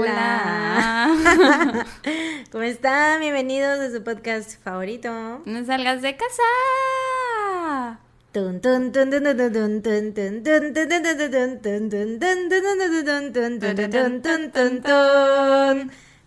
[0.00, 1.84] Hola.
[2.50, 3.20] ¿Cómo están?
[3.20, 5.42] Bienvenidos a su podcast favorito.
[5.44, 6.42] No salgas de casa.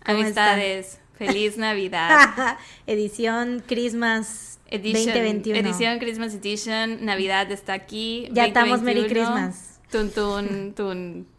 [0.04, 2.56] Amistades, feliz Navidad.
[2.86, 5.58] Edición Christmas 2021.
[5.58, 8.28] Edición Christmas Edition, Navidad está aquí.
[8.30, 9.80] Ya estamos Merry Christmas.
[9.90, 11.33] Tun, tun, tun.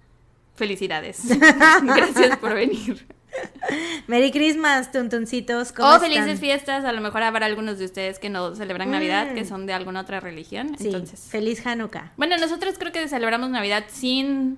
[0.56, 1.20] Felicidades.
[1.84, 3.06] Gracias por venir.
[4.08, 5.74] Merry Christmas, tuntuncitos.
[5.74, 6.10] ¿Cómo O están?
[6.10, 6.86] felices fiestas.
[6.86, 9.36] A lo mejor habrá algunos de ustedes que no celebran Navidad, Mm.
[9.36, 10.76] que son de alguna otra religión.
[10.78, 12.14] Sí, Entonces, feliz Hanukkah.
[12.16, 14.58] Bueno, nosotros creo que celebramos Navidad sin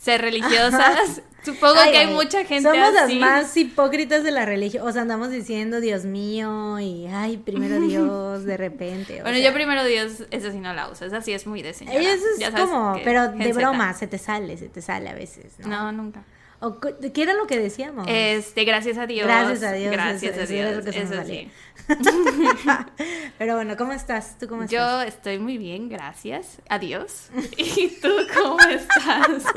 [0.00, 1.22] ser religiosas.
[1.44, 3.18] Supongo Ay, que hay ay, mucha gente Somos así.
[3.18, 4.86] las más hipócritas de la religión.
[4.86, 9.22] O sea, andamos diciendo Dios mío y ay, primero Dios, de repente.
[9.22, 11.06] Bueno, sea, yo primero Dios, esa sí no la uso.
[11.06, 11.98] Esa sí es muy de señora.
[11.98, 15.08] Eso Ya es sabes como, que pero de broma, se te sale, se te sale
[15.08, 15.68] a veces, ¿no?
[15.68, 16.24] No, nunca.
[16.62, 18.06] O, ¿Qué era lo que decíamos?
[18.08, 19.26] Este, gracias a Dios.
[19.26, 20.86] Gracias a Dios, Gracias eso- a Dios.
[20.86, 21.50] Eso sí.
[23.38, 24.38] pero bueno, ¿cómo estás?
[24.38, 24.78] ¿Tú cómo estás?
[24.78, 26.58] Yo estoy muy bien, gracias.
[26.68, 27.30] Adiós.
[27.56, 29.44] ¿Y tú cómo estás?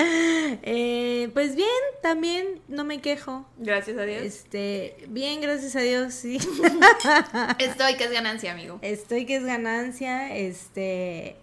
[0.00, 1.68] Eh, pues bien,
[2.02, 3.44] también no me quejo.
[3.58, 4.22] gracias a Dios.
[4.22, 6.38] Este, bien, gracias a Dios, sí.
[7.58, 8.78] Estoy, que es ganancia, amigo.
[8.82, 11.36] Estoy que es ganancia, este...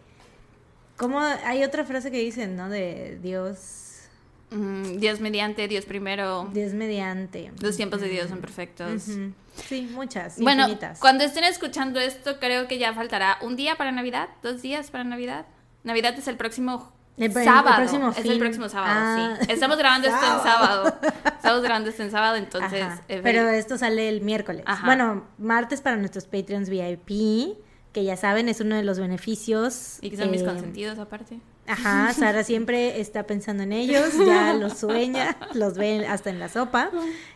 [0.96, 1.20] ¿Cómo?
[1.20, 2.70] Hay otra frase que dicen, ¿no?
[2.70, 3.85] De Dios...
[4.56, 6.50] Mm, Dios mediante, Dios primero.
[6.54, 7.52] Dios mediante.
[7.62, 9.04] Los tiempos de Dios son perfectos.
[9.68, 11.00] Sí, muchas, Bueno, infinitas.
[11.00, 15.04] cuando estén escuchando esto, creo que ya faltará un día para Navidad, dos días para
[15.04, 15.46] Navidad.
[15.84, 17.76] Navidad es el próximo El pr- el sábado.
[17.78, 19.38] próximo es el próximo sábado, Ah.
[19.40, 19.48] sí.
[19.52, 20.98] Estamos grabando esto en sábado.
[21.24, 22.86] Estamos grabando esto en sábado, entonces.
[23.08, 24.64] Pero esto sale el miércoles.
[24.66, 24.86] Ajá.
[24.86, 27.58] Bueno, martes para nuestros Patreons VIP,
[27.94, 30.00] que ya saben, es uno de los beneficios.
[30.02, 31.40] Y que son mis eh, consentidos, aparte.
[31.68, 36.50] Ajá, Sara siempre está pensando en ellos, ya los sueña, los ve hasta en la
[36.50, 36.92] sopa.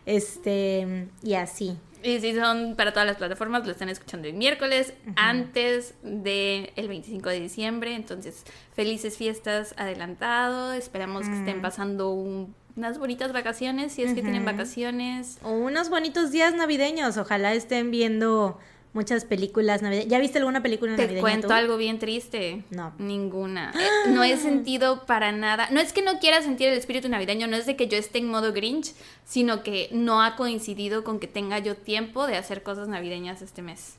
[0.05, 1.77] Este, y así.
[2.01, 7.29] Y si son para todas las plataformas, lo están escuchando el miércoles, antes del 25
[7.29, 7.93] de diciembre.
[7.95, 8.43] Entonces,
[8.73, 10.71] felices fiestas adelantado.
[10.73, 11.39] Esperamos que Mm.
[11.39, 15.37] estén pasando un- unas bonitas vacaciones, si es que tienen vacaciones.
[15.43, 18.57] O unos bonitos días navideños, ojalá estén viendo
[18.93, 20.09] muchas películas navideñas.
[20.09, 21.53] ¿Ya viste alguna película Te navideña cuento tú?
[21.53, 22.63] algo bien triste.
[22.69, 22.93] No.
[22.97, 23.71] Ninguna.
[24.09, 25.67] No he sentido para nada.
[25.71, 28.17] No es que no quiera sentir el espíritu navideño, no es de que yo esté
[28.19, 28.93] en modo Grinch,
[29.25, 33.61] sino que no ha coincidido con que tenga yo tiempo de hacer cosas navideñas este
[33.61, 33.95] mes.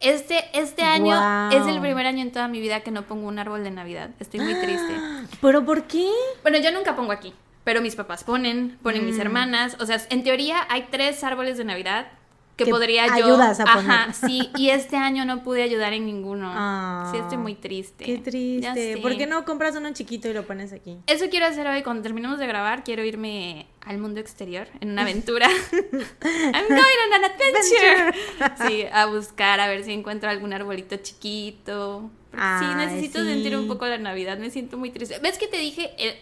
[0.00, 3.38] Este, este año es el primer año en toda mi vida que no pongo un
[3.40, 4.10] árbol de Navidad.
[4.20, 4.92] Estoy muy triste.
[5.40, 6.08] ¿Pero por qué?
[6.42, 7.32] Bueno, yo nunca pongo aquí,
[7.64, 9.06] pero mis papás ponen, ponen Mm.
[9.06, 9.76] mis hermanas.
[9.80, 12.06] O sea, en teoría hay tres árboles de Navidad
[12.58, 13.24] que, Que podría yo.
[13.24, 13.90] ayudas a poner.
[13.90, 14.50] Ajá, sí.
[14.56, 16.50] Y este año no pude ayudar en ninguno.
[16.52, 18.04] Ah, sí, estoy muy triste.
[18.04, 18.98] Qué triste.
[19.00, 20.98] ¿Por qué no compras uno chiquito y lo pones aquí?
[21.06, 21.82] Eso quiero hacer hoy.
[21.84, 25.46] Cuando terminemos de grabar, quiero irme al mundo exterior en una aventura.
[25.72, 28.68] I'm going on an adventure.
[28.68, 32.10] Sí, a buscar, a ver si encuentro algún arbolito chiquito.
[32.32, 33.26] Sí, necesito sí.
[33.28, 34.36] sentir un poco la Navidad.
[34.38, 35.18] Me siento muy triste.
[35.20, 36.16] ¿Ves que te dije el-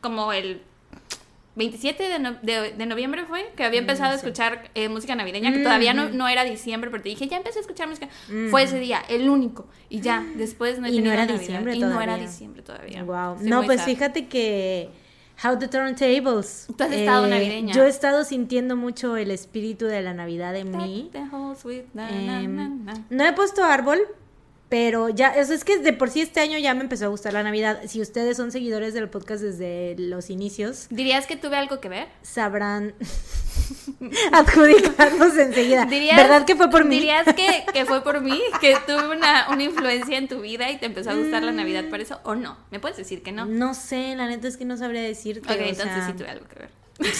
[0.00, 0.62] como el
[1.56, 3.52] 27 de, no- de- de noviembre fue?
[3.56, 6.16] Que había empezado a escuchar eh, música navideña, que todavía no, Mm.
[6.16, 8.08] no era diciembre, pero te dije, ya empecé a escuchar música.
[8.28, 8.48] Mm.
[8.50, 9.66] Fue ese día, el único.
[9.88, 11.38] Y ya, después no he Y no era Navidad.
[11.40, 12.26] diciembre Y no era todavía.
[12.26, 13.04] diciembre todavía.
[13.04, 13.34] Wow.
[13.34, 13.86] Estoy No, pues sad.
[13.86, 14.90] fíjate que
[15.44, 16.66] How the Turntables.
[16.76, 17.74] Tú has estado navideña.
[17.74, 21.10] Yo he estado sintiendo mucho el espíritu de la Navidad en mí.
[21.92, 22.08] Na.
[23.10, 23.98] no he puesto árbol,
[24.74, 27.08] pero ya, o sea, es que de por sí este año ya me empezó a
[27.08, 27.82] gustar la Navidad.
[27.86, 32.08] Si ustedes son seguidores del podcast desde los inicios, ¿Dirías que tuve algo que ver?
[32.22, 32.92] sabrán
[34.32, 35.84] adjudicarnos enseguida.
[35.84, 36.96] ¿Dirías, ¿Verdad que fue por mí?
[36.96, 38.42] ¿Dirías que, que fue por mí?
[38.60, 41.84] ¿Que tuve una, una influencia en tu vida y te empezó a gustar la Navidad
[41.88, 42.18] por eso?
[42.24, 42.58] ¿O no?
[42.72, 43.46] ¿Me puedes decir que no?
[43.46, 45.54] No sé, la neta es que no sabría decirte.
[45.54, 46.70] ok, entonces sea, sí tuve algo que ver.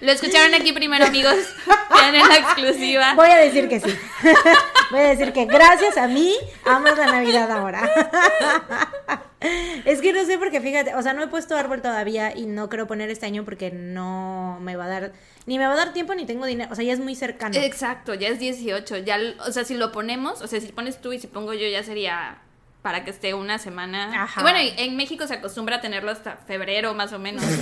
[0.00, 1.36] Lo escucharon aquí primero, amigos.
[2.00, 3.14] Tienen la exclusiva.
[3.14, 3.94] Voy a decir que sí.
[4.90, 6.34] Voy a decir que gracias a mí
[6.64, 7.88] amo la Navidad ahora.
[9.84, 12.68] Es que no sé porque fíjate, o sea, no he puesto árbol todavía y no
[12.68, 15.12] quiero poner este año porque no me va a dar,
[15.46, 17.56] ni me va a dar tiempo ni tengo dinero, o sea, ya es muy cercano.
[17.56, 18.98] Exacto, ya es 18.
[18.98, 19.16] Ya,
[19.46, 21.84] o sea, si lo ponemos, o sea, si pones tú y si pongo yo, ya
[21.84, 22.38] sería
[22.88, 24.22] para que esté una semana.
[24.22, 24.40] Ajá.
[24.40, 27.44] Y bueno, en México se acostumbra a tenerlo hasta febrero más o menos.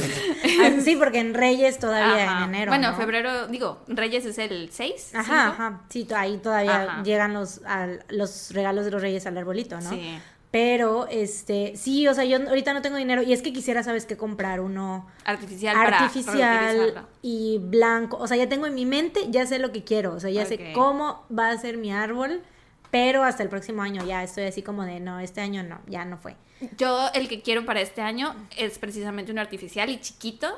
[0.62, 2.44] Ah, Sí, porque en Reyes todavía Ajá.
[2.44, 2.70] en enero.
[2.70, 2.96] Bueno, ¿no?
[2.96, 5.16] febrero, digo, Reyes es el 6.
[5.16, 5.80] Ajá, ajá.
[5.88, 7.02] Sí, ahí todavía Ajá.
[7.02, 9.90] llegan los, al- los regalos de los Reyes al arbolito, ¿no?
[9.90, 10.16] Sí.
[10.52, 14.06] Pero, este, sí, o sea, yo ahorita no tengo dinero y es que quisiera, ¿sabes
[14.06, 14.16] qué?
[14.16, 18.16] Comprar uno Artificial, artificial y blanco.
[18.18, 20.14] O sea, ya tengo en mi mente, ya sé lo que quiero.
[20.14, 22.42] O sea, ya sé cómo va a ser mi árbol
[22.98, 26.06] Pero hasta el próximo año ya estoy así como de, no, este año no, ya
[26.06, 26.34] no fue.
[26.78, 30.48] Yo el que quiero para este año es precisamente un artificial y chiquito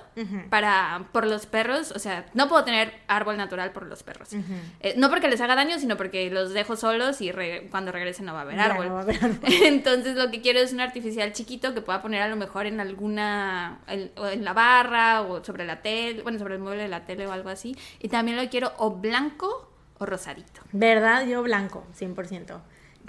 [0.48, 4.32] para por los perros, o sea, no puedo tener árbol natural por los perros.
[4.32, 4.52] Ujú.
[4.78, 8.26] Eh, no porque les haga daño, sino porque los dejo solos y re- cuando regresen
[8.26, 8.86] no va a haber árbol.
[8.86, 9.38] no va a haber árbol.
[9.64, 12.78] Entonces lo que quiero es un artificial chiquito que pueda poner a lo mejor en
[12.78, 17.04] alguna, en, en la barra o sobre la tele, bueno, sobre el mueble de la
[17.06, 17.76] tele o algo así.
[17.98, 19.67] Y también lo quiero o blanco
[19.98, 20.60] o rosadito.
[20.72, 21.26] ¿Verdad?
[21.26, 22.60] Yo blanco, 100%.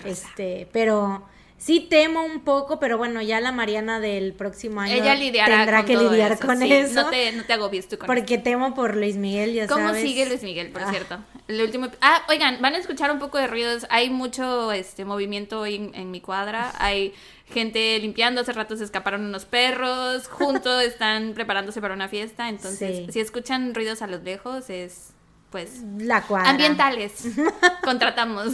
[0.06, 1.26] Este, pero
[1.58, 5.84] sí temo un poco, pero bueno, ya la Mariana del próximo año Ella lidiará tendrá
[5.84, 6.72] que lidiar eso, con sí.
[6.72, 7.04] eso.
[7.04, 10.02] No te, no te agobies tú con porque temo por Luis Miguel, ya ¿Cómo sabes.
[10.04, 10.90] sigue Luis Miguel, por Ah.
[10.90, 11.18] cierto?
[11.50, 11.88] El último...
[12.00, 13.86] Ah, oigan, van a escuchar un poco de ruidos.
[13.90, 16.72] Hay mucho este movimiento hoy en, en mi cuadra.
[16.78, 17.14] Hay
[17.48, 18.40] gente limpiando.
[18.42, 20.28] Hace rato se escaparon unos perros.
[20.30, 22.48] Juntos están preparándose para una fiesta.
[22.48, 23.12] Entonces, Sí.
[23.12, 25.12] si escuchan ruidos a los lejos, es
[25.52, 26.50] pues La cuadra.
[26.52, 27.24] ambientales.
[27.84, 28.54] Contratamos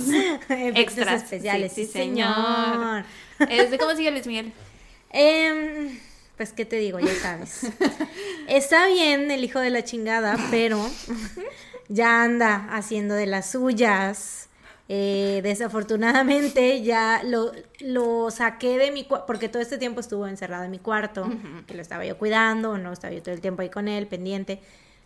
[0.49, 1.23] extras.
[1.23, 3.05] especiales, Sí, sí, sí, señor.
[3.49, 4.53] Este, ¿Cómo sigue Luis Miguel?
[5.09, 5.99] Em,
[6.37, 6.99] pues, ¿qué te digo?
[6.99, 7.61] Ya sabes.
[8.47, 10.79] Está bien el hijo de la chingada, pero
[11.87, 14.49] ya anda haciendo de las suyas.
[14.87, 20.63] Eh, desafortunadamente ya lo, lo saqué de mi cuarto, porque todo este tiempo estuvo encerrado
[20.63, 21.27] en mi cuarto,
[21.65, 24.59] que lo estaba yo cuidando, no estaba yo todo el tiempo ahí con él, pendiente.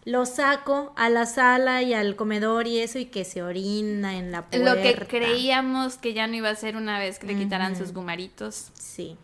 [0.06, 4.32] Lo saco a la sala y al comedor y eso, y que se orina en
[4.32, 4.76] la puerta.
[4.76, 7.94] Lo que creíamos que ya no iba a ser una vez que le quitaran sus
[7.94, 8.70] gumaritos.
[8.74, 9.18] Sí.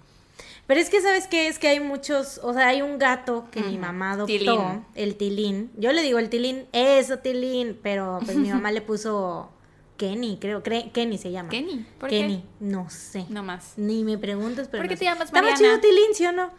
[0.67, 1.47] Pero es que, ¿sabes qué?
[1.47, 4.85] Es que hay muchos, o sea, hay un gato que mi mamá adoptó, Tilín.
[4.95, 5.71] el Tilín.
[5.77, 9.49] Yo le digo el Tilín, eso Tilín, pero pues mi mamá le puso
[9.97, 11.49] Kenny, creo, cre- Kenny se llama.
[11.49, 11.85] ¿Kenny?
[11.99, 12.43] ¿Por Kenny, qué?
[12.59, 13.25] no sé.
[13.29, 13.73] No más.
[13.77, 15.79] Ni me preguntas, pero ¿Por qué no te llamas Está más Mariana?
[15.79, 16.51] chido Tilín, ¿sí o no?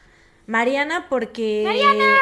[0.46, 1.62] Mariana porque...
[1.66, 2.14] ¡Mariana!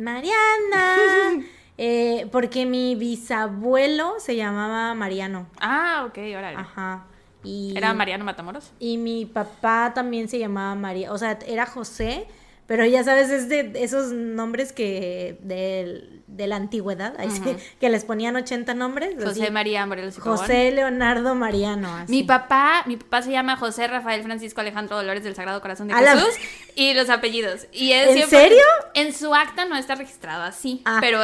[0.00, 1.44] Mariana.
[1.82, 5.46] Eh, porque mi bisabuelo se llamaba Mariano.
[5.58, 6.58] Ah, ok, órale.
[6.58, 7.06] Ajá.
[7.42, 7.72] Y...
[7.74, 8.72] ¿Era Mariano Matamoros?
[8.78, 12.26] Y mi papá también se llamaba María, o sea, era José,
[12.70, 17.56] pero ya sabes, es de esos nombres que del- de, la antigüedad, ahí sí, Ujú.
[17.80, 19.16] que les ponían 80 nombres.
[19.20, 19.50] José así.
[19.50, 20.20] María Morelos y.
[20.20, 21.92] José Leonardo Mariano.
[21.96, 22.12] así.
[22.12, 25.94] Mi papá, mi papá se llama José Rafael Francisco Alejandro Dolores del Sagrado Corazón de
[25.94, 26.34] la- Jesús
[26.76, 27.66] y los apellidos.
[27.72, 28.62] Y es ¿En siempre- serio?
[28.94, 30.98] En su acta no está registrado así, Ah.
[31.00, 31.20] pero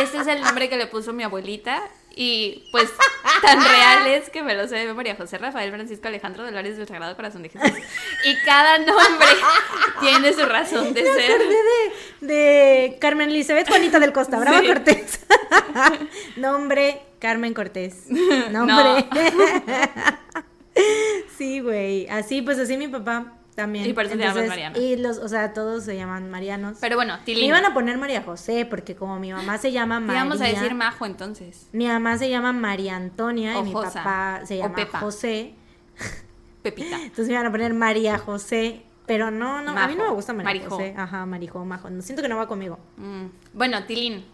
[0.00, 1.82] ese es el nombre que le puso mi abuelita
[2.20, 2.90] y pues
[3.42, 5.14] tan real es que me lo sé de memoria.
[5.14, 7.78] José Rafael Francisco Alejandro Dolores del Sagrado Corazón de Jesús.
[8.24, 9.28] Y cada nombre
[10.00, 11.38] tiene su razón de ser.
[12.20, 14.66] de, de Carmen Elizabeth Juanita del Costa, Brava Sí.
[14.66, 15.20] Cortés.
[16.36, 18.08] Nombre, Carmen Cortés.
[18.50, 19.06] Nombre.
[21.36, 22.08] sí, güey.
[22.08, 23.86] Así, pues así mi papá también.
[23.86, 24.78] Y por eso te llamas Mariana.
[24.78, 26.78] Y los, o sea, todos se llaman Marianos.
[26.80, 27.44] Pero bueno, Me Tilín.
[27.46, 30.22] iban a poner María José, porque como mi mamá se llama Te María.
[30.24, 31.66] íbamos a decir Majo entonces.
[31.72, 34.76] Mi mamá se llama María Antonia O y mi papá se llama.
[35.00, 35.54] José.
[36.62, 36.96] Pepita.
[37.02, 38.82] Entonces me iban a poner María José.
[39.06, 40.76] Pero no, no, a mí no me gusta María Marijo.
[40.76, 40.94] José.
[40.96, 41.88] Ajá, Marijo, Majo.
[41.90, 42.78] No, siento que no va conmigo.
[42.98, 43.26] Mm.
[43.54, 44.24] Bueno, Tilín.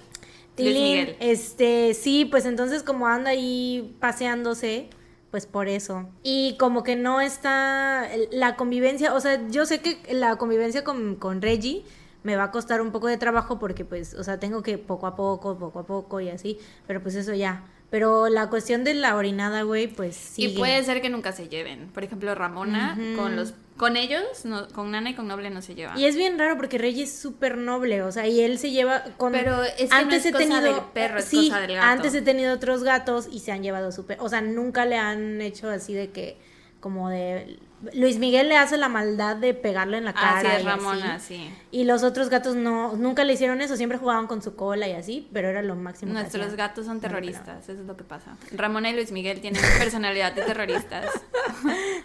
[0.56, 4.88] Tilín, este, sí, pues entonces como anda ahí paseándose,
[5.34, 6.08] pues por eso.
[6.22, 11.16] Y como que no está la convivencia, o sea, yo sé que la convivencia con,
[11.16, 11.82] con Reggie
[12.22, 15.08] me va a costar un poco de trabajo porque pues, o sea, tengo que poco
[15.08, 17.64] a poco, poco a poco y así, pero pues eso ya.
[17.90, 20.44] Pero la cuestión de la orinada, güey, pues sí.
[20.44, 21.88] Y puede ser que nunca se lleven.
[21.88, 25.74] Por ejemplo, Ramona con los con ellos, no- con Nana y con Noble no se
[25.74, 25.98] lleva.
[25.98, 29.02] Y es bien raro porque Reggie es súper noble, o sea, y él se lleva
[29.16, 29.32] con...
[29.32, 31.86] Pero es que no es cosa del perro, es sí, cosa del gato.
[31.88, 34.18] antes he tenido otros gatos y se han llevado súper...
[34.20, 36.36] O sea, nunca le han hecho así de que,
[36.80, 37.58] como de...
[37.92, 40.38] Luis Miguel le hace la maldad de pegarle en la cara.
[40.38, 41.34] Así es y Ramona, así.
[41.36, 41.50] sí.
[41.70, 44.92] Y los otros gatos no, nunca le hicieron eso, siempre jugaban con su cola y
[44.92, 46.12] así, pero era lo máximo.
[46.12, 48.36] que Nuestros gatos son terroristas, eso es lo que pasa.
[48.52, 51.06] Ramona y Luis Miguel tienen personalidad de terroristas.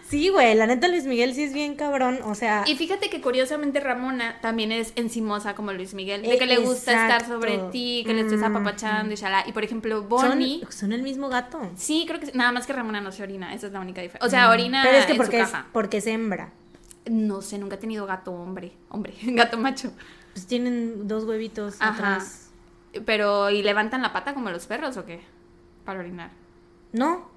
[0.08, 2.64] Sí, güey, la neta Luis Miguel sí es bien cabrón, o sea...
[2.66, 6.58] Y fíjate que curiosamente Ramona también es encimosa como Luis Miguel, de Eh, que le
[6.58, 8.44] gusta estar sobre ti, que le estés Mm.
[8.44, 9.44] apapachando y shalá.
[9.46, 11.60] Y por ejemplo, Bonnie, son el mismo gato.
[11.76, 14.00] sí, creo que sí, nada más que Ramona no se orina, esa es la única
[14.00, 14.26] diferencia.
[14.26, 14.86] O sea, orina Mm.
[14.86, 15.66] Pero es que en porque su es, caja.
[15.72, 16.52] Porque es hembra.
[17.08, 19.92] No sé, nunca he tenido gato hombre, hombre, gato macho.
[20.34, 21.94] Pues tienen dos huevitos Ajá.
[21.94, 22.50] atrás.
[23.06, 25.20] Pero, ¿y levantan la pata como los perros o qué?
[25.84, 26.30] Para orinar.
[26.92, 27.28] No,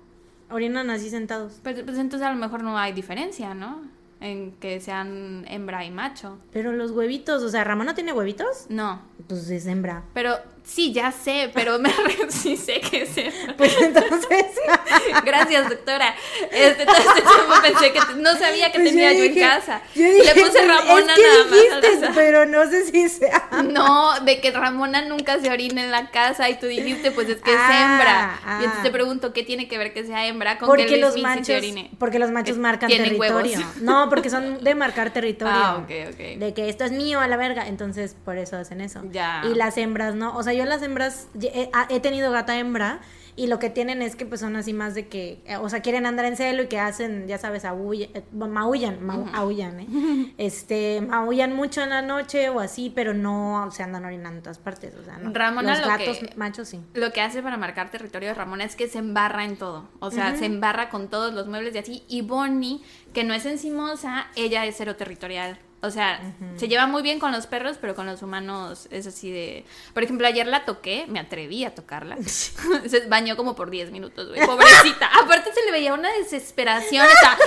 [0.50, 1.60] orinan así sentados.
[1.64, 3.82] Pues, pues entonces a lo mejor no hay diferencia, ¿no?
[4.20, 6.38] En que sean hembra y macho.
[6.52, 8.66] Pero los huevitos, o sea, ¿Ramona tiene huevitos?
[8.70, 10.04] No, Pues es hembra.
[10.14, 13.56] pero Sí, ya sé, pero me re- sí sé que es hembra.
[13.58, 14.46] Pues entonces.
[15.26, 16.16] Gracias, doctora.
[16.52, 19.82] Este, todo este tiempo pensé que te- no sabía que pues tenía yo, en casa.
[19.94, 22.12] yo dije, Le puse Ramona es que nada más.
[22.16, 23.50] pero no sé si sea.
[23.72, 27.42] No, de que Ramona nunca se orina en la casa y tú dijiste, pues es
[27.42, 28.40] que es Ah, hembra.
[28.46, 28.58] ah.
[28.62, 31.14] Y entonces te pregunto, ¿qué tiene que ver que sea hembra con Porque que los
[31.14, 31.92] sí se machos, orine?
[32.00, 33.44] porque los machos marcan huevos.
[33.44, 33.60] territorio.
[33.82, 35.54] No, porque son de marcar territorio.
[35.56, 36.40] Ah, ok, ok.
[36.40, 39.02] De que esto es mío a la verga, entonces por eso hacen eso.
[39.12, 39.42] Ya.
[39.44, 40.36] Y las hembras, ¿no?
[40.38, 43.00] O sea, yo las hembras he, he tenido gata hembra
[43.36, 45.82] y lo que tienen es que pues son así más de que, eh, o sea,
[45.82, 49.88] quieren andar en celo y que hacen, ya sabes, aúlla- eh, maullan, mau- aullan, ¿eh?
[50.38, 54.60] Este, maullan mucho en la noche o así, pero no se andan orinando en todas
[54.60, 55.34] partes, o sea, no.
[55.34, 56.80] Ramona Los lo gatos que- machos sí.
[56.94, 59.90] Lo que hace para marcar territorio de Ramona es que se embarra en todo.
[60.00, 62.04] O sea, se embarra con todos los muebles y así.
[62.08, 62.82] Y Bonnie,
[63.14, 65.58] que no es encimosa, ella es cero territorial.
[65.84, 66.22] O sea,
[66.56, 69.66] se lleva muy bien con los perros, pero con los humanos es así de...
[69.94, 72.16] Por ejemplo, ayer la toqué, me atreví a tocarla.
[72.26, 74.46] se bañó como por 10 minutos, güey.
[74.46, 75.08] Pobrecita.
[75.08, 77.06] Aparte se le veía una desesperación.
[77.06, 77.38] o sea,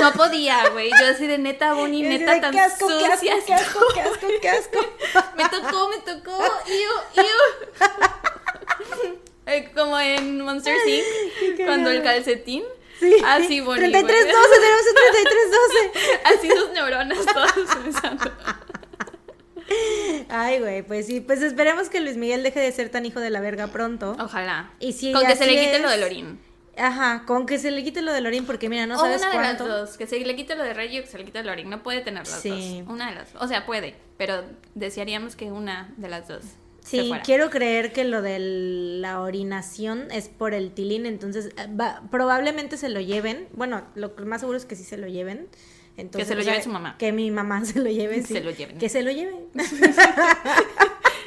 [0.00, 0.90] no podía, güey.
[0.90, 3.36] Yo así de neta, Bonnie, neta de, tan qué asco, qué asco, sucia.
[5.36, 6.42] Me tocó, me tocó.
[6.66, 6.90] Iu,
[7.22, 7.38] iu.
[9.46, 11.64] Eh, Como en Monster Inc.
[11.64, 12.62] cuando el calcetín.
[13.00, 13.14] Sí.
[13.24, 13.90] Así bonito.
[13.90, 16.20] 3312, tenemos un 3312.
[16.24, 18.30] Así sus neuronas todas pensando.
[20.28, 23.30] Ay, güey, pues sí, pues esperemos que Luis Miguel deje de ser tan hijo de
[23.30, 24.16] la verga pronto.
[24.20, 24.70] Ojalá.
[24.80, 26.40] Y si Con que se le quite es- lo del orín.
[26.76, 29.30] Ajá, con que se le quite lo del orín, porque mira, no o sabes una
[29.32, 29.66] de las cuánto.
[29.68, 29.98] dos.
[29.98, 31.68] Que se le quite lo de Reggie o que se le quite el orín.
[31.68, 32.80] No puede tener las Sí.
[32.80, 32.92] dos.
[32.92, 33.42] Una de las dos.
[33.42, 33.96] O sea, puede.
[34.16, 36.42] Pero desearíamos que una de las dos.
[36.84, 37.22] Sí, fuera.
[37.22, 42.76] quiero creer que lo de la orinación es por el tilín, entonces eh, va- probablemente
[42.76, 43.48] se lo lleven.
[43.52, 45.48] Bueno, lo que más seguro es que sí se lo lleven.
[45.96, 46.96] Entonces, se lo o sea, lleve su mamá.
[46.98, 48.22] Que mi mamá se lo lleve.
[48.22, 48.32] sí.
[48.34, 48.78] Se lo lleven.
[48.78, 49.34] Que se lo lleve.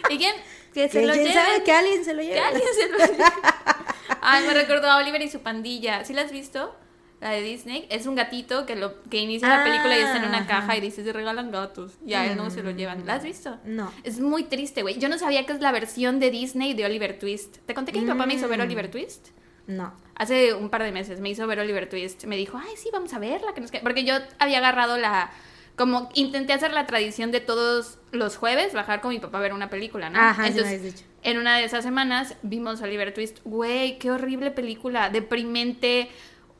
[0.09, 0.35] ¿Y quién?
[0.73, 1.33] Que se Que lo lleven.
[1.33, 2.33] sabe que alguien se lo lleve.
[2.35, 3.23] Que alguien se lo lleve.
[4.21, 6.03] Ay, me recordó a Oliver y su pandilla.
[6.05, 6.75] ¿Sí la has visto?
[7.23, 7.87] La de Disney.
[7.89, 10.63] Es un gatito que lo que inicia la película y está en una Ah, caja
[10.63, 10.77] ajá.
[10.77, 11.93] y dice, se regalan gatos.
[12.05, 13.05] Y a él no se lo llevan.
[13.05, 13.57] ¿La has visto?
[13.65, 13.91] No.
[14.03, 14.99] Es muy triste, güey.
[14.99, 17.57] Yo no sabía que es la versión de Disney de Oliver Twist.
[17.65, 18.63] ¿Te conté que mi papá me hizo ver Mm.
[18.63, 19.29] Oliver Twist?
[19.65, 19.93] No.
[20.15, 22.25] Hace un par de meses me hizo ver Oliver Twist.
[22.25, 23.53] Me dijo, ay, sí, vamos a verla.
[23.53, 23.79] Que no sé qué".
[23.79, 25.31] Porque yo había agarrado la...
[25.75, 29.53] Como intenté hacer la tradición de todos los jueves, bajar con mi papá a ver
[29.53, 30.19] una película, ¿no?
[30.19, 31.03] Ajá, sí me Entonces, dicho.
[31.23, 33.39] en una de esas semanas vimos Oliver Twist.
[33.43, 35.09] Güey, qué horrible película.
[35.09, 36.09] Deprimente,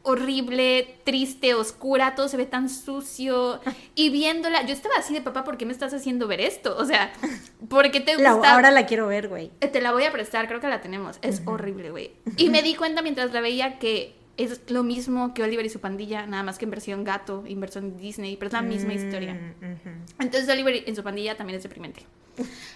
[0.04, 2.14] horrible, triste, oscura.
[2.16, 3.60] Todo se ve tan sucio.
[3.96, 6.76] Y viéndola, yo estaba así de papá, ¿por qué me estás haciendo ver esto?
[6.78, 7.14] O sea,
[7.70, 8.54] ¿por qué te La- gusta?
[8.56, 9.52] ahora la quiero ver, güey.
[9.62, 11.18] Eh, Te la voy a prestar, creo que la tenemos.
[11.22, 12.12] Es horrible, güey.
[12.38, 15.80] Y me di cuenta mientras la veía que es lo mismo que Oliver y su
[15.80, 19.34] pandilla, nada más que en versión gato, en versión Disney, pero es la misma historia.
[19.36, 20.22] Mm.
[20.22, 22.06] Entonces Oliver en su pandilla también es deprimente.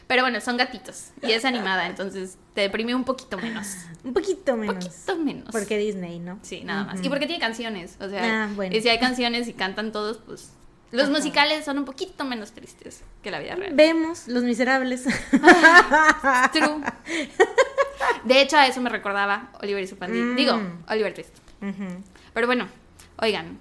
[0.05, 3.75] Pero bueno, son gatitos y es animada, entonces te deprime un poquito menos.
[4.03, 4.85] Un poquito Un menos.
[4.85, 5.49] poquito menos.
[5.51, 6.37] Porque Disney, ¿no?
[6.43, 7.03] Sí, nada más.
[7.03, 8.75] Y porque tiene canciones, o sea, Ah, bueno.
[8.75, 10.51] y si hay canciones y cantan todos, pues
[10.91, 11.11] los Ajá.
[11.11, 13.73] musicales son un poquito menos tristes que la vida real.
[13.73, 15.05] Vemos Los Miserables.
[16.53, 16.83] True.
[18.25, 20.23] De hecho, a eso me recordaba Oliver y su pandilla.
[20.23, 20.35] Mm.
[20.35, 21.35] Digo, Oliver Twist.
[21.61, 22.03] Ujú.
[22.33, 22.67] Pero bueno,
[23.19, 23.57] oigan,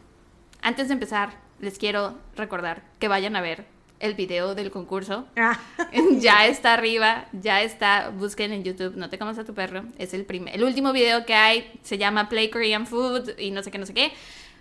[0.63, 3.67] antes de empezar, les quiero recordar que vayan a ver
[4.01, 5.27] el video del concurso.
[5.37, 5.59] Ah,
[6.19, 8.11] ya está arriba, ya está.
[8.11, 9.85] Busquen en YouTube, no te comas a tu perro.
[9.99, 11.73] Es el primer, el último video que hay.
[11.83, 14.13] Se llama Play Korean Food y no sé qué, no sé qué.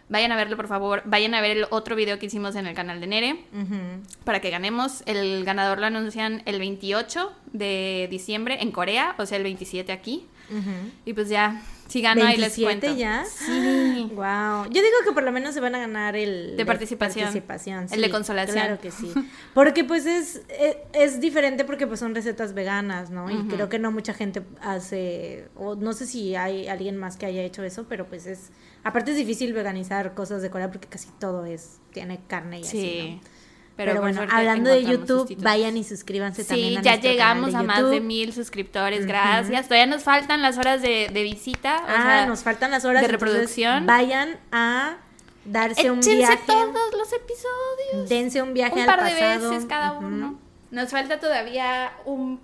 [0.07, 1.01] Vayan a verlo, por favor.
[1.05, 4.03] Vayan a ver el otro video que hicimos en el canal de Nere ujú.
[4.23, 5.01] para que ganemos.
[5.07, 10.27] El ganador lo anuncian el 28 de diciembre en Corea, o sea, el 27 aquí.
[10.51, 10.91] Ujú.
[11.05, 12.99] Y pues ya, si gano ahí les 27 cuento.
[12.99, 13.25] ya.
[13.25, 14.09] Sí.
[14.15, 14.65] Wow.
[14.65, 17.25] Yo digo que por lo menos se van a ganar el De participación.
[17.25, 18.57] participación, El de consolación.
[18.57, 19.13] Claro que sí.
[19.53, 23.29] Porque pues es, es, es diferente porque pues son recetas veganas, ¿no?
[23.29, 27.25] Y creo que no mucha gente hace, o no sé si hay alguien más que
[27.25, 28.49] haya hecho eso, pero pues es,
[28.83, 32.77] aparte es difícil veganizar cosas de Corea porque casi todo es, tiene carne y así,
[32.79, 33.19] Sí.
[33.23, 33.34] ¿no?
[33.77, 37.99] Pero, bueno, hablando de YouTube, vayan y suscríbanse también Sí, ya llegamos a más de
[37.99, 39.67] mil suscriptores, gracias.
[39.67, 41.79] Todavía nos faltan las horas de, de visita.
[41.83, 43.85] o Ah, sea, nos faltan las horas de reproducción.
[43.85, 44.95] Vayan a
[45.43, 46.39] darse un viaje.
[46.47, 48.09] todos los episodios.
[48.09, 49.49] Dense un viaje un al par de pasado.
[49.51, 50.39] veces cada uno.
[50.71, 52.39] Nos falta todavía un,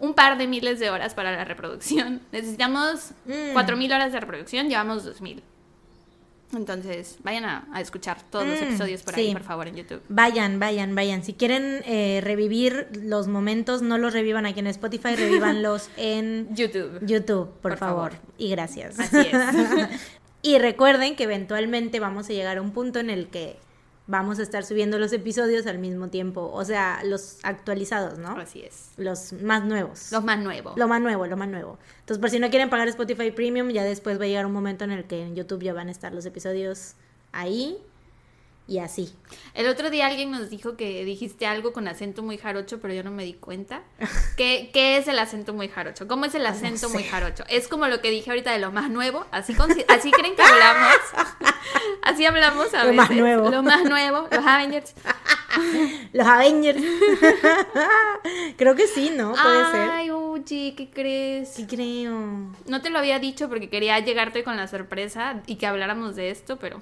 [0.00, 2.20] un par de miles de horas para la reproducción.
[2.32, 3.52] Necesitamos Mm.
[3.52, 5.42] cuatro mil horas de reproducción, llevamos dos mil.
[6.54, 9.32] Entonces, vayan a, a escuchar todos los Mm, episodios por ahí, sí.
[9.32, 10.00] por favor, en YouTube.
[10.08, 11.22] Vayan, vayan, vayan.
[11.24, 17.00] Si quieren eh, revivir los momentos, no los revivan aquí en Spotify, revívanlos en YouTube.
[17.06, 18.12] YouTube, por, Por favor.
[18.12, 18.28] favor.
[18.38, 18.98] Y gracias.
[18.98, 19.32] Así es.
[20.42, 23.56] y recuerden que eventualmente vamos a llegar a un punto en el que
[24.06, 26.50] vamos a estar subiendo los episodios al mismo tiempo.
[26.52, 28.38] O sea, los actualizados, ¿no?
[28.38, 28.90] Así es.
[28.96, 30.12] Los más nuevos.
[30.12, 30.76] Los más nuevos.
[30.76, 31.78] Lo más nuevo, lo más nuevo.
[32.00, 34.84] Entonces, por si no quieren pagar Spotify Premium, ya después va a llegar un momento
[34.84, 36.94] en el que en YouTube ya van a estar los episodios
[37.32, 37.78] ahí
[38.66, 39.12] y así.
[39.52, 43.02] El otro día alguien nos dijo que dijiste algo con acento muy jarocho, pero yo
[43.02, 43.82] no me di cuenta.
[44.36, 46.08] ¿Qué, qué es el acento muy jarocho?
[46.08, 47.08] ¿Cómo es el acento muy sé.
[47.10, 47.44] jarocho?
[47.48, 49.26] Es como lo que dije ahorita de lo más nuevo.
[49.30, 49.54] Así,
[49.88, 50.94] así creen que hablamos.
[52.02, 52.96] Así hablamos a Lo veces.
[52.96, 53.50] más nuevo.
[53.50, 54.28] Lo más nuevo.
[54.30, 54.94] Los Avengers.
[56.12, 56.82] Los Avengers.
[58.56, 59.32] Creo que sí, ¿no?
[59.32, 59.90] Puede ser.
[59.90, 61.48] Ay, Uchi, ¿qué crees?
[61.54, 62.12] Sí, creo.
[62.66, 66.30] No te lo había dicho porque quería llegarte con la sorpresa y que habláramos de
[66.30, 66.80] esto, pero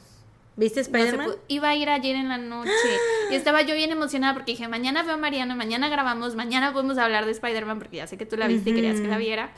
[0.56, 1.30] ¿Viste Spider-Man?
[1.48, 2.70] Iba a ir ayer en la noche
[3.30, 6.98] y estaba yo bien emocionada porque dije, mañana veo a Mariano, mañana grabamos, mañana podemos
[6.98, 9.50] hablar de Spider-Man porque ya sé que tú la viste y querías que la viera.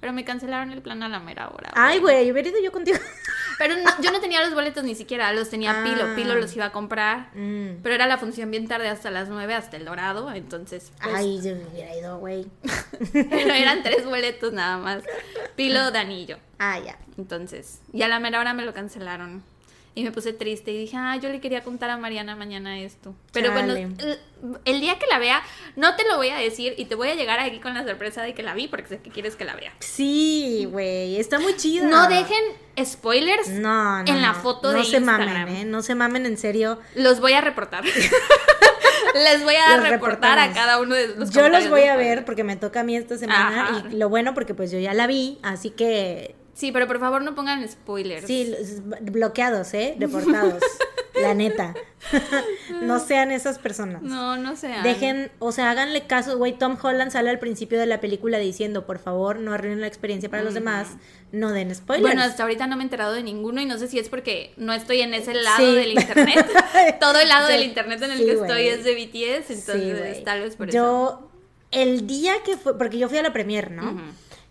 [0.00, 1.70] Pero me cancelaron el plan a la mera hora.
[1.74, 2.98] Ay, güey, hubiera ido yo contigo.
[3.58, 5.82] Pero no- yo no tenía los boletos ni siquiera, los tenía Ah.
[5.82, 6.14] Pilo.
[6.14, 7.30] Pilo los iba a comprar.
[7.34, 7.76] Mm.
[7.82, 10.30] Pero era la función bien tarde hasta las 9, hasta el dorado.
[10.32, 12.44] Entonces, pues, Ay, yo me hubiera ido, güey.
[13.14, 15.04] pero eran tres boletos nada más.
[15.56, 16.36] Pilo, Danillo.
[16.58, 16.98] Ah, ya.
[17.16, 19.42] Entonces, y a la mera hora me lo cancelaron.
[19.96, 23.14] Y me puse triste y dije, ah, yo le quería contar a Mariana mañana esto.
[23.32, 25.40] Pero bueno, el, día que la vea,
[25.76, 28.22] no te lo voy a decir y te voy a llegar aquí con la sorpresa
[28.22, 29.72] de que la vi porque sé que quieres que la vea.
[29.78, 31.86] Sí, güey, está muy chida.
[31.86, 32.42] No dejen
[32.84, 35.28] spoilers No, no, en la foto no de se Instagram.
[35.32, 35.64] mamen, ¿eh?
[35.64, 36.80] No se mamen, en serio.
[36.96, 37.84] Los voy a reportar.
[39.14, 42.24] Les voy a Los reportar a cada uno de los Yo los voy a ver
[42.24, 43.84] porque me toca a mí esta semana Ajá.
[43.90, 47.22] y lo bueno porque pues yo ya la vi, así que Sí, pero por favor
[47.22, 48.26] no pongan spoilers.
[48.26, 48.54] sí,
[49.00, 49.96] bloqueados, ¿eh?
[49.98, 50.62] Reportados,
[51.20, 51.74] la neta.
[52.82, 54.02] no sean esas personas.
[54.02, 54.68] No, no sé.
[54.84, 56.56] Dejen, o sea, háganle caso, güey.
[56.56, 60.28] Tom Holland sale al principio de la película diciendo, por favor, no arruinen la experiencia
[60.30, 60.88] para los demás,
[61.32, 62.02] no den spoilers.
[62.14, 64.52] Bueno, hasta ahorita no me he enterado de ninguno y no sé si es porque
[64.56, 65.74] no estoy en ese lado Sí.
[65.74, 66.46] del internet.
[67.00, 67.52] Todo el lado Sí.
[67.54, 70.76] del internet en el Sí, que estoy es de BTS, entonces tal vez por eso.
[70.78, 71.30] Yo,
[71.72, 73.90] el día que fue, porque yo fui a la premier, ¿no?
[73.90, 74.00] Ujú.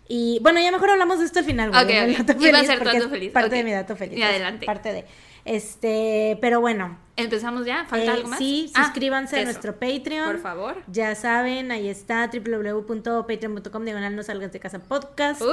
[0.08, 1.82] Y bueno, ya mejor hablamos de esto al final, güey.
[1.82, 2.26] Ok, del ok.
[2.26, 4.18] dato Iba a ser tu dato feliz, Parte de mi dato feliz.
[4.18, 4.66] Y adelante.
[4.66, 5.04] Parte de.
[5.44, 6.98] Este, pero bueno.
[7.16, 7.84] ¿Empezamos ya?
[7.86, 8.38] ¿Falta eh, algo más?
[8.38, 10.26] Sí, Ah, suscríbanse a nuestro Patreon.
[10.32, 10.82] Por favor.
[10.88, 15.40] Ya saben, ahí está www.patreon.com diagonal no salgas de casa podcast.
[15.42, 15.46] Uh,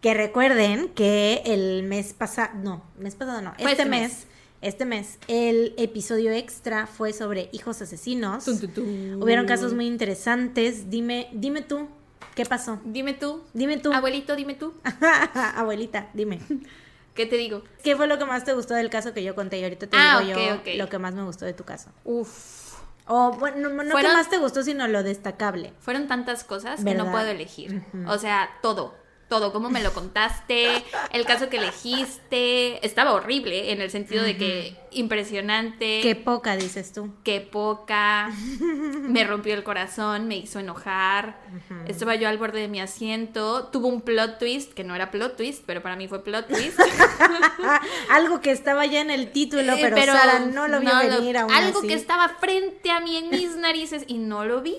[0.00, 4.26] Que recuerden que el mes pasado, no, mes pasado no, este este mes, mes.
[4.60, 8.44] este mes, el episodio extra fue sobre hijos asesinos.
[8.44, 9.22] Tun, tun, tun.
[9.22, 10.90] Hubieron casos muy interesantes.
[10.90, 11.86] Dime, dime tú,
[12.34, 12.80] ¿qué pasó?
[12.84, 13.42] Dime tú.
[13.52, 13.92] Dime tú.
[13.92, 14.74] Abuelito, dime tú.
[15.56, 16.40] Abuelita, dime.
[17.14, 17.62] ¿Qué te digo?
[17.82, 19.58] ¿Qué fue lo que más te gustó del caso que yo conté?
[19.58, 20.68] Y ahorita te Ah, digo ok, yo ok.
[20.78, 21.90] lo que más me gustó de tu caso.
[22.04, 22.72] Uf.
[23.06, 25.74] O bueno, no, no que Fueron- más te gustó, sino lo destacable.
[25.80, 27.04] Fueron tantas cosas que ¿Verdad?
[27.04, 27.82] no puedo elegir.
[28.06, 28.94] O sea, todo.
[29.32, 34.36] Todo, cómo me lo contaste, el caso que elegiste, estaba horrible en el sentido de
[34.36, 36.00] que impresionante.
[36.02, 37.14] Qué poca, dices tú.
[37.24, 41.38] qué poca, me rompió el corazón, me hizo enojar,
[41.86, 45.38] estaba yo al borde de mi asiento, tuvo un plot twist, que no era plot
[45.38, 46.78] twist, pero para mí fue plot twist.
[48.10, 51.08] Algo que estaba ya en el título, Eh, pero, Sara no lo vio no lo-
[51.16, 51.88] venir aún Algo así.
[51.88, 54.76] que estaba frente a mí en mis narices y no lo vi.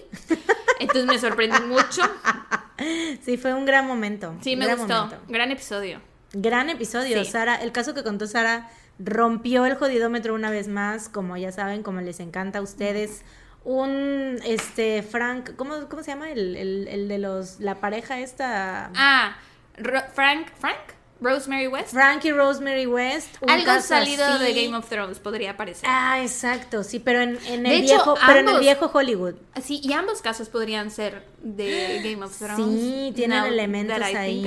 [0.79, 2.03] Entonces me sorprendí mucho.
[3.23, 4.35] Sí, fue un gran momento.
[4.41, 5.05] Sí, me gran gustó.
[5.05, 5.25] momento.
[5.27, 6.01] Gran episodio.
[6.33, 7.29] Gran episodio, Sí.
[7.31, 7.55] Sara.
[7.55, 8.69] El caso que contó Sara
[8.99, 13.23] rompió el jodidómetro una vez más, como ya saben, como les encanta a ustedes.
[13.63, 16.31] Un, este, Frank, ¿cómo, cómo se llama?
[16.31, 18.91] El, el, el de los, la pareja esta.
[18.95, 19.37] Ah,
[19.77, 20.77] Ro- Frank, Frank,
[21.23, 21.91] Rosemary West.
[21.93, 23.37] Frank y Rosemary West.
[23.41, 24.43] un Algo caso salido así.
[24.43, 25.87] de Game of Thrones podría parecer.
[25.89, 29.35] Ah, exacto, sí, pero en, en el hecho, viejo, pero en el viejo Hollywood.
[29.63, 32.57] Sí, y ambos casos podrían ser de Game of Thrones.
[32.79, 34.45] Sí, tienen elementos ahí.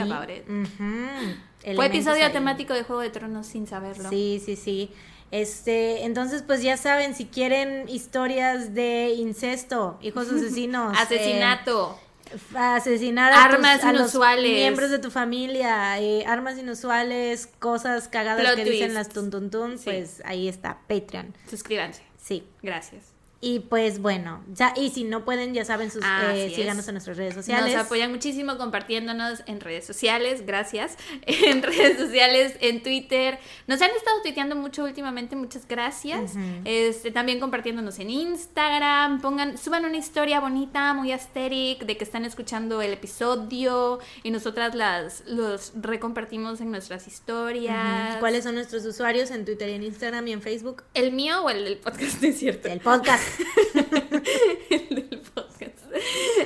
[1.75, 2.33] Fue episodio ahí.
[2.33, 4.09] temático de Juego de Tronos sin saberlo.
[4.09, 4.91] Sí, sí, sí.
[5.33, 11.99] Este, entonces, pues ya saben, si quieren historias de incesto, hijos asesinos, Asesinato.
[12.01, 12.06] eh,
[12.55, 14.53] asesinar a, Armas tus- a los inusuales.
[14.53, 19.85] miembros de tu familia, eh, armas inusuales, cosas cagadas Plot que dicen las tuntuntun, Sí.
[19.85, 21.35] pues ahí está, Patreon.
[21.49, 22.03] Suscríbanse.
[22.23, 22.45] Sí.
[22.63, 23.16] Gracias.
[23.47, 26.95] Y pues bueno, ya, y si no pueden, ya saben, sus, Así eh, síganos en
[26.95, 27.73] nuestras redes sociales.
[27.73, 30.97] Nos apoyan muchísimo compartiéndonos en redes sociales, gracias.
[31.47, 33.39] En redes sociales, en Twitter.
[33.69, 36.33] Nos han estado tuiteando mucho últimamente, muchas gracias.
[36.65, 39.21] este, también compartiéndonos en Instagram.
[39.21, 44.75] Pongan, suban una historia bonita, muy aesthetic, de que están escuchando el episodio y nosotras
[44.75, 48.17] las los recompartimos en nuestras historias.
[48.17, 50.83] ¿Cuáles son nuestros usuarios en Twitter y en Instagram y en Facebook?
[50.95, 52.21] ¿El mío o el del podcast?
[52.27, 52.67] Es cierto.
[52.67, 53.36] El podcast.
[54.71, 55.79] el del podcast.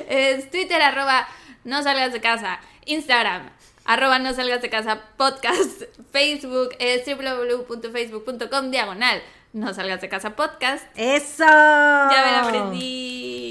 [0.09, 1.27] Es Twitter, arroba
[1.63, 2.59] no salgas de casa.
[2.85, 3.49] Instagram,
[3.85, 5.83] arroba no salgas de casa podcast.
[6.11, 9.21] Facebook es www.facebook.com diagonal
[9.53, 10.85] No salgas de casa podcast.
[10.95, 11.45] ¡Eso!
[11.45, 13.47] Ya me la aprendí.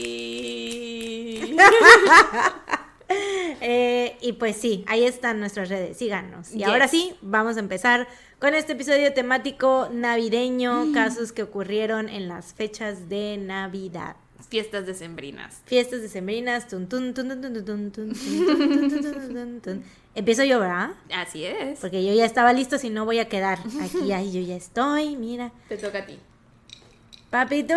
[3.12, 6.53] Eh, y pues sí, ahí están nuestras redes, síganos.
[6.55, 6.68] Y Yes.
[6.68, 8.07] ahora sí, vamos a empezar
[8.40, 14.16] con este episodio temático navideño, casos que ocurrieron en las fechas de Navidad.
[14.48, 15.61] Fiestas decembrinas.
[15.66, 16.66] Fiestas decembrinas.
[20.14, 20.92] Empiezo yo, ¿verdad?
[21.14, 21.79] Así es.
[21.81, 24.11] Porque yo ya estaba listo, si no voy a quedar aquí.
[24.11, 25.53] Ahí yo ya estoy, mira.
[25.68, 26.18] Te toca a ti.
[27.29, 27.74] Papito.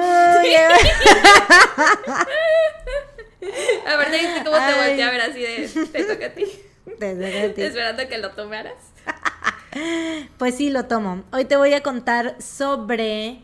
[3.85, 5.67] Aparte, ¿viste cómo te volteé a ver así de.
[5.91, 6.45] Te toca a ti.
[6.97, 7.61] Te toca a ti.
[7.61, 8.73] Esperando que lo tomaras.
[10.37, 11.23] Pues sí, lo tomo.
[11.31, 13.39] Hoy te voy a contar sobre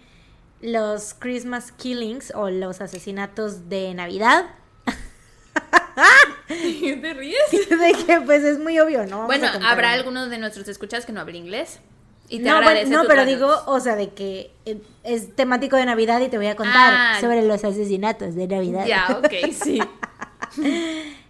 [0.61, 4.45] los Christmas killings o los asesinatos de Navidad.
[6.47, 7.39] ¿Qué te ríes?
[7.51, 9.19] de que pues es muy obvio, ¿no?
[9.19, 9.97] Vamos Bueno, habrá uno.
[9.97, 11.79] algunos de nuestros escuchas que no hablen inglés.
[12.27, 15.85] Y te No, agradece no, pero digo, o sea, de que eh, es temático de
[15.85, 17.17] Navidad y te voy a contar Ah.
[17.19, 18.85] sobre los asesinatos de Navidad.
[18.85, 19.79] Ya, ok, sí.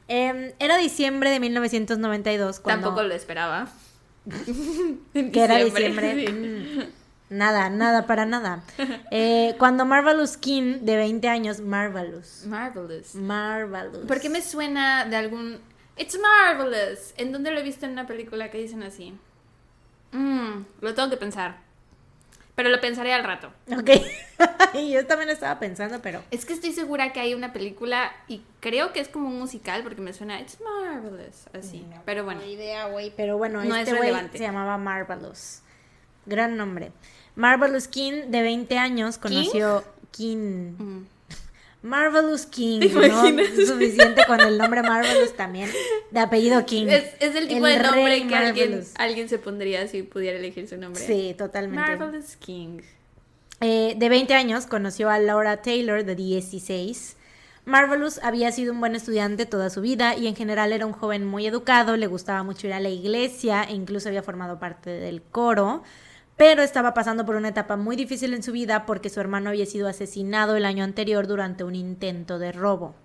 [0.09, 2.87] Em, era diciembre de 1992 cuando...
[2.87, 3.69] Tampoco lo esperaba.
[5.31, 6.25] Que era diciembre.
[6.27, 6.31] sí.
[6.31, 8.63] mm, Nada, nada, para nada.
[9.11, 12.45] Eh, cuando Marvelous King, de 20 años, Marvelous.
[12.47, 13.13] Marvelous.
[13.13, 14.05] Marvelous.
[14.07, 15.59] ¿Por qué me suena de algún...
[15.95, 17.13] It's marvelous.
[17.17, 19.13] ¿En dónde lo he visto en una película que dicen así?
[20.11, 21.57] Mm, lo tengo que pensar.
[22.59, 23.53] Pero lo pensaré al rato.
[23.71, 23.89] Ok.
[24.73, 26.21] Y yo también estaba pensando, pero.
[26.29, 29.81] Es que estoy segura que hay una película y creo que es como un musical
[29.81, 31.47] porque me suena It's marvelous.
[31.53, 31.85] Así.
[32.05, 32.45] Pero bueno.
[32.45, 33.13] idea, güey.
[33.15, 34.37] Pero bueno, No es este relevante.
[34.37, 35.61] se llamaba Marvelous.
[36.25, 36.91] Gran nombre.
[37.35, 40.73] Marvelous King, de 20 años, conoció King.
[40.77, 41.07] Mm.
[41.81, 43.23] Marvelous King, ¿Te ¿no?
[43.65, 45.69] suficiente con el nombre Marvelous también,
[46.11, 46.87] de apellido King.
[46.87, 50.67] Es, es el tipo El de nombre que alguien, alguien se pondría si pudiera elegir
[50.67, 51.01] su nombre.
[51.01, 51.79] Sí, totalmente.
[51.79, 52.79] Marvelous King.
[53.61, 57.17] Eh, de 20 años conoció a Laura Taylor, de 16.
[57.65, 61.25] Marvelous había sido un buen estudiante toda su vida y en general era un joven
[61.25, 65.21] muy educado, le gustaba mucho ir a la iglesia e incluso había formado parte del
[65.21, 65.83] coro,
[66.39, 69.65] pero estaba pasando por una etapa muy difícil en su vida porque su hermano había
[69.65, 72.95] sido asesinado el año anterior durante un intento de robo.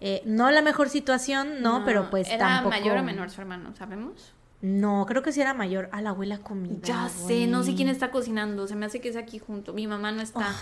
[0.00, 2.70] Eh, no la mejor situación, no, pero pues ¿Era tampoco.
[2.70, 4.34] mayor o menor su hermano, sabemos?
[4.62, 5.88] No, creo que sí era mayor.
[5.92, 6.80] A la abuela comida.
[6.82, 8.66] Ya sé, no sé quién está cocinando.
[8.66, 9.72] Se me hace que es aquí junto.
[9.72, 10.52] Mi mamá no está.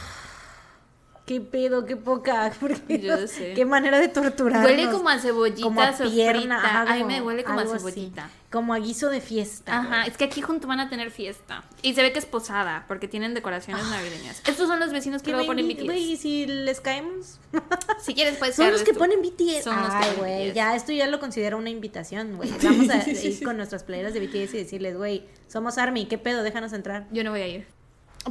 [1.28, 2.50] Qué pedo, qué poca.
[2.60, 3.52] Porque Yo sé.
[3.54, 4.64] Qué manera de torturar.
[4.64, 6.56] huele como a cebollita como a pierna.
[6.56, 7.72] ajá, a mí me huele como a así.
[7.78, 8.30] cebollita.
[8.50, 9.78] Como a guiso de fiesta.
[9.78, 11.62] Ajá, es que aquí junto van a tener fiesta.
[11.82, 14.40] Y se ve que es posada, porque tienen decoraciones navideñas.
[14.48, 16.10] Estos son los vecinos que luego ponen invi- Güey, BTS.
[16.12, 17.38] ¿y si les caemos?
[18.00, 18.98] Si quieres, puedes Son los que tú.
[19.00, 19.64] ponen BTS.
[19.64, 20.54] Son los Ay, güey, BTS.
[20.54, 22.50] ya esto ya lo considero una invitación, güey.
[22.62, 26.42] Vamos a ir con nuestras playeras de BTS y decirles, güey, somos ARMY, ¿qué pedo?
[26.42, 27.06] Déjanos entrar.
[27.12, 27.66] Yo no voy a ir.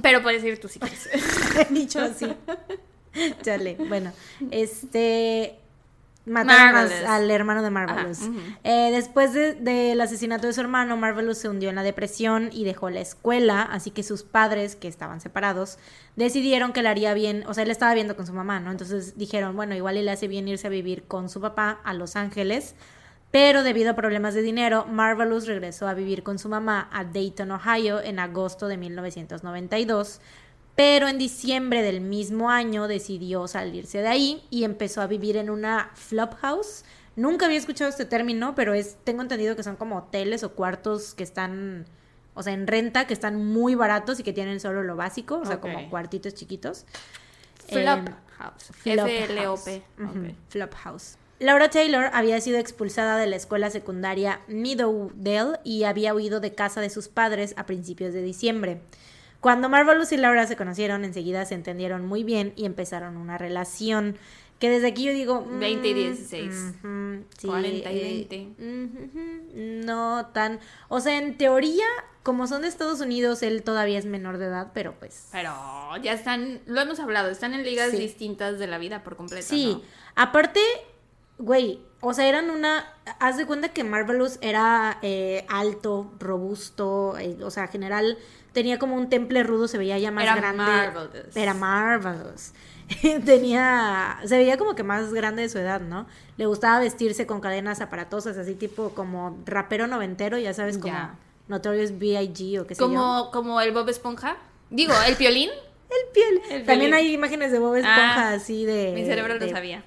[0.02, 1.10] Pero puedes ir tú si quieres.
[1.70, 2.34] He dicho así.
[3.42, 4.12] Chale, bueno,
[4.52, 5.58] este
[6.26, 8.22] mataron al hermano de Marvelous.
[8.24, 8.32] Ajá.
[8.66, 12.66] Eh, después de- del asesinato de su hermano, Marvelous se hundió en la depresión y
[12.66, 15.78] dejó la escuela, así que sus padres, que estaban separados,
[16.18, 18.72] decidieron que le haría bien, o sea, él estaba viendo con su mamá, ¿no?
[18.72, 22.18] Entonces dijeron, bueno, igual le hace bien irse a vivir con su papá a Los
[22.18, 22.76] Ángeles.
[23.32, 27.52] Pero debido a problemas de dinero, Marvelous regresó a vivir con su mamá a Dayton,
[27.52, 30.22] Ohio, en agosto de 1992.
[30.76, 35.50] Pero en diciembre del mismo año decidió salirse de ahí y empezó a vivir en
[35.50, 36.86] una flop house.
[37.16, 41.16] Nunca había escuchado este término, pero es, tengo entendido que son como hoteles o cuartos
[41.16, 41.86] que están,
[42.36, 45.46] o sea, en renta, que están muy baratos y que tienen solo lo básico, o
[45.46, 46.86] sea, como cuartitos chiquitos.
[47.68, 48.72] Flop Em, House.
[48.72, 49.84] Flop F-L-O-P.
[50.84, 51.18] House.
[51.40, 56.82] Laura Taylor había sido expulsada de la escuela secundaria Meadowdale y había huido de casa
[56.82, 58.82] de sus padres a principios de diciembre.
[59.40, 64.18] Cuando Marvelous y Laura se conocieron, enseguida se entendieron muy bien y empezaron una relación
[64.58, 65.42] que desde aquí yo digo...
[65.42, 66.54] mm, 20 y 16.
[66.84, 68.48] ujú, sí, 40 y eh, 20.
[68.58, 70.60] ujú, no tan...
[70.88, 71.86] O sea, en teoría,
[72.24, 75.28] como son de Estados Unidos, él todavía es menor de edad, pero pues...
[75.32, 75.54] Pero
[76.02, 77.98] ya están, lo hemos hablado, están en ligas Sí.
[77.98, 79.46] distintas de la vida por completo.
[79.48, 79.82] Sí, ¿no?
[80.16, 80.62] aparte,
[81.38, 82.86] güey, o sea, eran una...
[83.20, 88.18] Haz de cuenta que Marvelous era eh, alto, robusto, eh, o sea, general,
[88.54, 90.64] tenía como un temple rudo, se veía ya más Era grande.
[90.64, 91.36] Marvelous.
[91.36, 92.54] Era Marvelous.
[93.26, 94.20] tenía...
[94.26, 96.08] Se veía como que más grande de su edad, ¿no?
[96.38, 101.16] Le gustaba vestirse con cadenas aparatosas, así tipo como rapero noventero, ya sabes, como Ya.
[101.48, 102.60] Notorious B.I.G.
[102.62, 102.88] o qué sé yo.
[102.88, 104.38] Como, como el Bob Esponja.
[104.70, 105.50] Digo, el piolín.
[105.90, 106.42] El piel.
[106.52, 108.92] El También hay imágenes de Bob Esponja Ah, así de...
[108.94, 109.84] Mi cerebro de lo sabía.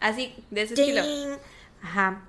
[0.00, 1.02] Así, de ese estilo.
[1.82, 2.22] Ajá.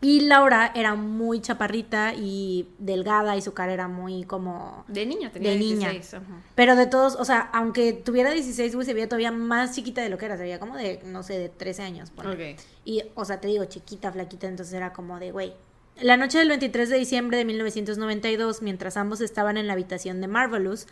[0.00, 4.84] Y Laura era muy chaparrita y delgada y su cara era muy como...
[4.86, 5.90] De niña, tenía De niña.
[5.90, 6.40] 16, ajá.
[6.54, 10.08] Pero de todos, o sea, aunque tuviera 16, güey, se veía todavía más chiquita de
[10.08, 10.36] lo que era.
[10.36, 12.10] Se veía como de, no sé, de 13 años.
[12.10, 12.52] ponle.
[12.54, 12.60] Ok.
[12.84, 15.52] Y, o sea, te digo, chiquita, flaquita, entonces era como de, güey.
[16.00, 20.28] La noche del 23 de diciembre de 1992, mientras ambos estaban en la habitación de
[20.28, 20.86] Marvelous,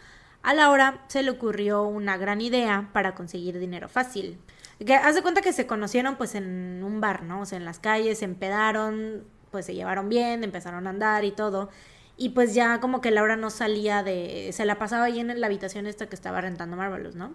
[0.47, 4.39] a Laura se le ocurrió una gran idea para conseguir dinero fácil.
[4.79, 7.41] Que haz de cuenta que se conocieron pues en un bar, ¿no?
[7.41, 11.33] O sea, en las calles, se empedaron, pues se llevaron bien, empezaron a andar y
[11.33, 11.69] todo.
[12.17, 14.51] Y pues ya como que Laura no salía de...
[14.53, 17.35] Se la pasaba ahí en la habitación esta que estaba rentando Marvelous, ¿no?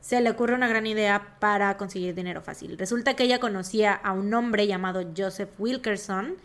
[0.00, 2.76] se le ocurre una gran idea para conseguir dinero fácil.
[2.76, 6.36] Resulta que ella conocía a un hombre llamado Joseph Wilkerson,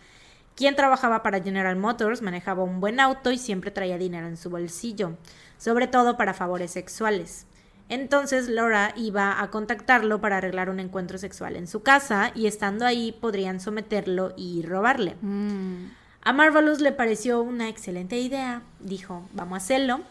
[0.60, 4.50] quien trabajaba para General Motors, manejaba un buen auto y siempre traía dinero en su
[4.50, 5.16] bolsillo,
[5.58, 7.48] sobre todo para favores sexuales.
[7.88, 12.86] Entonces Laura iba a contactarlo para arreglar un encuentro sexual en su casa y estando
[12.86, 15.16] ahí podrían someterlo y robarle.
[15.22, 15.92] Mm.
[16.24, 18.62] A Marvelous le pareció una excelente idea.
[18.82, 20.02] Dijo, vamos a hacerlo.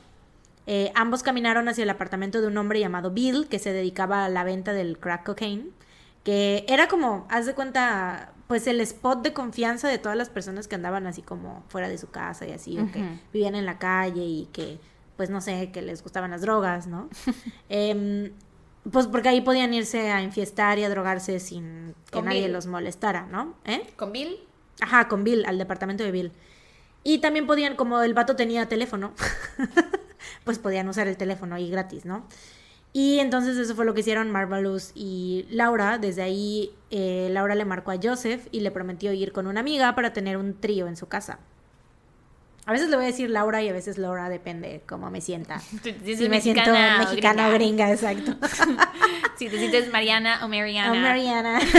[0.66, 4.30] Eh, ambos caminaron hacia el apartamento de un hombre llamado Bill, que se dedicaba a
[4.30, 5.68] la venta del crack cocaine,
[6.24, 10.66] que era como, haz de cuenta, pues el spot de confianza de todas las personas
[10.66, 13.78] que andaban así como fuera de su casa y así, o que vivían en la
[13.78, 14.80] calle y que,
[15.16, 17.08] pues no sé, que les gustaban las drogas, ¿no?
[17.68, 18.32] Em,
[18.90, 22.52] pues porque ahí podían irse a enfiestar y a drogarse sin que nadie Bill.
[22.52, 23.54] los molestara, ¿no?
[23.66, 23.86] ¿Eh?
[23.96, 24.38] ¿Con Bill?
[24.80, 26.32] Ajá, con Bill, al departamento de Bill.
[27.04, 29.12] Y también podían, como el vato tenía teléfono,
[30.44, 32.24] pues podían usar el teléfono ahí gratis, ¿no?
[33.00, 35.98] Y entonces eso fue lo que hicieron Marvelous y Laura.
[35.98, 39.94] Desde ahí eh, Laura le marcó a Joseph y le prometió ir con una amiga
[39.94, 41.38] para tener un trío en su casa.
[42.66, 45.60] A veces le voy a decir Laura y a veces Laura, depende cómo me sienta.
[45.84, 48.34] Si me siento mexicana o gringa, exacto.
[49.38, 50.90] Si te sientes Mariana o Mariana.
[50.90, 51.60] Oh, Mariana.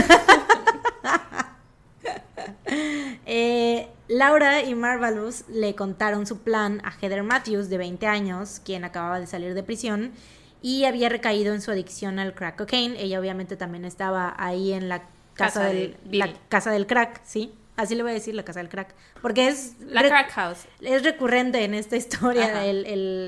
[3.25, 8.83] Eh, Laura y Marvelous le contaron su plan a Heather Matthews, de 20 años, quien
[8.83, 10.13] acababa de salir de prisión
[10.61, 12.99] y había recaído en su adicción al crack cocaine.
[12.99, 15.73] Ella obviamente también estaba ahí en la casa, Casa de
[16.05, 17.53] del, la casa del crack, ¿sí?
[17.77, 18.93] Así le voy a decir, la casa del crack.
[19.21, 20.65] Porque es, La Crack House.
[20.81, 22.85] es recurrente en esta historia el,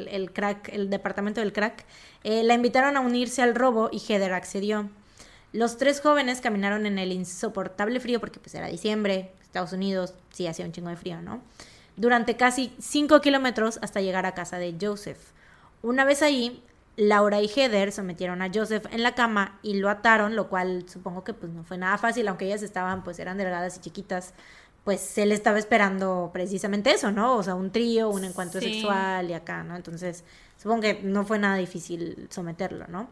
[0.09, 1.85] el- crack, el departamento del crack.
[2.25, 4.89] Eh, la invitaron a unirse al robo y Heather accedió.
[5.53, 10.47] Los tres jóvenes caminaron en el insoportable frío porque pues era diciembre, Estados Unidos, sí
[10.47, 11.41] hacía un chingo de frío, ¿no?
[11.95, 15.17] Durante casi cinco kilómetros hasta llegar a casa de Joseph.
[15.81, 16.61] Una vez ahí,
[17.03, 21.23] Laura y Heather sometieron a Joseph en la cama y lo ataron, lo cual supongo
[21.23, 24.35] que pues no fue nada fácil, aunque ellas estaban pues eran delgadas y chiquitas,
[24.83, 27.37] pues él estaba esperando precisamente eso, ¿no?
[27.37, 28.71] O sea, un trío, un encuentro Sí.
[28.73, 29.75] sexual y acá, ¿no?
[29.75, 30.23] Entonces,
[30.57, 33.09] supongo que no fue nada difícil someterlo, ¿no?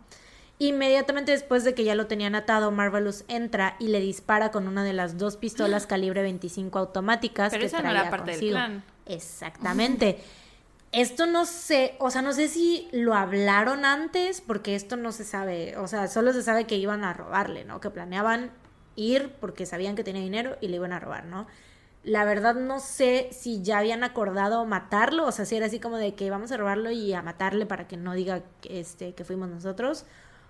[0.60, 4.84] Inmediatamente después de que ya lo tenían atado, Marvelous entra y le dispara con una
[4.84, 8.40] de las dos pistolas calibre 25 automáticas Pero que esa no traía era parte del
[8.40, 8.56] consigo.
[8.56, 8.84] plan.
[9.06, 10.20] Exactamente.
[10.92, 15.24] Esto no sé, o sea, no sé si lo hablaron antes, porque esto no se
[15.24, 17.80] sabe, o sea, solo se sabe que iban a robarle, ¿no?
[17.80, 18.52] Que planeaban
[18.96, 21.46] ir porque sabían que tenía dinero y le iban a robar, ¿no?
[22.04, 25.98] La verdad no sé si ya habían acordado matarlo, o sea, si era así como
[25.98, 29.24] de que vamos a robarlo y a matarle para que no diga que, este, que
[29.24, 30.06] fuimos nosotros,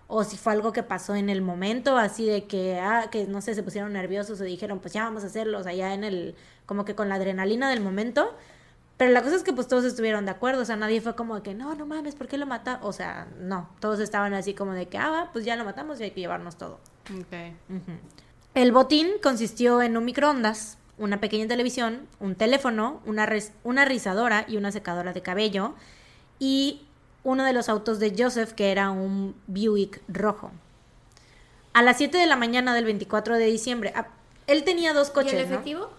[0.08, 3.42] o si fue algo que pasó en el momento, así de que, ah, que no
[3.42, 6.04] sé, se pusieron nerviosos o dijeron, pues ya vamos a hacerlo, o sea, ya en
[6.06, 8.36] el, como que con la adrenalina del momento.
[9.00, 11.36] Pero la cosa es que pues todos estuvieron de acuerdo, o sea, nadie fue como
[11.36, 12.82] de que, no, no mames, ¿por qué lo mata?
[12.84, 16.02] O sea, no, todos estaban así como de que, ah, va, pues ya lo matamos
[16.02, 16.82] y hay que llevarnos todo.
[18.56, 23.30] El botín consistió en un microondas, una pequeña televisión, un teléfono, una,
[23.64, 25.76] una rizadora y una secadora de cabello
[26.38, 26.82] y
[27.24, 30.52] uno de los autos de Joseph que era un Buick rojo.
[31.72, 34.08] A las 7 de la mañana del 24 de diciembre, ah,
[34.46, 35.84] él tenía dos coches, ¿Y el efectivo?
[35.84, 35.99] No,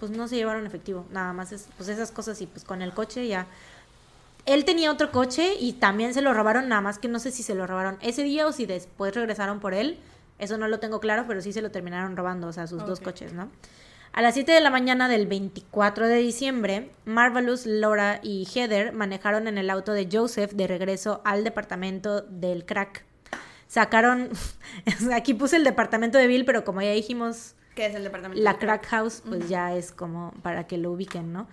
[0.00, 2.92] pues no se llevaron efectivo, nada más es, pues esas cosas y pues con el
[2.92, 3.46] coche ya.
[4.46, 7.42] Él tenía otro coche y también se lo robaron, nada más que no sé si
[7.42, 9.98] se lo robaron ese día o si después regresaron por él.
[10.38, 13.00] Eso no lo tengo claro, pero sí se lo terminaron robando, o sea, sus dos
[13.00, 13.50] coches, ¿no?
[14.12, 19.48] A las 7 de la mañana del 24 de diciembre, Marvelous, Laura y Heather manejaron
[19.48, 23.04] en el auto de Joseph de regreso al departamento del crack.
[23.66, 24.30] Sacaron,
[25.12, 28.42] aquí puse el departamento de Bill, pero como ya dijimos, ¿Qué es el departamento?
[28.42, 31.48] la crack house, pues ya es como para que lo ubiquen, ¿no?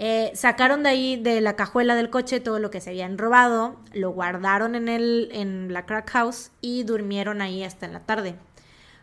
[0.00, 3.76] Eh, sacaron de ahí de la cajuela del coche todo lo que se habían robado,
[3.92, 8.36] lo guardaron en el en la crack house y durmieron ahí hasta en la tarde.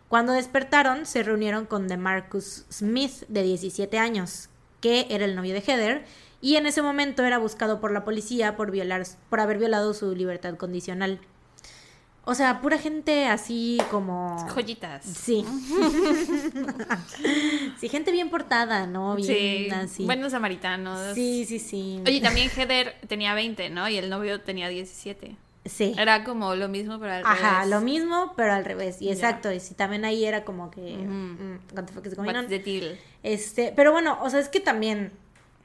[0.07, 4.49] Cuando despertaron, se reunieron con DeMarcus Smith, de 17 años,
[4.79, 6.05] que era el novio de Heather,
[6.41, 10.15] y en ese momento era buscado por la policía por, violar, por haber violado su
[10.15, 11.19] libertad condicional.
[12.27, 14.35] O sea, pura gente así como...
[14.49, 15.05] Joyitas.
[15.05, 15.45] Sí.
[17.79, 19.15] sí, gente bien portada, ¿no?
[19.15, 20.05] Bien Sí, así.
[20.05, 21.13] buenos samaritanos.
[21.13, 22.01] Sí, sí, sí.
[22.05, 23.87] Oye, también Heather tenía 20, ¿no?
[23.89, 25.35] Y el novio tenía 17.
[25.65, 25.93] Sí.
[25.97, 27.69] Era como lo mismo, pero al Ajá, revés.
[27.69, 29.01] lo mismo, pero al revés.
[29.01, 30.95] Y exacto, y sí, también ahí era como que...
[30.97, 31.85] Mm, what
[32.47, 32.99] the deal?
[33.23, 35.11] Este, pero bueno, o sea, es que también,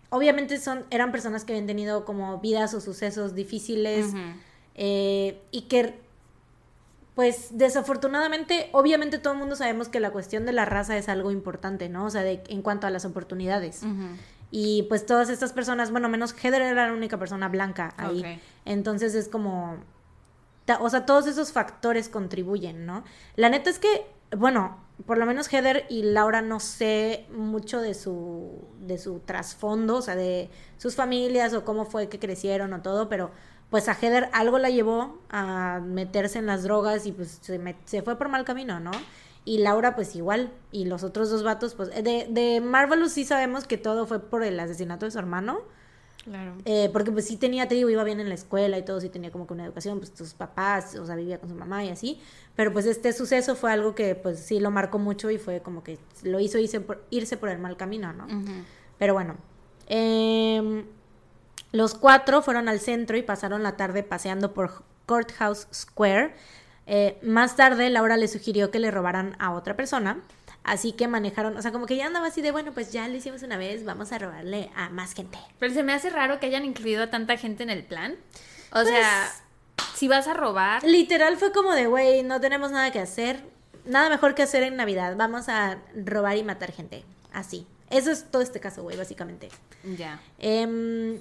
[0.08, 4.06] obviamente son, eran personas que habían tenido como vidas o sucesos difíciles
[4.74, 5.94] eh, y que,
[7.20, 11.30] pues desafortunadamente, obviamente todo el mundo sabemos que la cuestión de la raza es algo
[11.30, 12.06] importante, ¿no?
[12.06, 13.82] O sea, de, en cuanto a las oportunidades.
[14.50, 18.40] Y pues todas estas personas, bueno, menos Heather era la única persona blanca ahí.
[18.64, 19.76] Entonces es como,
[20.80, 23.04] o sea, todos esos factores contribuyen, ¿no?
[23.36, 27.92] La neta es que, bueno, por lo menos Heather y Laura no sé mucho de
[27.92, 32.80] su, de su trasfondo, o sea, de sus familias o cómo fue que crecieron o
[32.80, 33.30] todo, pero
[33.70, 38.16] pues a Heather algo la llevó a meterse en las drogas y pues se, fue
[38.16, 38.90] por mal camino, ¿no?
[39.44, 43.66] Y Laura pues igual, y los otros dos vatos, pues de, de Marvelous sí sabemos
[43.66, 45.60] que todo fue por el asesinato de su hermano.
[46.24, 46.52] Claro.
[46.66, 49.08] Eh, porque pues sí tenía, te digo, iba bien en la escuela y todo, sí
[49.08, 51.88] tenía como que una educación, pues sus papás, o sea, vivía con su mamá y
[51.88, 52.20] así.
[52.56, 55.82] Pero pues este suceso fue algo que pues sí lo marcó mucho y fue como
[55.82, 58.26] que lo hizo irse por, irse por el mal camino, ¿no?
[58.98, 59.36] Pero bueno,
[59.86, 60.84] em,
[61.72, 66.34] los cuatro fueron al centro y pasaron la tarde paseando por Courthouse Square.
[66.86, 70.20] Eh, más tarde, Laura le sugirió que le robaran a otra persona.
[70.62, 73.16] Así que manejaron, o sea, como que ya andaba así de, bueno, pues ya lo
[73.16, 75.38] hicimos una vez, vamos a robarle a más gente.
[75.58, 78.16] Pero se me hace raro que hayan incluido a tanta gente en el plan.
[78.70, 79.32] O Pues- sea,
[79.94, 83.42] si vas a robar, Literal fue como de, güey, no tenemos nada que hacer,
[83.86, 87.04] nada mejor que hacer en Navidad, vamos a robar y matar gente.
[87.32, 87.66] Así.
[87.88, 89.48] Eso es todo este caso, güey, básicamente.
[89.96, 90.20] ya.
[90.38, 91.18] Em,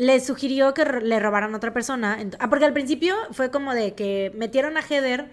[0.00, 2.18] le sugirió que le robaran a otra persona.
[2.38, 5.30] Ah, porque al principio fue como de que metieron a Heather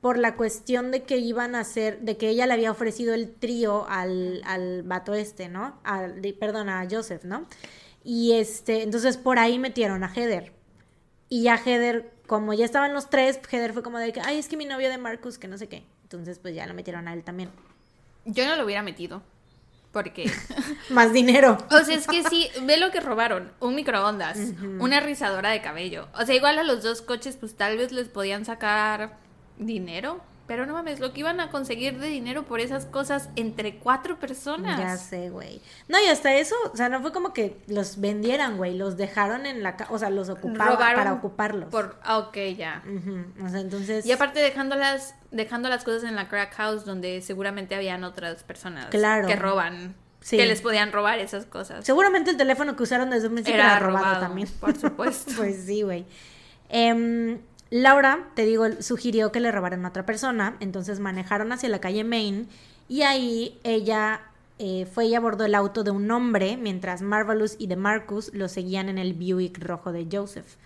[0.00, 3.32] por la cuestión de que iban a hacer, de que ella le había ofrecido el
[3.32, 5.78] trío al, al vato este, ¿no?
[5.84, 7.46] Al, perdón, a Joseph, ¿no?
[8.02, 10.52] Y este, entonces por ahí metieron a Heather.
[11.28, 14.48] Y ya Heather, como ya estaban los tres, Heather fue como de que, ay, es
[14.48, 15.84] que mi novio de Marcus, que no sé qué.
[16.02, 17.50] Entonces, pues ya lo metieron a él también.
[18.24, 19.22] Yo no lo hubiera metido.
[19.92, 20.30] Porque.
[20.90, 21.58] Más dinero.
[21.70, 24.38] O sea, es que sí, ve lo que robaron: un microondas,
[24.78, 26.08] una rizadora de cabello.
[26.14, 29.18] O sea, igual a los dos coches, pues tal vez les podían sacar
[29.58, 30.20] dinero.
[30.48, 34.18] Pero no mames, lo que iban a conseguir de dinero por esas cosas entre cuatro
[34.18, 34.78] personas.
[34.78, 35.60] Ya sé, güey.
[35.88, 39.44] No, y hasta eso, o sea, no fue como que los vendieran, güey, los dejaron
[39.44, 41.68] en la casa, o sea, los ocupaban Robaron para ocuparlos.
[41.70, 42.82] Por, ah, ok, ya.
[43.44, 44.06] O sea, entonces...
[44.06, 48.86] Y aparte dejándolas, dejando las cosas en la crack house donde seguramente habían otras personas
[48.86, 49.28] Claro.
[49.28, 50.38] que roban, Sí.
[50.38, 51.84] que les podían robar esas cosas.
[51.84, 54.48] Seguramente el teléfono que usaron desde un principio era, Era robado, robado, también.
[54.58, 55.30] por supuesto.
[55.36, 56.06] pues sí, güey.
[56.70, 57.38] Em,
[57.70, 62.02] Laura, te digo, sugirió que le robaran a otra persona, entonces manejaron hacia la calle
[62.02, 62.48] Main
[62.88, 64.22] y ahí ella
[64.58, 68.88] eh, fue y abordó el auto de un hombre mientras Marvelous y DeMarcus lo seguían
[68.88, 70.56] en el Buick rojo de Joseph.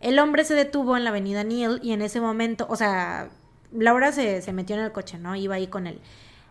[0.00, 3.28] El hombre se detuvo en la avenida Neal y en ese momento, o sea,
[3.72, 5.34] Laura se, se metió en el coche, ¿no?
[5.34, 6.00] Iba ahí con él.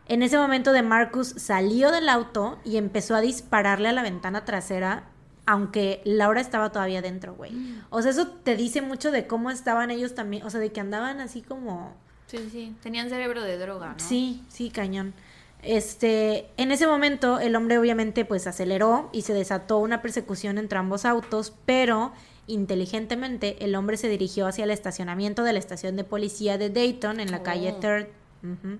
[0.07, 4.45] En ese momento de Marcus salió del auto y empezó a dispararle a la ventana
[4.45, 5.05] trasera,
[5.45, 7.51] aunque Laura estaba todavía dentro, güey.
[7.89, 10.79] O sea, eso te dice mucho de cómo estaban ellos también, o sea, de que
[10.79, 11.93] andaban así como...
[12.27, 13.99] Sí, sí, tenían cerebro de droga, ¿no?
[13.99, 15.13] Sí, sí, cañón.
[15.61, 20.77] Este, en ese momento el hombre obviamente pues aceleró y se desató una persecución entre
[20.77, 22.11] ambos autos, pero
[22.47, 27.19] inteligentemente el hombre se dirigió hacia el estacionamiento de la estación de policía de Dayton
[27.19, 27.79] en la calle Oh.
[27.79, 28.07] Third.
[28.43, 28.77] Ujú.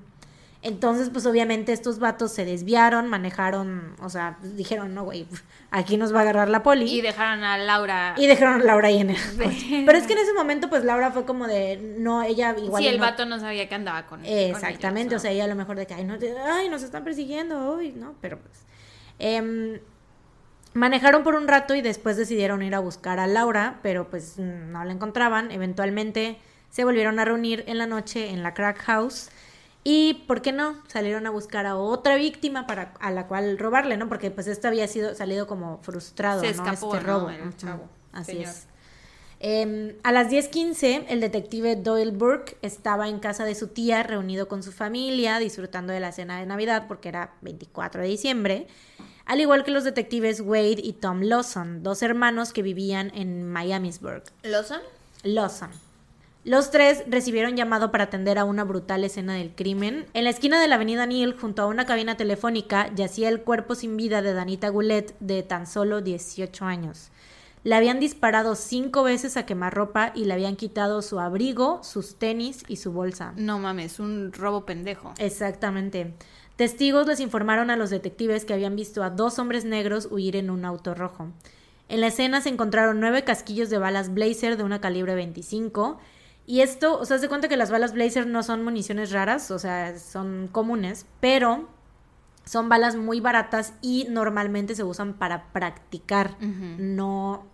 [0.62, 5.28] Entonces, pues obviamente estos vatos se desviaron, manejaron, o sea, dijeron, no, güey,
[5.70, 6.86] aquí nos va a agarrar la poli.
[6.92, 8.16] Y dejaron a Laura.
[8.18, 9.84] Y dejaron a Laura ahí en el coche.
[9.86, 12.82] Pero es que en ese momento, pues Laura fue como de, no, ella igual.
[12.82, 15.48] sí, el no- vato no sabía que andaba con con Exactamente, o sea, ella a
[15.48, 18.16] lo mejor de que, ay, no te- ay, nos están persiguiendo hoy, ¿no?
[18.22, 18.66] Pero pues.
[19.20, 19.80] em,
[20.74, 24.84] manejaron por un rato y después decidieron ir a buscar a Laura, pero pues no
[24.84, 25.52] la encontraban.
[25.52, 26.38] Eventualmente
[26.70, 29.30] se volvieron a reunir en la noche en la Crack House.
[29.88, 30.82] Y, ¿por qué no?
[30.88, 34.10] Salieron a buscar a otra víctima para a la cual robarle, ¿no?
[34.10, 36.52] Porque pues esto había sido salido como frustrado, Se ¿no?
[36.54, 37.20] escapó, este ¿no?
[37.20, 37.30] robo.
[37.30, 38.50] El Ujú, chavo, Así señor.
[38.50, 38.66] es.
[39.42, 44.48] Eh, a las 10:15, el detective Doyle Burke estaba en casa de su tía, reunido
[44.48, 48.68] con su familia, disfrutando de la cena de Navidad, porque era 24 de diciembre,
[49.26, 54.24] al igual que los detectives Wade y Tom Lawson, dos hermanos que vivían en Miamisburg.
[54.42, 54.80] ¿Lawson?
[55.22, 55.70] Lawson.
[56.46, 60.06] Los tres recibieron llamado para atender a una brutal escena del crimen.
[60.14, 63.74] En la esquina de la avenida Neal, junto a una cabina telefónica, yacía el cuerpo
[63.74, 67.10] sin vida de Danita Goulet, de tan solo 18 años.
[67.64, 72.64] Le habían disparado cinco veces a quemarropa y le habían quitado su abrigo, sus tenis
[72.68, 73.34] y su bolsa.
[73.38, 75.16] No mames, un robo pendejo.
[75.18, 76.14] Exactamente.
[76.58, 80.52] Testigos les informaron a los detectives que habían visto a dos hombres negros huir en
[80.52, 81.32] un auto rojo.
[81.90, 86.00] En la escena se encontraron nueve casquillos de balas Blazer de una calibre 25.
[86.48, 89.58] Y esto, o sea, se cuenta que las balas Blazer no son municiones raras, o
[89.58, 91.68] sea, son comunes, pero
[92.46, 96.38] son balas muy baratas y normalmente se usan para practicar.
[96.40, 97.48] No.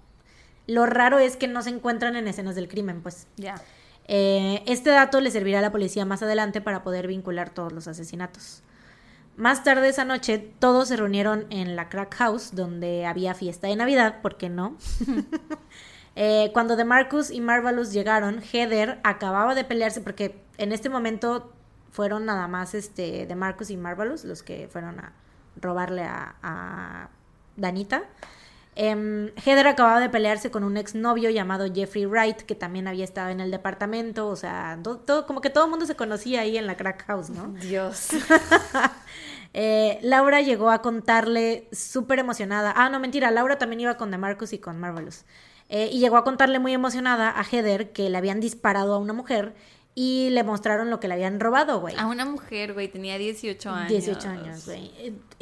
[0.67, 3.27] Lo raro es que no se encuentran en escenas del crimen, pues.
[3.37, 3.55] Ya.
[4.07, 7.87] Eh, este dato le servirá a la policía más adelante para poder vincular todos los
[7.87, 8.61] asesinatos.
[9.37, 13.77] Más tarde esa noche, todos se reunieron en la Crack House, donde había fiesta de
[13.77, 14.75] Navidad, ¿por qué no?
[16.16, 21.53] eh, cuando DeMarcus y Marvelous llegaron, Heather acababa de pelearse, porque en este momento
[21.91, 25.14] fueron nada más este, DeMarcus y Marvelous los que fueron a
[25.59, 27.09] robarle a, a
[27.57, 28.03] Danita.
[28.76, 33.30] Em, Heather acababa de pelearse con un exnovio llamado Jeffrey Wright, que también había estado
[33.30, 36.68] en el departamento, o sea, todo, como que todo el mundo se conocía ahí en
[36.68, 37.53] la crack house, ¿no?
[37.53, 38.09] Dios.
[39.53, 42.74] Eh, Laura llegó a contarle súper emocionada.
[42.74, 45.26] Ah, no, mentira, Laura también iba con DeMarcus y con Marvelous.
[45.74, 49.13] Eh, y llegó a contarle muy emocionada a Heather que le habían disparado a una
[49.13, 49.55] mujer
[49.95, 51.95] y le mostraron lo que le habían robado, güey.
[51.97, 53.89] A una mujer, güey, tenía 18 años.
[53.89, 54.91] 18 años, güey.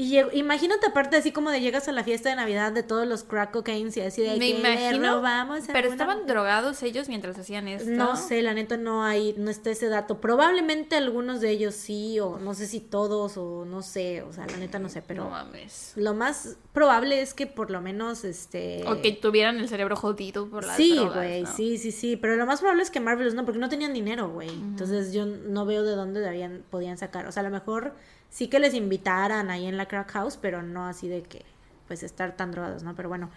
[0.01, 3.23] Y imagínate aparte así como de llegas a la fiesta de Navidad de todos los
[3.25, 5.15] crack cocaines y así de Me que imagino.
[5.15, 6.31] robamos a Pero estaban mujer.
[6.35, 7.89] drogados ellos mientras hacían esto.
[7.89, 10.21] No sé, la neta no hay, no está ese dato.
[10.21, 14.47] Probablemente algunos de ellos sí, o no sé si todos, o no sé, o sea,
[14.47, 15.91] la neta no sé, pero No mames.
[15.97, 20.47] lo más probable es que por lo menos este O que tuvieran el cerebro jodido
[20.49, 21.53] por las Sí, drogas, güey, ¿no?
[21.53, 24.29] sí, sí, sí, pero lo más probable es que Marvelous no, porque no tenían dinero,
[24.29, 24.47] güey.
[24.47, 27.27] Entonces yo no veo de dónde habían, podían sacar.
[27.27, 27.95] O sea, a lo mejor
[28.29, 31.45] sí que les invitaran ahí en la crack house, pero no así de que,
[31.87, 32.95] pues, estar tan drogados, ¿no?
[32.95, 33.29] Pero bueno,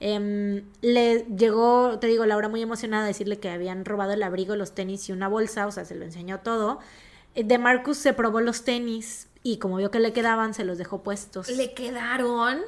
[0.00, 4.56] em, le llegó, te digo, Laura muy emocionada a decirle que habían robado el abrigo,
[4.56, 6.80] los tenis y una bolsa, o sea, se lo enseñó todo.
[7.34, 10.78] Eh, De Marcus se probó los tenis y como vio que le quedaban, se los
[10.78, 11.48] dejó puestos.
[11.48, 12.60] ¿Le quedaron?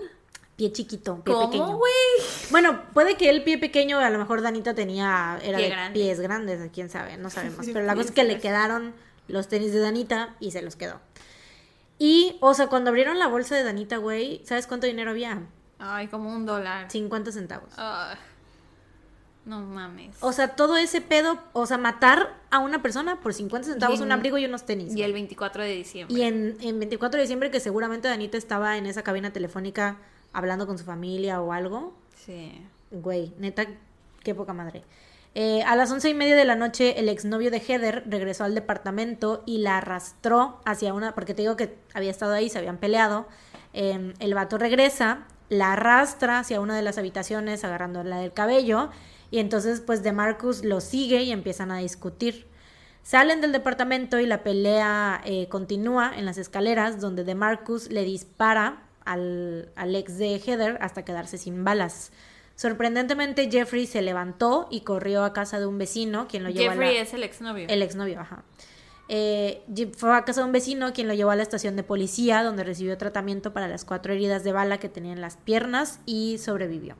[0.56, 1.76] Pie chiquito, pie ¿Cómo, pequeño.
[1.78, 1.92] güey?
[2.50, 5.98] Bueno, puede que el pie pequeño, a lo mejor Danita tenía, era Pie de grande.
[6.00, 7.66] pies grandes, quién sabe, no sabemos.
[7.72, 8.92] Pero la cosa es que le quedaron
[9.28, 11.00] los tenis de Danita y se los quedó.
[12.04, 15.40] Y, o sea, cuando abrieron la bolsa de Danita, güey, ¿sabes cuánto dinero había?
[15.78, 16.90] Ay, como un dólar.
[16.90, 17.70] 50 centavos.
[19.44, 20.16] No mames.
[20.20, 24.06] O sea, todo ese pedo, o sea, matar a una persona por 50 centavos, en-
[24.06, 24.88] un abrigo y unos tenis.
[24.90, 25.02] y güey.
[25.04, 26.16] el 24 de diciembre.
[26.16, 29.98] Y en, en 24 de diciembre, que seguramente Danita estaba en esa cabina telefónica
[30.32, 31.92] hablando con su familia o algo.
[32.16, 32.52] Sí.
[32.90, 33.66] Güey, neta,
[34.24, 34.82] qué poca madre.
[35.34, 38.54] Eh, a las once y media de la noche, el exnovio de Heather regresó al
[38.54, 42.76] departamento y la arrastró hacia una, porque te digo que había estado ahí, se habían
[42.76, 43.26] peleado.
[43.72, 48.90] Eh, el vato regresa, la arrastra hacia una de las habitaciones, agarrándola del cabello,
[49.30, 52.46] y entonces, pues, de Marcus lo sigue y empiezan a discutir.
[53.02, 58.04] Salen del departamento y la pelea eh, continúa en las escaleras, donde de Marcus le
[58.04, 62.12] dispara al, al ex de Heather hasta quedarse sin balas.
[62.62, 66.76] Sorprendentemente, Jeffrey se levantó y corrió a casa de un vecino, quien lo llevó a
[66.76, 66.80] la...
[66.80, 67.66] Jeffrey es el exnovio.
[67.68, 68.44] El exnovio, ajá.
[69.08, 69.64] Eh,
[69.96, 72.62] fue a casa de un vecino quien lo llevó a la estación de policía donde
[72.62, 76.94] recibió tratamiento para las cuatro heridas de bala que tenía en las piernas y sobrevivió.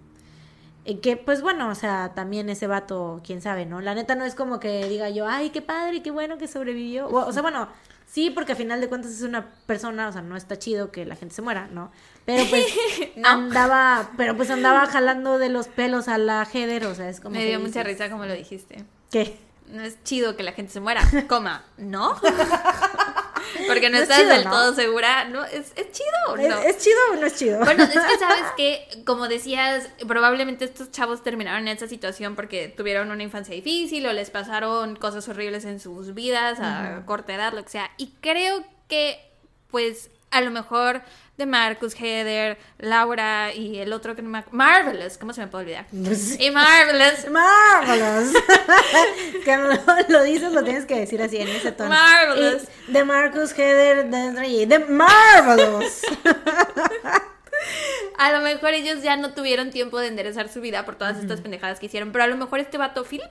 [0.85, 3.81] Eh, que pues bueno, o sea, también ese vato, quién sabe, ¿no?
[3.81, 7.07] La neta no es como que diga yo, ay, qué padre, qué bueno que sobrevivió.
[7.07, 7.69] O, o sea, bueno,
[8.13, 11.07] sí, porque a final de cuentas es una persona, o sea, no está chido que
[11.07, 11.91] la gente se muera, ¿no?
[12.27, 12.65] Pero pues
[13.17, 13.29] No.
[13.29, 17.37] andaba, pero pues andaba jalando de los pelos a la Heather, o sea, es como
[17.37, 18.85] Me dio mucha risa como lo dijiste.
[19.11, 19.39] ¿Qué?
[19.69, 22.15] No es chido que la gente se muera, coma, ¿no?
[23.67, 24.51] Porque no, No es estás chido, del ¿no?
[24.51, 25.25] todo segura.
[25.25, 26.59] No, ¿es, es chido o ¿Es, no?
[26.63, 27.59] ¿Es chido o no es chido?
[27.61, 32.69] Bueno, es que sabes que, como decías, probablemente estos chavos terminaron en esa situación porque
[32.69, 37.53] tuvieron una infancia difícil o les pasaron cosas horribles en sus vidas a corta edad,
[37.53, 37.91] lo que sea.
[37.97, 39.19] Y creo que,
[39.71, 41.03] pues, a lo mejor
[41.37, 45.65] de Marcus, Heather, Laura y el otro que no me Marvelous, ¿cómo se me puede
[45.65, 45.87] olvidar?
[45.93, 47.29] Y Marvelous.
[47.31, 48.35] Marvelous.
[49.45, 49.71] que lo,
[50.09, 51.91] lo dices, lo tienes que decir así en ese tono.
[51.91, 52.65] Marvelous.
[52.89, 56.03] Y de Marcus Heather de, de Marvelous.
[58.19, 61.41] A lo mejor ellos ya no tuvieron tiempo de enderezar su vida por todas estas
[61.41, 63.31] pendejadas que hicieron, pero a lo mejor este vato Philip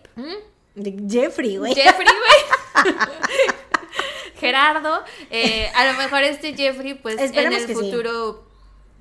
[0.76, 1.74] Jeffrey, güey.
[1.74, 2.95] Jeffrey, güey.
[4.42, 5.04] Gerardo.
[5.30, 7.80] eh, a lo mejor este Jeffrey, pues Esperemos en el que sí.
[7.80, 8.44] futuro,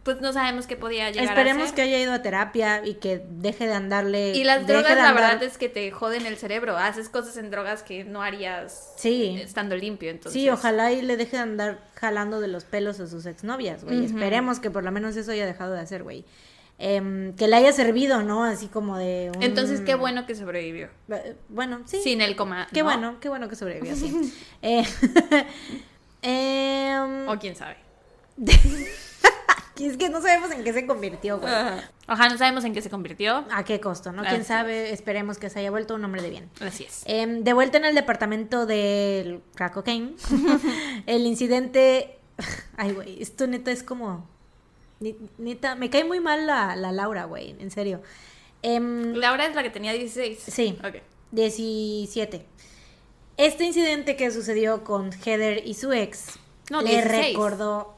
[0.04, 1.74] pues no sabemos qué podía llegar a Esperemos ser.
[1.74, 4.32] que haya ido a terapia y que deje de andarle.
[4.34, 6.76] Y las drogas, la andar- verdad es que te joden el cerebro.
[6.78, 9.38] Haces cosas en drogas que no harías Sí.
[9.42, 10.10] estando limpio.
[10.10, 13.84] Entonces, Sí, ojalá y le deje de andar jalando de los pelos a sus exnovias,
[13.84, 14.04] güey.
[14.06, 16.24] Esperemos que por lo menos eso haya dejado de hacer, güey.
[16.80, 18.42] Em, que le haya servido, ¿no?
[18.42, 19.42] Así como de un...
[19.42, 20.88] Entonces, qué bueno que sobrevivió.
[21.48, 22.00] Bueno, sí.
[22.02, 22.66] Sin el coma.
[22.72, 22.86] Qué ¿no?
[22.86, 24.34] bueno, qué bueno que sobrevivió, sí.
[24.62, 24.84] Eh,
[26.22, 27.76] em, O quién sabe.
[29.86, 31.52] es que no sabemos en qué se convirtió, güey.
[32.08, 33.44] Ojalá no sabemos en qué se convirtió.
[33.50, 34.22] ¿A qué costo, no?
[34.22, 36.50] Así Quién sabe, esperemos que se haya vuelto un hombre de bien.
[36.60, 37.02] Así es.
[37.06, 40.14] Em, de vuelta en el departamento del crack cocaine,
[41.06, 42.18] el incidente...
[42.76, 44.28] Ay, güey, esto neta es como...
[45.38, 48.02] Neta, me cae muy mal la, la Laura, güey, en serio.
[48.62, 50.38] Em, Laura es la que tenía 16.
[50.46, 50.78] Sí.
[50.84, 50.96] Ok.
[51.32, 52.44] 17.
[53.38, 56.38] Este incidente que sucedió con Heather y su ex
[56.70, 57.28] No, le 16.
[57.28, 57.94] recordó...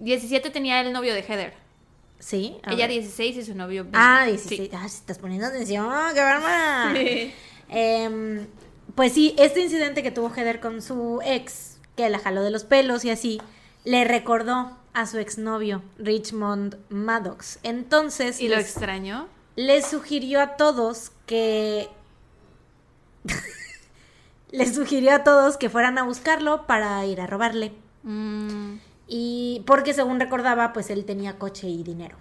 [0.00, 1.54] 17 tenía el novio de Heather.
[2.18, 2.56] Sí.
[2.66, 2.90] Ella ver.
[2.90, 3.96] 16 y su novio 20.
[4.00, 4.30] Ah, Sí.
[4.32, 4.70] 16.
[4.74, 6.92] Ah, si estás poniendo atención, qué bárbara.
[7.68, 8.46] Em,
[8.96, 12.64] pues sí, este incidente que tuvo Heather con su ex, que la jaló de los
[12.64, 13.40] pelos y así,
[13.84, 17.58] le recordó a su exnovio, Richmond Maddox.
[17.62, 19.28] Entonces, ¿Y lo extrañó?
[19.56, 21.88] les sugirió a todos que...
[24.50, 27.72] les sugirió a todos que fueran a buscarlo para ir a robarle.
[28.02, 28.76] Mm,
[29.08, 32.16] Y porque según recordaba, pues él tenía coche y dinero.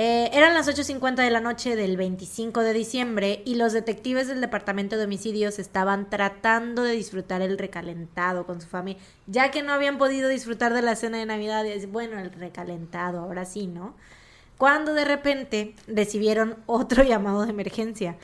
[0.00, 4.40] Eh, eran las 8.50 de la noche del 25 de diciembre y los detectives del
[4.40, 9.72] Departamento de Homicidios estaban tratando de disfrutar el recalentado con su familia, ya que no
[9.72, 11.64] habían podido disfrutar de la cena de Navidad.
[11.64, 13.96] Y es, bueno, el recalentado, ahora sí, ¿no?
[14.56, 18.14] Cuando de repente recibieron otro llamado de emergencia.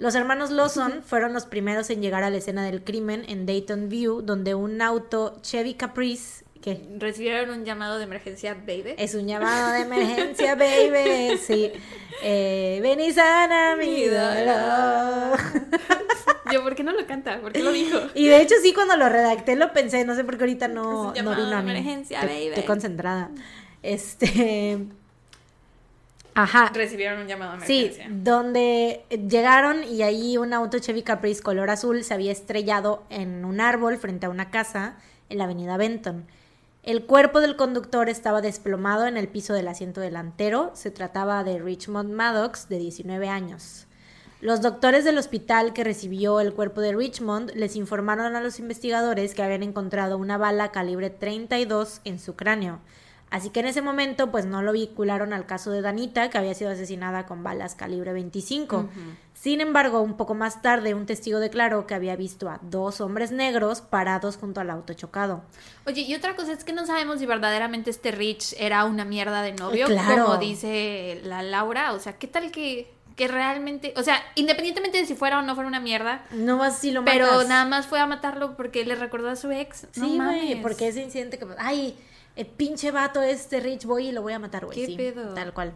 [0.00, 3.88] Los hermanos Lawson fueron los primeros en llegar a la escena del crimen en Dayton
[3.88, 8.94] View, donde un auto Chevy Caprice, que Recibieron un llamado de emergencia, baby.
[8.98, 11.72] es un llamado de emergencia, baby, sí.
[12.22, 15.38] Eh, ven y sana mi dolor.
[16.52, 17.40] Yo, ¿por qué no lo canta?
[17.40, 17.98] ¿Por qué lo dijo?
[18.14, 20.72] Y de hecho sí, cuando lo redacté lo pensé, no sé por qué ahorita Es
[20.72, 22.48] no, un no llamado de emergencia, baby.
[22.48, 23.30] Estoy concentrada.
[23.82, 24.78] Este...
[26.34, 26.70] Ajá.
[26.74, 28.06] Recibieron un llamado de Sí, emergencia.
[28.10, 33.60] donde llegaron y ahí un auto Chevy Caprice color azul se había estrellado en un
[33.60, 34.96] árbol frente a una casa
[35.28, 36.26] en la avenida Benton.
[36.82, 40.70] El cuerpo del conductor estaba desplomado en el piso del asiento delantero.
[40.72, 43.86] Se trataba de Richmond Maddox, de 19 años.
[44.40, 49.34] Los doctores del hospital que recibió el cuerpo de Richmond les informaron a los investigadores
[49.34, 52.80] que habían encontrado una bala calibre 32 en su cráneo.
[53.30, 56.52] Así que en ese momento pues no lo vincularon al caso de Danita, que había
[56.54, 58.88] sido asesinada con balas calibre 25.
[59.34, 63.30] Sin embargo, un poco más tarde un testigo declaró que había visto a dos hombres
[63.30, 65.42] negros parados junto al auto chocado.
[65.86, 69.42] Oye, y otra cosa es que no sabemos si verdaderamente este Rich era una mierda
[69.42, 70.24] de novio, Claro.
[70.26, 71.92] como dice la Laura.
[71.92, 75.54] O sea, ¿qué tal que, que realmente, o sea, independientemente de si fuera o no
[75.54, 77.48] fuera una mierda, No vas si lo pero matas.
[77.48, 79.86] nada más fue a matarlo porque le recordó a su ex?
[79.92, 81.46] Sí, güey, porque ese incidente que...
[81.58, 81.96] Ay,
[82.36, 84.78] el pinche vato este Rich Boy y lo voy a matar, güey.
[84.78, 85.34] ¿Qué sí, pedo?
[85.34, 85.72] Tal cual.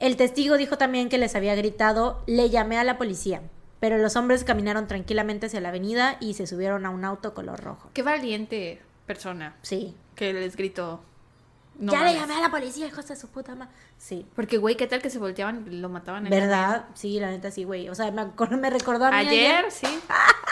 [0.00, 3.42] El testigo dijo también que les había gritado, le llamé a la policía,
[3.80, 7.60] pero los hombres caminaron tranquilamente hacia la avenida y se subieron a un auto color
[7.62, 7.90] rojo.
[7.94, 9.94] Qué valiente persona Sí.
[10.16, 11.00] que les gritó.
[11.76, 13.72] No ya le llamé a la policía, hijos de su puta madre.
[13.98, 14.24] Sí.
[14.36, 16.24] Porque, güey, ¿qué tal que se volteaban y lo mataban?
[16.26, 16.84] en la ¿Verdad?
[16.94, 17.88] Sí, la neta sí, güey.
[17.88, 19.70] O sea, me, me recordó a mí Ayer, ayer.
[19.72, 19.86] sí.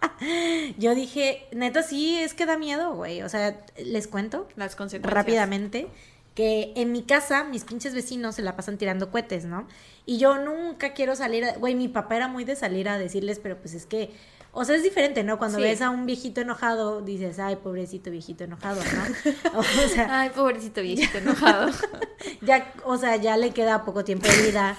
[0.78, 3.22] Yo dije, neta sí, es que da miedo, güey.
[3.22, 4.48] O sea, les cuento.
[4.56, 5.12] Las consecuencias.
[5.14, 5.88] rápidamente
[6.34, 9.66] que en mi casa mis pinches vecinos se la pasan tirando cohetes, ¿no?
[10.04, 13.38] Y yo nunca quiero salir, a- güey, mi papá era muy de salir a decirles,
[13.42, 14.10] pero pues es que,
[14.52, 15.38] o sea, es diferente, ¿no?
[15.38, 15.64] Cuando Sí.
[15.64, 19.58] ves a un viejito enojado, dices, ay, pobrecito viejito enojado, ¿no?
[19.58, 21.70] o sea, Ay, pobrecito viejito enojado.
[22.42, 24.76] ya, o sea, ya le queda poco tiempo de vida,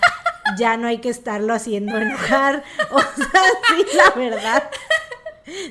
[0.60, 3.42] ya no hay que estarlo haciendo enojar, o sea,
[3.76, 4.70] sí, la verdad.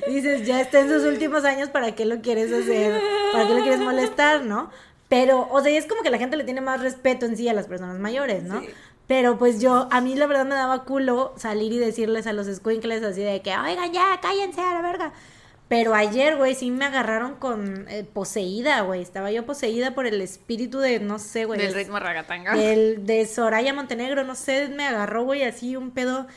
[0.07, 3.01] Dices, ya está en sus últimos años, ¿para qué lo quieres hacer?
[3.31, 4.69] ¿Para qué lo quieres molestar, no?
[5.09, 7.53] Pero, o sea, es como que la gente le tiene más respeto en sí a
[7.53, 8.61] las personas mayores, ¿no?
[8.61, 8.69] Sí.
[9.07, 12.47] Pero pues yo, a mí la verdad me daba culo salir y decirles a los
[12.47, 15.13] squinkles así de que, oigan, ya, cállense a la verga.
[15.69, 19.01] Pero ayer, güey, sí me agarraron con eh, poseída, güey.
[19.01, 21.59] Estaba yo poseída por el espíritu de, no sé, güey.
[21.59, 22.55] Del ritmo ragatanga.
[22.55, 26.27] del, de Soraya Montenegro, no sé, me agarró, güey, así un pedo.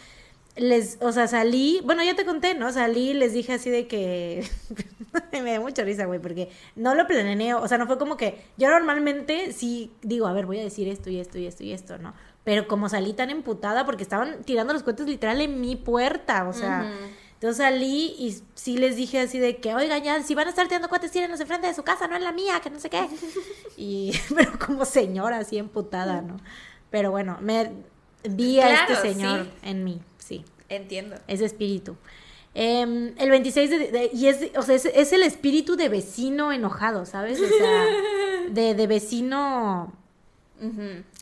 [0.61, 2.71] Les, o sea, salí, bueno, ya te conté, ¿no?
[2.71, 4.47] Salí y les dije así de que
[5.33, 8.43] me dio mucha risa, güey, porque no lo planeé, o sea, no fue como que
[8.59, 11.73] yo normalmente sí digo, a ver, voy a decir esto y esto y esto y
[11.73, 12.13] esto, ¿no?
[12.45, 16.53] Pero como salí tan emputada porque estaban tirando los cohetes literal en mi puerta, o
[16.53, 16.93] sea,
[17.41, 20.69] entonces salí y sí les dije así de que, oigan, ya, si van a estar
[20.69, 23.09] tirando cohetes, tírenlos enfrente de su casa, no en la mía, que no sé qué.
[23.79, 26.37] Y, pero como señora, así emputada, ¿no?
[26.91, 27.73] Pero bueno, me
[28.29, 29.51] vi a Claro, este señor sí.
[29.71, 30.03] en mí,
[30.71, 31.17] Entiendo.
[31.29, 31.97] ese espíritu.
[32.55, 36.51] Em, el 26 de, de- y es, o sea, es, es el espíritu de vecino
[36.53, 37.39] enojado, ¿sabes?
[37.41, 37.85] O sea,
[38.51, 39.93] de, de vecino.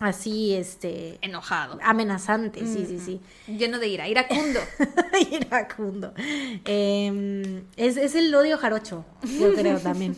[0.01, 1.79] Así, este, Enojado.
[1.85, 3.21] amenazante, sí, sí, sí.
[3.57, 4.59] Lleno de ira, iracundo.
[5.31, 6.13] Iracundo.
[6.65, 9.05] Eh, es, es el odio jarocho,
[9.39, 10.17] yo creo también.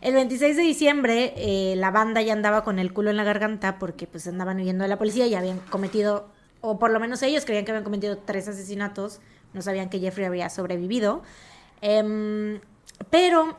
[0.00, 3.78] El 26 de diciembre, eh, la banda ya andaba con el culo en la garganta
[3.80, 6.28] porque pues andaban huyendo de la policía y habían cometido,
[6.60, 9.20] o por lo menos ellos creían que habían cometido tres asesinatos,
[9.52, 11.22] no sabían que Jeffrey había sobrevivido.
[11.80, 12.60] Em,
[13.10, 13.56] pero,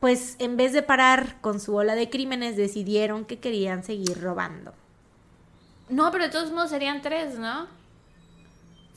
[0.00, 4.74] pues en vez de parar con su ola de crímenes, decidieron que querían seguir robando.
[5.88, 7.66] No, pero de todos modos serían tres, ¿no?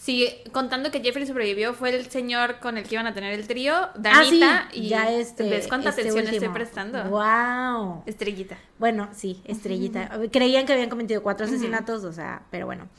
[0.02, 3.45] Sí, contando que Jeffrey sobrevivió, fue el señor con el que iban a tener el
[3.45, 6.54] trío, Danita, ah, sí, y ya este, ¿ves cuánta este atención estoy último.
[6.56, 7.04] prestando?
[7.04, 8.02] ¡Wow!
[8.08, 8.58] Estrellita.
[8.80, 10.10] Bueno, sí, estrellita.
[10.32, 12.89] Creían que habían cometido cuatro asesinatos, o sea, pero bueno.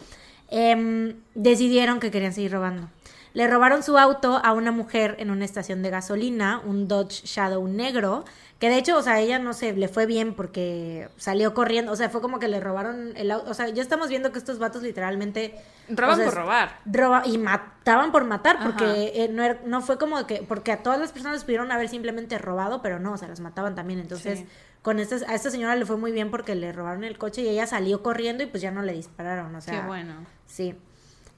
[0.49, 2.89] Em, decidieron que querían seguir robando.
[3.35, 7.67] Le robaron su auto a una mujer en una estación de gasolina, un Dodge Shadow
[7.67, 8.25] negro,
[8.59, 11.97] que de hecho, o sea, ella no sé, le fue bien porque salió corriendo, o
[11.97, 14.59] sea, fue como que le robaron el auto, o sea, ya estamos viendo que estos
[14.59, 15.55] vatos literalmente...
[15.89, 16.79] Roban o sea, por robar.
[16.87, 20.83] roba y mataban por matar porque eh, no, era- no fue como que porque a
[20.83, 24.39] todas las personas pudieron haber simplemente robado pero no o sea las mataban también entonces
[24.39, 24.47] Sí.
[24.83, 27.49] con esta, a esta señora le fue muy bien porque le robaron el coche y
[27.49, 30.15] ella salió corriendo y pues ya no le dispararon o sea Qué bueno.
[30.47, 30.77] sí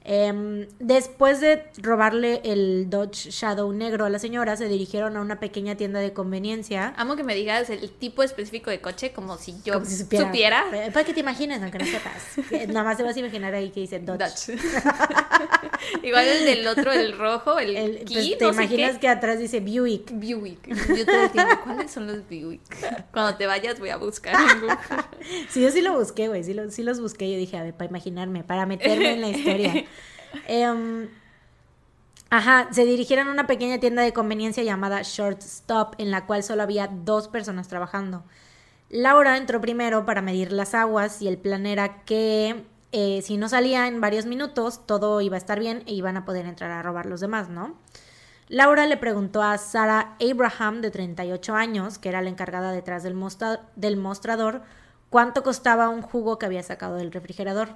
[0.07, 5.39] Em, después de robarle el Dodge Shadow negro a la señora se dirigieron a una
[5.39, 9.55] pequeña tienda de conveniencia Amo que me digas el tipo específico de coche como si
[9.65, 10.25] yo como si supiera.
[10.27, 13.19] supiera, Eh, para que te imagines aunque no sepas Que nada más te vas a
[13.19, 14.55] imaginar ahí que dice Dodge.
[16.03, 18.99] Igual el del otro, el rojo, el, El- Key, pues, te no sé imaginas qué.
[18.99, 20.67] que atrás dice Buick Buick.
[20.95, 21.59] Yo te entiendo.
[21.63, 22.61] ¿Cuáles son los Buick?
[23.11, 24.35] Cuando te vayas voy a buscar.
[25.49, 26.43] Sí, yo sí lo busqué, güey.
[26.43, 27.31] Sí, lo- sí los busqué.
[27.31, 29.85] Yo dije, a ver, para imaginarme, para meterme en la historia.
[30.47, 31.09] Em,
[32.29, 36.43] ajá, se dirigieron a una pequeña tienda de conveniencia llamada Short Stop, en la cual
[36.43, 38.23] solo había dos personas trabajando.
[38.89, 43.49] Laura entró primero para medir las aguas y el plan era que eh, si no
[43.49, 46.81] salía en varios minutos, todo iba a estar bien e iban a poder entrar a
[46.81, 47.75] robar los demás, ¿no?
[48.47, 53.15] Laura le preguntó a Sarah Abraham, de 38 años, que era la encargada detrás del,
[53.75, 54.61] del mostrador,
[55.09, 57.69] cuánto costaba un jugo que había sacado del refrigerador.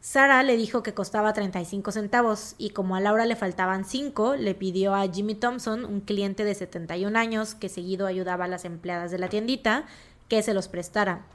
[0.00, 4.54] Sara le dijo que costaba 35 centavos y como a Laura le faltaban 5, le
[4.54, 9.10] pidió a Jimmy Thompson, un cliente de 71 años que seguido ayudaba a las empleadas
[9.10, 9.84] de la tiendita,
[10.28, 11.26] que se los prestara.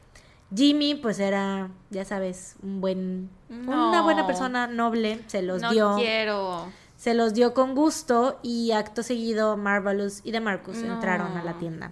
[0.55, 5.95] Jimmy, pues era, ya sabes, un buen, una buena persona noble, se los no dio.
[5.97, 6.66] quiero.
[6.95, 10.93] Se los dio con gusto y acto seguido Marvelous y DeMarcus No.
[10.95, 11.91] entraron a la tienda.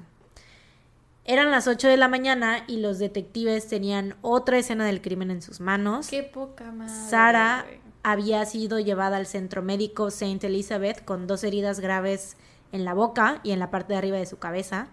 [1.26, 5.42] Eran las 8 de la mañana y los detectives tenían otra escena del crimen en
[5.42, 6.08] sus manos.
[6.10, 6.94] Qué poca madre.
[7.10, 7.66] Sara
[8.04, 12.36] había sido llevada al centro médico Saint Elizabeth con dos heridas graves
[12.74, 14.88] en la boca y en la parte de arriba de su cabeza.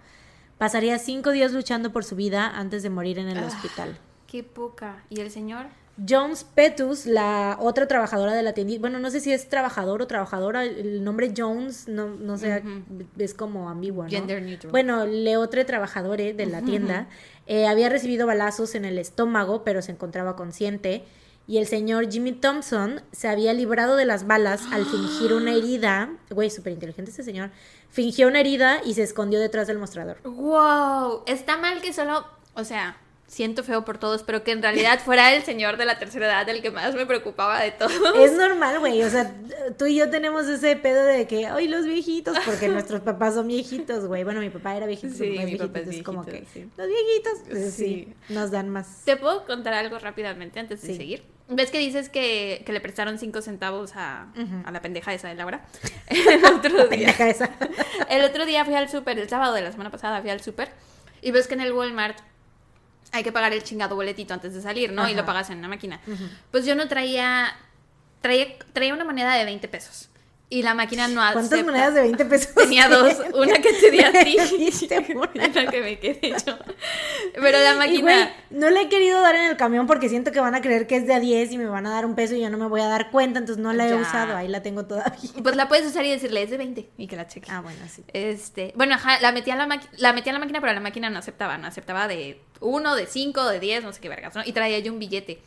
[0.59, 3.47] Pasaría cinco días luchando por su vida antes de morir en el Ah.
[3.47, 3.99] hospital.
[4.28, 5.03] Qué poca.
[5.11, 5.66] ¿Y el señor?
[6.09, 10.07] Jones Petus, la otra trabajadora de la tienda, bueno, no sé si es trabajador o
[10.07, 12.62] trabajadora, el nombre Jones, no, no sé,
[13.18, 14.11] es como ambiguo, ¿no?
[14.11, 14.70] Gender neutral.
[14.70, 17.09] Bueno, le otro trabajador eh, de la tienda
[17.46, 21.05] eh, había recibido balazos en el estómago, pero se encontraba consciente.
[21.48, 26.11] Y el señor Jimmy Thompson se había librado de las balas al fingir una herida.
[26.30, 27.51] Güey, súper inteligente ese señor.
[27.88, 30.18] Fingió una herida y se escondió detrás del mostrador.
[30.22, 31.24] Wow.
[31.26, 32.24] Está mal que solo.
[32.55, 32.96] O sea,
[33.31, 36.49] siento feo por todos, pero que en realidad fuera el señor de la tercera edad
[36.49, 38.14] el que más me preocupaba de todo.
[38.24, 39.03] Es normal, güey.
[39.05, 39.33] O sea,
[39.78, 43.47] tú y yo tenemos ese pedo de que, ay, los viejitos, porque nuestros papás son
[43.47, 44.24] viejitos, güey.
[44.24, 46.68] Bueno, mi papá era viejito, Sí, mi viejito, papá es como que sí.
[46.76, 48.09] los viejitos, pues, sí.
[48.26, 48.35] Sí.
[48.35, 49.03] nos dan más.
[49.05, 50.97] ¿Te puedo contar algo rápidamente antes de Sí.
[50.97, 51.22] seguir?
[51.53, 54.28] ¿Ves que dices que, que le prestaron cinco centavos a,
[54.64, 55.64] a la pendeja esa de Laura?
[56.09, 56.89] El otro día.
[56.89, 57.51] Pendeja esa.
[58.09, 60.68] El otro día fui al súper, el sábado de la semana pasada fui al súper
[61.22, 62.18] y ves que en el Walmart
[63.12, 65.08] hay que pagar el chingado boletito antes de salir, ¿no?
[65.08, 66.00] Y lo pagas en una máquina.
[66.50, 67.56] Pues yo no traía,
[68.20, 70.09] traía, traía una moneda de 20 pesos
[70.53, 71.40] y la máquina no acepta.
[71.48, 72.55] ¿Cuántas monedas de 20 pesos?
[72.55, 75.30] Tenía dos, una que te di a ti y una.
[75.70, 76.59] que me quedé yo.
[77.34, 78.03] Pero la máquina...
[78.03, 80.88] güey, no le he querido dar en el camión porque siento que van a creer
[80.88, 82.59] que es de a 10 y me van a dar un peso y yo no
[82.59, 83.96] me voy a dar cuenta, entonces no la he Ya.
[83.96, 85.30] usado, ahí la tengo todavía.
[85.40, 87.48] Pues la puedes usar y decirle, es de 20 y que la cheque.
[87.51, 88.03] Ah, bueno, sí.
[88.12, 91.11] Este, bueno, ajá, la metí a la, la metí a la máquina, pero la máquina
[91.11, 94.42] no aceptaba, no aceptaba de uno, de cinco, de 10, no sé qué vergas, ¿no?
[94.44, 95.38] Y traía yo un billete.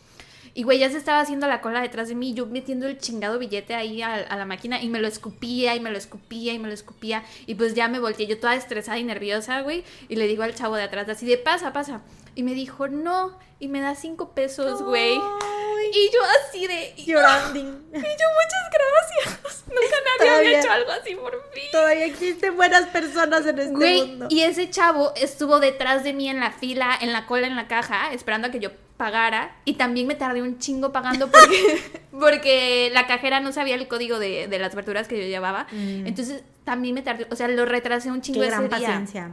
[0.56, 3.39] Y güey, ya se estaba haciendo la cola detrás de mí, yo metiendo el chingado
[3.39, 6.60] billete ahí a, a la máquina y me lo escupía y me lo escupía y
[6.60, 7.24] me lo escupía.
[7.47, 9.84] Y pues ya me volteé, yo toda estresada y nerviosa, güey.
[10.10, 12.01] Y le digo al chavo de atrás, así de pasa, pasa.
[12.36, 13.38] Y me dijo, no.
[13.60, 15.14] Y me da cinco pesos, güey.
[15.16, 16.93] Y yo así de...
[16.97, 17.60] Llorando.
[17.60, 19.64] Y yo, muchas gracias.
[19.68, 19.80] Nunca
[20.18, 21.62] nadie Todavía- había hecho algo así por mí.
[21.72, 24.28] Todavía existen buenas personas en este Güey, mundo.
[24.30, 27.68] y ese chavo estuvo detrás de mí en la fila, en la cola, en la
[27.68, 28.70] caja, esperando a que yo
[29.04, 29.54] pagara.
[29.66, 31.82] Y también me tardé un chingo pagando porque,
[32.18, 35.68] porque la cajera no sabía el código de, de las verduras que yo llevaba.
[35.74, 36.08] Mm.
[36.08, 38.80] Entonces también me tardé, o sea, lo retrasé un chingo Qué ese gran día.
[38.80, 39.32] paciencia.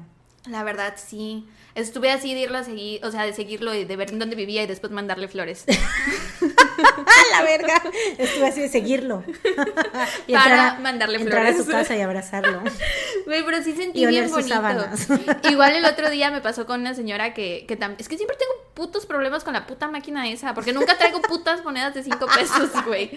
[0.48, 1.46] La verdad, sí.
[1.76, 4.34] Estuve así de irlo a seguir, o sea, de seguirlo y de ver en dónde
[4.34, 5.64] vivía y después mandarle flores.
[6.84, 7.82] ¡Ah, la verga!
[8.18, 9.24] Estuve así de seguirlo.
[10.26, 12.62] y Para mandarle entrar a su casa y abrazarlo.
[13.26, 14.88] Güey, pero sí sentí Y bien sus bonito.
[15.48, 18.36] Igual el otro día me pasó con una señora que, que tam- es que siempre
[18.36, 22.26] tengo putos problemas con la puta máquina esa, porque nunca traigo putas monedas de 5
[22.34, 23.10] pesos, güey.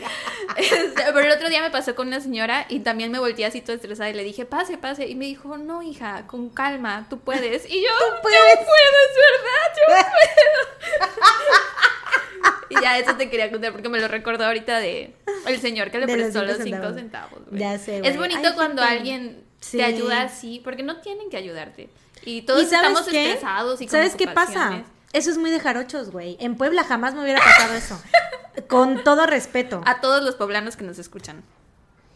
[0.58, 3.62] Este, pero el otro día me pasó con una señora y también me volteé así
[3.62, 5.08] toda estresada y le dije, pase, pase.
[5.08, 7.66] Y me dijo, no, hija, con calma, tú puedes.
[7.70, 7.90] Y yo,
[8.22, 8.38] puedes.
[8.40, 9.84] yo puedo, es verdad, yo
[12.42, 12.63] puedo.
[12.78, 15.14] Y ya eso te quería contar porque me lo recordó ahorita de
[15.48, 17.40] el señor que le De prestó los cinco 5 centavos.
[17.52, 18.18] Ya sé, Es güey.
[18.18, 19.78] bonito cuando gente- alguien Sí.
[19.78, 21.90] te ayuda así, porque no tienen que ayudarte.
[22.26, 23.26] Y todos ¿Y sabes estamos qué?
[23.32, 24.84] estresados y con ¿Sabes qué pasa?
[25.14, 26.36] Eso es muy de jarochos, güey.
[26.40, 28.02] En Puebla jamás me hubiera pasado eso.
[28.68, 29.82] Con todo respeto.
[29.86, 31.44] A todos los poblanos que nos escuchan.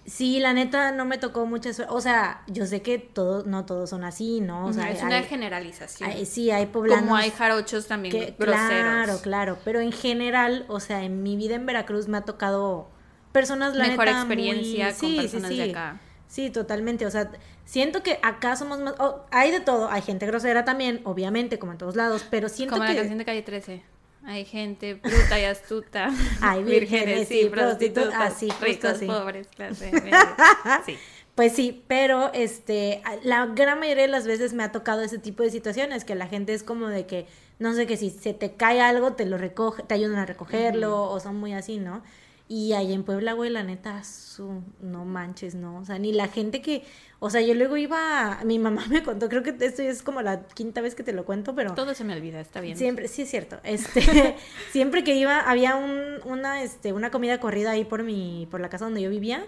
[0.08, 1.94] Sí, la neta no me tocó mucha suerte.
[1.94, 4.66] O sea, yo sé que todos, no todos son así, ¿no?
[4.68, 6.10] O sea, es una generalización.
[6.10, 7.04] hay- sí, hay poblanos.
[7.04, 8.62] Como hay jarochos también que, groseros.
[8.72, 9.58] claro, claro.
[9.66, 12.90] Pero en general, o sea, en mi vida en Veracruz me ha tocado
[13.34, 16.00] personas, la Mejor neta, experiencia muy- con sí, sí, personas de acá.
[16.30, 17.06] Sí, totalmente.
[17.06, 17.30] O sea,
[17.66, 18.96] siento que acá somos más.
[19.00, 19.90] oh, hay de todo.
[19.90, 22.26] Hay gente grosera también, obviamente, como en todos lados.
[22.30, 22.94] Pero siento Como que.
[22.94, 23.84] la canción de Calle 13.
[24.28, 26.10] Hay gente bruta y astuta.
[26.42, 28.14] Hay vírgenes y prostitutas.
[28.14, 29.06] Así, justo Ricos, así.
[29.06, 29.90] pobres, clase.
[30.86, 30.98] Sí.
[31.34, 35.44] Pues sí, pero este, la gran mayoría de las veces me ha tocado ese tipo
[35.44, 37.26] de situaciones, que la gente es como de que,
[37.60, 41.04] no sé, que si se te cae algo, te lo recoge, te ayudan a recogerlo,
[41.04, 42.04] o son muy así, ¿no?
[42.50, 45.80] Y ahí en Puebla, güey, la neta, su, no manches, ¿no?
[45.80, 46.84] O sea, ni la gente que,
[47.20, 50.44] o sea, yo luego iba, mi mamá me contó, creo que esto es como la
[50.48, 51.74] quinta vez que te lo cuento, pero...
[51.74, 52.78] Todo se me olvida, está bien.
[52.78, 53.60] Siempre, sí es cierto.
[53.64, 54.36] Este,
[54.72, 58.70] siempre que iba, había un, una, este, una comida corrida ahí por mi, por la
[58.70, 59.44] casa donde yo vivía,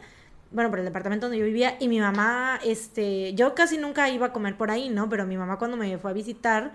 [0.51, 4.27] bueno, por el departamento donde yo vivía, y mi mamá, este, yo casi nunca iba
[4.27, 5.07] a comer por ahí, ¿no?
[5.07, 6.73] Pero mi mamá cuando me fue a visitar,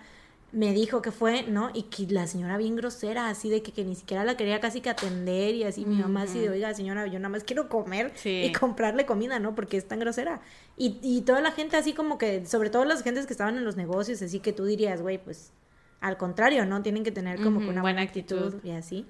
[0.55, 1.71] me dijo que fue, ¿no?
[1.75, 4.81] Y que la señora bien grosera, así de que, que ni siquiera la quería casi
[4.81, 8.13] que atender, y así mi mamá así de, oiga, señora, yo nada más quiero comer
[8.15, 8.43] Sí.
[8.45, 9.55] y comprarle comida, ¿no?
[9.55, 10.41] Porque es tan grosera.
[10.77, 13.65] Y, y toda la gente así como que, sobre todo las gentes que estaban en
[13.65, 15.53] los negocios, así que tú dirías, güey, pues
[16.01, 16.83] al contrario, ¿no?
[16.83, 18.65] Tienen que tener como que Ujú, una buena actitud, actitud.
[18.65, 19.07] y así.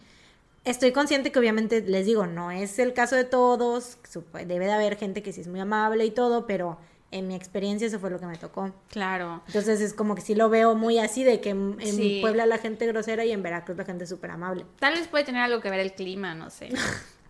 [0.64, 3.99] Estoy consciente que obviamente les digo, no es el caso de todos,
[4.47, 6.78] debe de haber gente que sí es muy amable y todo, pero
[7.16, 8.70] en mi experiencia eso fue lo que me tocó.
[8.88, 9.42] Claro.
[9.46, 12.18] Entonces es como que sí lo veo muy así de que en, Sí.
[12.20, 14.66] Puebla la gente grosera y en Veracruz la gente súper amable.
[14.80, 16.70] Tal vez puede tener algo que ver el clima, no sé.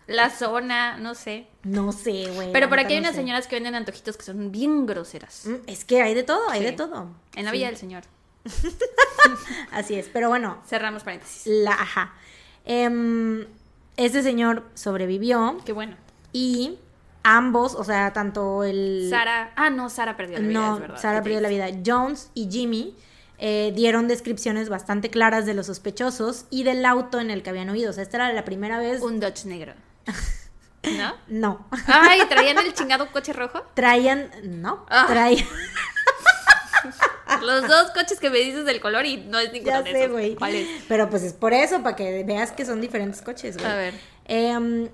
[0.07, 1.47] La zona, no sé.
[1.63, 2.51] No sé, güey.
[2.51, 3.21] Pero por aquí hay no unas sé.
[3.21, 5.45] señoras que venden antojitos que son bien groseras.
[5.45, 6.65] Mm, Es que hay de todo, hay Sí.
[6.65, 7.09] de todo.
[7.35, 8.03] En la Sí, Villa del Señor.
[9.71, 11.43] Así es, pero bueno, Cerramos paréntesis.
[11.47, 12.13] la ajá.
[13.97, 15.95] Este señor sobrevivió Qué bueno.
[16.33, 16.77] y
[17.25, 19.07] ambos, o sea, tanto el...
[19.09, 19.51] Sara.
[19.55, 20.59] Ah, no, Sara perdió la vida.
[20.59, 21.01] no, es verdad.
[21.01, 21.67] Sara perdió la vida.
[21.83, 22.95] Jones y Jimmy
[23.39, 27.69] eh, dieron descripciones bastante claras de los sospechosos y del auto en el que habían
[27.71, 27.89] huido.
[27.89, 29.01] O sea, esta era la primera vez...
[29.01, 29.73] Un Dodge negro.
[30.83, 31.15] ¿No?
[31.27, 31.67] No.
[31.87, 33.63] Ay, ¿traían el chingado coche rojo?
[33.73, 34.29] Traían...
[34.43, 34.85] No.
[34.87, 35.05] Ah.
[35.09, 35.47] Traían...
[37.41, 40.05] Los dos coches que me dices del color y no es ninguno ya de sé,
[40.05, 40.83] esos.
[40.87, 43.69] Pero pues es por eso, para que veas que son diferentes coches, güey.
[43.69, 43.93] A ver.
[44.25, 44.89] Em,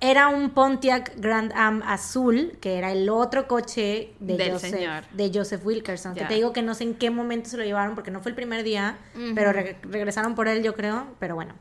[0.00, 5.04] era un Pontiac Grand Am azul, que era el otro coche de, Del Joseph, señor.
[5.12, 6.14] de Joseph Wilkerson.
[6.14, 8.30] Que te digo que no sé en qué momento se lo llevaron, porque no fue
[8.30, 8.98] el primer día,
[9.34, 11.06] pero re- regresaron por él, yo creo.
[11.18, 11.54] Pero bueno.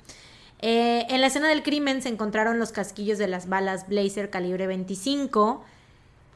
[0.59, 4.67] Eh, en la escena del crimen se encontraron los casquillos de las balas Blazer calibre
[4.67, 5.63] 25.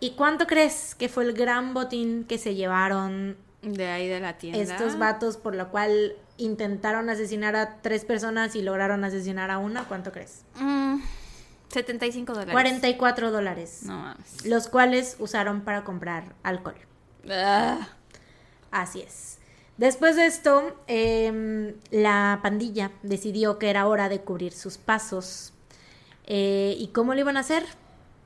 [0.01, 4.37] ¿Y cuánto crees que fue el gran botín que se llevaron De ahí de la
[4.37, 4.59] tienda.
[4.61, 9.83] estos vatos por lo cual intentaron asesinar a tres personas y lograron asesinar a una?
[9.85, 10.43] ¿Cuánto crees?
[10.59, 10.99] Mm,
[11.69, 12.51] 75 dólares.
[12.53, 13.81] 44 dólares.
[13.83, 14.45] No mames.
[14.45, 16.75] Los cuales usaron para comprar alcohol.
[17.29, 17.87] Ah,
[18.71, 19.37] Así es.
[19.77, 25.53] Después de esto, em, la pandilla decidió que era hora de cubrir sus pasos.
[26.25, 27.65] Eh, ¿Y cómo lo iban a hacer?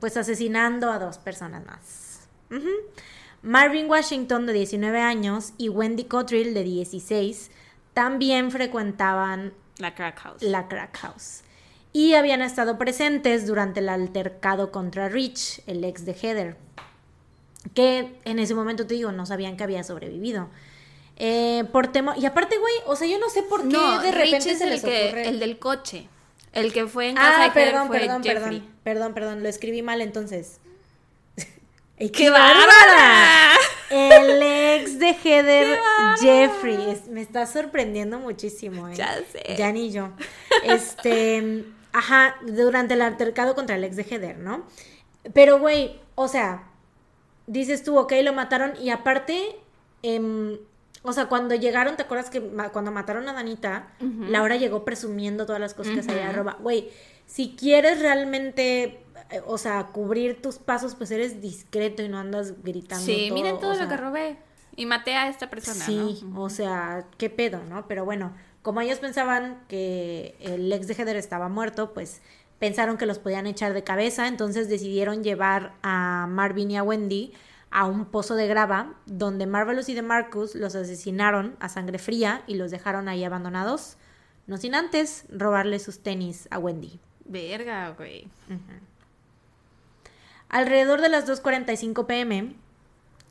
[0.00, 2.28] Pues asesinando a dos personas más.
[3.42, 7.50] Marvin Washington, de 19 años, y Wendy Cottrell, de 16,
[7.92, 10.42] también frecuentaban la crack house.
[10.42, 11.42] la Crack House.
[11.94, 16.56] Y habían estado presentes durante el altercado contra Rich, el ex de Heather.
[17.72, 20.48] Que en ese momento te digo, no sabían que había sobrevivido.
[21.16, 22.16] Eh, por temor.
[22.18, 24.58] Y aparte, güey, o sea, yo no sé por qué no, de Rich repente es
[24.58, 25.28] se el, les que, ocurre.
[25.28, 26.08] el del coche.
[26.52, 28.42] El que fue en casa Ah, de perdón, fue perdón, Jeffrey.
[28.60, 30.58] perdón, perdón, perdón, lo escribí mal entonces.
[31.96, 33.52] ¡Ey, ¡Qué bárbara!
[33.90, 35.78] El ex de Heather,
[36.20, 36.90] Jeffrey.
[36.90, 38.94] Es- me está sorprendiendo muchísimo, ¿eh?
[38.96, 39.54] Ya sé.
[39.56, 40.10] Ya ni yo.
[40.64, 41.64] Este,
[41.94, 44.64] ajá, durante el altercado contra el ex de Heather, ¿no?
[45.32, 46.64] Pero, güey, o sea,
[47.46, 49.56] dices tú, ok, lo mataron y aparte,
[50.02, 50.58] em,
[51.02, 53.88] o sea, cuando llegaron, ¿te acuerdas que ma- cuando mataron a Danita,
[54.28, 56.58] Laura llegó presumiendo todas las cosas que se había robado?
[56.60, 56.90] Güey,
[57.26, 62.62] si quieres realmente, eh, o sea, cubrir tus pasos, pues eres discreto y no andas
[62.62, 63.04] gritando.
[63.04, 64.36] Sí, todo, miren todo lo sea, que robé.
[64.76, 66.42] Y maté a esta persona, Sí, ¿no?
[66.42, 67.86] o sea, qué pedo, ¿no?
[67.86, 68.34] Pero bueno,
[68.64, 72.22] como ellos pensaban que el ex de Heather estaba muerto, pues
[72.58, 77.34] pensaron que los podían echar de cabeza, entonces decidieron llevar a Marvin y a Wendy
[77.70, 82.54] a un pozo de grava donde Marvelous y DeMarcus los asesinaron a sangre fría y
[82.54, 83.98] los dejaron ahí abandonados,
[84.46, 86.98] no sin antes robarle sus tenis a Wendy.
[87.26, 88.28] Verga, güey.
[90.48, 92.54] Alrededor de las 2.45 pm,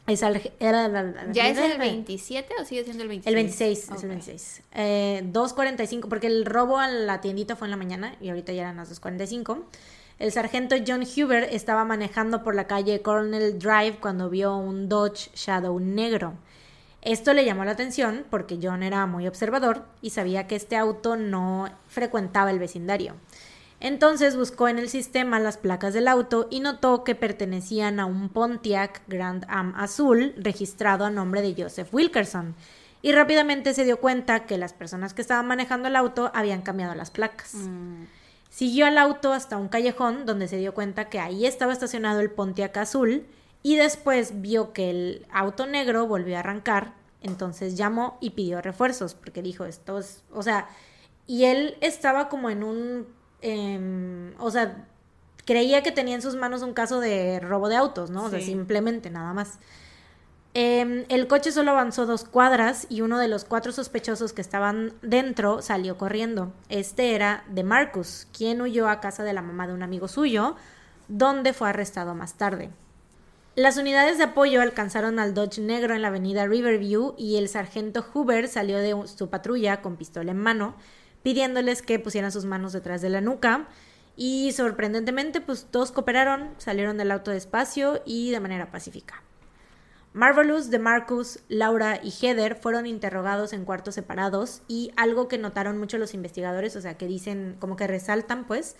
[0.07, 0.87] es al- era
[1.31, 3.27] ¿Ya es el 27 o sigue siendo el 26?
[3.27, 4.03] El 26, es Ok.
[4.03, 4.61] el 26.
[4.73, 8.61] Eh, 2.45, porque el robo a la tiendita fue en la mañana y ahorita ya
[8.63, 9.63] eran las 2.45.
[10.19, 15.29] El sargento John Huber estaba manejando por la calle Cornell Drive cuando vio un Dodge
[15.35, 16.33] Shadow negro.
[17.01, 21.17] Esto le llamó la atención porque John era muy observador y sabía que este auto
[21.17, 23.15] no frecuentaba el vecindario.
[23.83, 28.29] Entonces buscó en el sistema las placas del auto y notó que pertenecían a un
[28.29, 32.55] Pontiac Grand Am azul registrado a nombre de Joseph Wilkerson.
[33.01, 36.95] Y rápidamente se dio cuenta que las personas que estaban manejando el auto habían cambiado
[36.95, 37.53] las placas.
[37.55, 38.05] Mm,
[38.53, 42.29] Siguió al auto hasta un callejón donde se dio cuenta que ahí estaba estacionado el
[42.29, 43.25] Pontiac azul
[43.63, 49.15] y después vio que el auto negro volvió a arrancar, entonces llamó y pidió refuerzos
[49.15, 50.69] porque dijo esto es, o sea,
[51.25, 53.07] y él estaba como en un,
[53.43, 54.87] em, o sea,
[55.45, 58.25] creía que tenía en sus manos un caso de robo de autos, ¿no?
[58.25, 59.59] O sea, simplemente nada más.
[60.55, 64.93] Em, el coche solo avanzó dos cuadras y uno de los cuatro sospechosos que estaban
[65.01, 66.53] dentro salió corriendo.
[66.69, 70.55] Este era de Marcus, quien huyó a casa de la mamá de un amigo suyo,
[71.07, 72.69] donde fue arrestado más tarde.
[73.55, 78.01] Las unidades de apoyo alcanzaron al Dodge negro en la avenida Riverview y el sargento
[78.01, 80.75] Hoover salió de su patrulla con pistola en mano,
[81.23, 83.67] pidiéndoles que pusieran sus manos detrás de la nuca.
[84.15, 89.23] Y sorprendentemente, pues todos cooperaron, salieron del auto despacio y de manera pacífica.
[90.13, 95.97] Marvelous, DeMarcus, Laura y Heather fueron interrogados en cuartos separados y algo que notaron mucho
[95.97, 98.75] los investigadores, o sea, que dicen, como que resaltan, pues,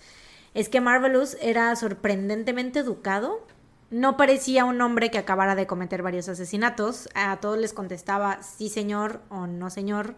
[0.54, 3.48] es que Marvelous era sorprendentemente educado.
[3.89, 7.10] No parecía un hombre que acabara de cometer varios asesinatos.
[7.16, 10.16] A todos les contestaba sí señor o no señor.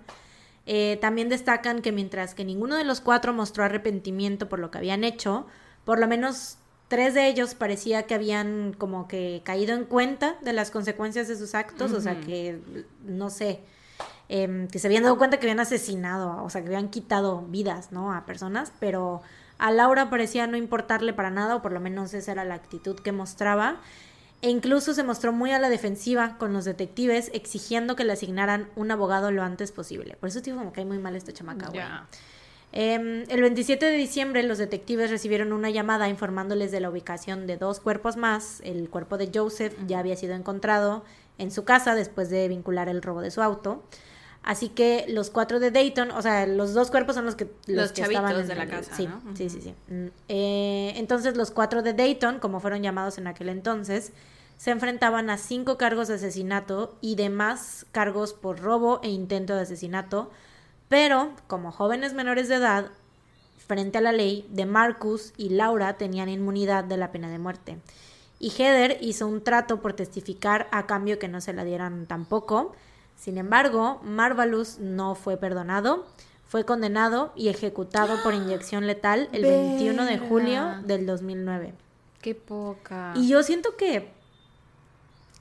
[0.66, 4.80] Eh, también destacan que mientras que ninguno de los cuatro mostró arrepentimiento por lo que
[4.80, 5.45] habían hecho,
[5.84, 6.57] por lo menos
[6.88, 11.36] tres de ellos parecía que habían como que caído en cuenta de las consecuencias de
[11.36, 12.59] sus actos, o sea que,
[13.03, 13.61] no sé,
[14.30, 17.91] em, que se habían dado cuenta que habían asesinado, o sea, que habían quitado vidas,
[17.91, 18.13] ¿no?
[18.13, 19.22] A personas, pero
[19.57, 22.99] a Laura parecía no importarle para nada, o por lo menos esa era la actitud
[22.99, 23.78] que mostraba.
[24.41, 28.69] E incluso se mostró muy a la defensiva con los detectives, exigiendo que le asignaran
[28.75, 30.17] un abogado lo antes posible.
[30.19, 31.83] Por eso digo como que hay muy mal esta chamaca, güey.
[32.77, 37.57] Em, el 27 de diciembre los detectives recibieron una llamada informándoles de la ubicación de
[37.57, 38.59] dos cuerpos más.
[38.65, 41.05] El cuerpo de Joseph ya había sido encontrado
[41.38, 43.83] en su casa después de vincular el robo de su auto.
[44.45, 47.91] Así que los cuatro de Dayton, o sea, los dos cuerpos son los que Los
[47.91, 49.09] que chavitos estaban en de la casa, Sí,
[49.49, 49.73] sí, sí.
[49.87, 54.11] Mm, eh, entonces los cuatro de Dayton, como fueron llamados en aquel entonces,
[54.57, 59.61] se enfrentaban a cinco cargos de asesinato y demás cargos por robo e intento de
[59.61, 60.29] asesinato,
[60.89, 62.91] pero como jóvenes menores de edad,
[63.65, 67.77] frente a la ley, de Marcus y Laura tenían inmunidad de la pena de muerte.
[68.39, 72.75] Y Heather hizo un trato por testificar a cambio que no se la dieran tampoco.
[73.16, 76.05] Sin embargo, Marvelous no fue perdonado,
[76.47, 81.74] fue condenado y ejecutado por inyección letal el 21 de julio del 2009.
[82.22, 83.13] Qué poca.
[83.16, 84.11] Y yo siento que.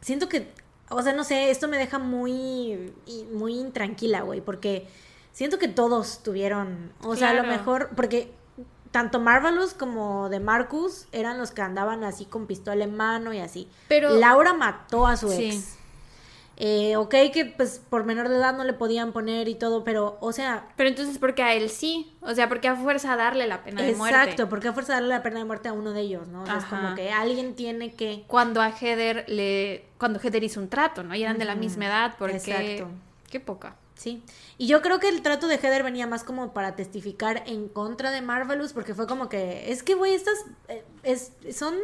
[0.01, 0.53] Siento que.
[0.91, 2.93] O sea, no sé, esto me deja muy.
[3.33, 4.41] muy intranquila, güey.
[4.41, 4.87] Porque
[5.33, 6.93] siento que todos tuvieron.
[7.03, 7.91] O sea, a lo mejor.
[7.97, 8.33] Porque
[8.91, 13.41] tanto Marvelous como de Marcus eran los que andaban así con pistola en mano y
[13.41, 13.69] así.
[13.89, 15.47] Pero- Laura mató a su Sí.
[15.51, 15.79] ex.
[16.57, 20.19] Eh, ok, que pues por menor de edad no le podían poner y todo, pero,
[20.21, 22.13] o sea, Pero entonces, ¿por qué a él sí?
[22.21, 24.17] O sea, ¿por qué a fuerza darle la pena de muerte?
[24.17, 26.43] exacto, porque a fuerza darle la pena de muerte a uno de ellos, ¿no?
[26.43, 28.25] O sea, es como que alguien tiene que.
[28.27, 29.87] Cuando a Heather le...
[29.99, 31.15] Cuando Heather hizo un trato, ¿no?
[31.15, 32.37] Y eran de la misma edad, porque...
[32.37, 32.89] Exacto.
[33.31, 33.77] Qué poca.
[33.97, 34.23] Sí.
[34.59, 38.11] Y yo creo que el trato de Heather venía más como para testificar en contra
[38.11, 40.39] de Marvelous, porque fue como que, es que, güey, estas
[40.69, 41.75] eh, es, son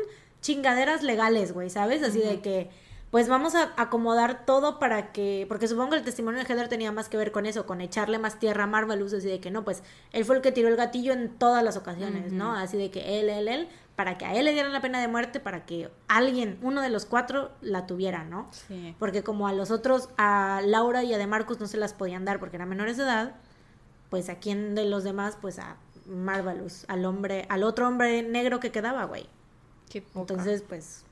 [0.40, 2.02] chingaderas legales, güey, ¿sabes?
[2.02, 2.70] Así de que,
[3.11, 6.92] pues vamos a acomodar todo para que, porque supongo que el testimonio de Heather tenía
[6.92, 9.64] más que ver con eso, con echarle más tierra a Marvelous, así de que no,
[9.64, 9.82] pues
[10.12, 12.54] él fue el que tiró el gatillo en todas las ocasiones, ¿no?
[12.54, 15.08] Así de que él, él, él, para que a él le dieran la pena de
[15.08, 18.48] muerte, para que alguien, uno de los cuatro, la tuviera, ¿no?
[18.52, 18.94] Sí.
[19.00, 22.24] Porque como a los otros, a Laura y a De Marcus no se las podían
[22.24, 23.34] dar porque eran menores de edad,
[24.08, 28.61] pues a quién de los demás, pues a Marvelous, al hombre, al otro hombre negro
[28.61, 29.26] que quedaba, güey.
[30.14, 31.04] Entonces, pues.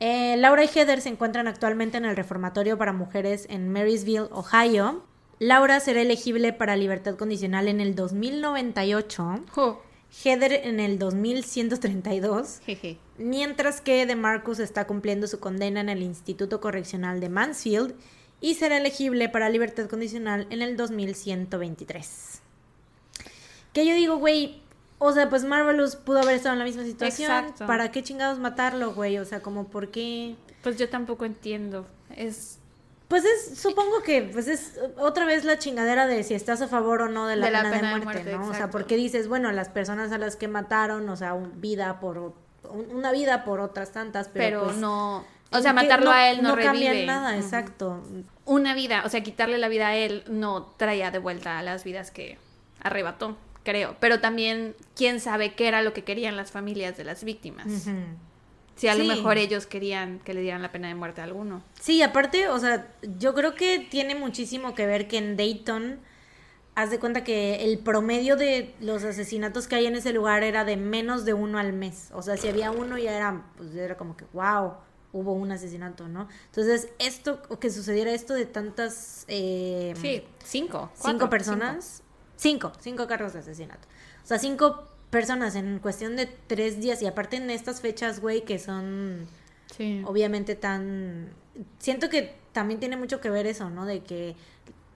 [0.00, 5.02] Eh, Laura y Heather se encuentran actualmente en el reformatorio para mujeres en Marysville, Ohio.
[5.40, 9.44] Laura será elegible para libertad condicional en el 2098.
[9.50, 9.82] Jo.
[10.24, 12.60] Heather en el 2132.
[12.64, 12.98] Jeje.
[13.18, 17.94] Mientras que DeMarcus está cumpliendo su condena en el Instituto Correccional de Mansfield
[18.40, 22.40] y será elegible para libertad condicional en el 2123.
[23.72, 24.62] Que yo digo, güey,
[24.98, 27.30] o sea, pues Marvelous pudo haber estado en la misma situación.
[27.30, 27.66] Exacto.
[27.66, 29.18] ¿Para qué chingados matarlo, güey?
[29.18, 30.36] O sea, como por qué...
[30.62, 31.86] Pues yo tampoco entiendo.
[32.16, 32.58] Es
[33.06, 37.02] Pues es, supongo que pues es otra vez la chingadera de si estás a favor
[37.02, 38.48] o no de la, De la pena, pena de de muerte, ¿no?
[38.48, 42.00] O sea, porque dices, bueno, las personas a las que mataron, o sea, un- vida
[42.00, 42.34] por un-
[42.94, 45.24] una vida por otras tantas, pero, pero, pues, no.
[45.50, 47.06] O sea, matarlo a él no, cambia revive.
[47.06, 47.40] nada, Ujú.
[47.40, 48.02] exacto.
[48.44, 51.84] Una vida, o sea, quitarle la vida a él no traía de vuelta a las
[51.84, 52.36] vidas que
[52.82, 53.36] arrebató,
[53.68, 53.96] creo.
[54.00, 57.66] Pero también, quién sabe qué era lo que querían las familias de las víctimas.
[58.76, 61.62] Si a lo mejor ellos querían que le dieran la pena de muerte a alguno.
[61.78, 62.86] Sí, aparte, o sea,
[63.18, 65.98] yo creo que tiene muchísimo que ver que en Dayton,
[66.76, 70.64] haz de cuenta que el promedio de los asesinatos que hay en ese lugar era
[70.64, 72.08] de menos de uno al mes.
[72.14, 74.74] O sea, si había uno ya era, pues era como que, wow,
[75.12, 76.28] hubo un asesinato, ¿no?
[76.46, 79.24] Entonces, esto, o que sucediera esto de tantas...
[79.28, 80.90] eh, Sí, cinco.
[80.94, 81.96] cinco personas.
[81.96, 82.07] Cinco.
[82.38, 83.86] Cinco, cargos de asesinato.
[84.24, 87.02] O sea, cinco personas en cuestión de tres días.
[87.02, 89.26] Y aparte en estas fechas, güey, que son
[89.76, 89.76] cinco.
[89.76, 90.02] Sí.
[90.06, 91.28] obviamente tan...
[91.78, 93.84] Siento que también tiene mucho que ver eso, ¿no?
[93.84, 94.36] De que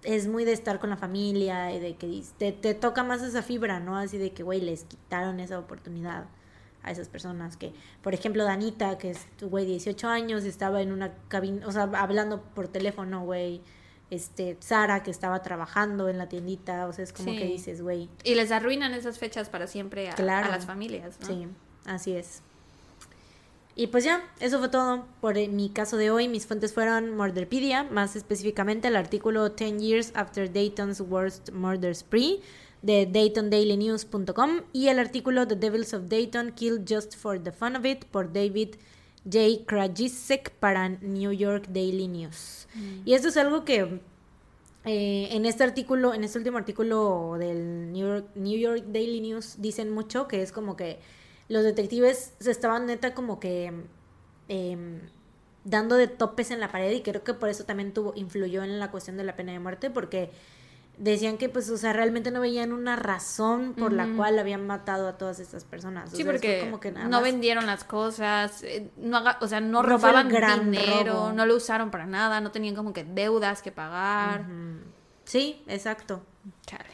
[0.05, 3.43] es muy de estar con la familia y de que te, te toca más esa
[3.43, 3.97] fibra, ¿no?
[3.97, 6.27] Así de que, güey, les quitaron esa oportunidad
[6.83, 7.73] a esas personas que,
[8.03, 12.43] por ejemplo, Danita, que es, güey, 18 años, estaba en una cabina, o sea, hablando
[12.43, 13.61] por teléfono, güey.
[14.13, 17.39] Este, Sara, que estaba trabajando en la tiendita, o sea, es como Sí.
[17.39, 20.49] que dices, güey, Y les arruinan esas fechas para siempre a, Claro.
[20.49, 21.27] a las familias, ¿no?
[21.29, 21.47] Sí,
[21.87, 22.43] así es.
[23.75, 26.29] Y pues ya, eso fue todo por eh, mi caso de hoy.
[26.29, 32.43] Mis fuentes fueron Murderpedia, más específicamente el artículo 10 Years After Dayton's Worst Murder Spree
[32.83, 37.87] de DaytonDailyNews.com y el artículo The Devils of Dayton Killed Just for the Fun of
[37.87, 38.75] It por David
[39.25, 39.65] J.
[39.67, 42.67] Krajicek para New York Daily News.
[43.05, 44.01] Y esto es algo que
[44.85, 49.57] eh, en este artículo, en este último artículo del New York, New York Daily News
[49.59, 50.99] dicen mucho que es como que
[51.49, 53.73] los detectives se estaban neta como que
[54.49, 55.01] em,
[55.65, 58.81] dando de topes en la pared y creo que por eso también tuvo influyó en
[58.81, 60.31] la cuestión de la pena de muerte porque
[60.99, 65.09] decían que pues o sea realmente no veían una razón por la cual habían matado
[65.09, 67.83] a todas estas personas O Sí, sea, porque como que nada no más- vendieron las
[67.85, 71.33] cosas, eh, no haga- o sea, no, robaban gran dinero, robo.
[71.33, 74.45] no lo usaron para nada, no tenían como que deudas que pagar.
[75.25, 76.23] Sí exacto
[76.67, 76.85] Chale.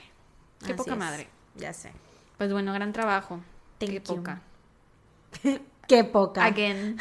[0.61, 0.99] Qué Así poca es.
[0.99, 1.29] madre.
[1.57, 1.93] ya sé
[2.39, 3.41] Pues bueno, gran trabajo.
[3.79, 4.03] Thank Qué you.
[4.17, 4.43] poca.
[5.89, 6.99] qué poca Again.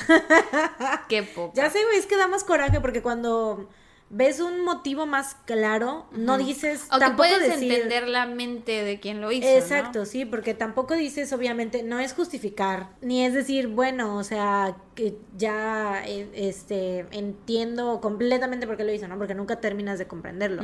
[1.10, 1.54] Qué poca.
[1.56, 3.70] Ya sé, güey, es que da más coraje porque cuando
[4.10, 8.84] ves un motivo más claro, no dices O que tampoco puedes decir entender la mente
[8.84, 9.46] de quien lo hizo.
[9.48, 9.54] ¿no?
[9.54, 14.78] Exacto, sí, porque tampoco dices, obviamente, no es justificar, ni es decir, bueno, o sea,
[14.96, 19.18] que ya eh, este entiendo completamente por qué lo hizo, ¿no?
[19.18, 20.64] Porque nunca terminas de comprenderlo.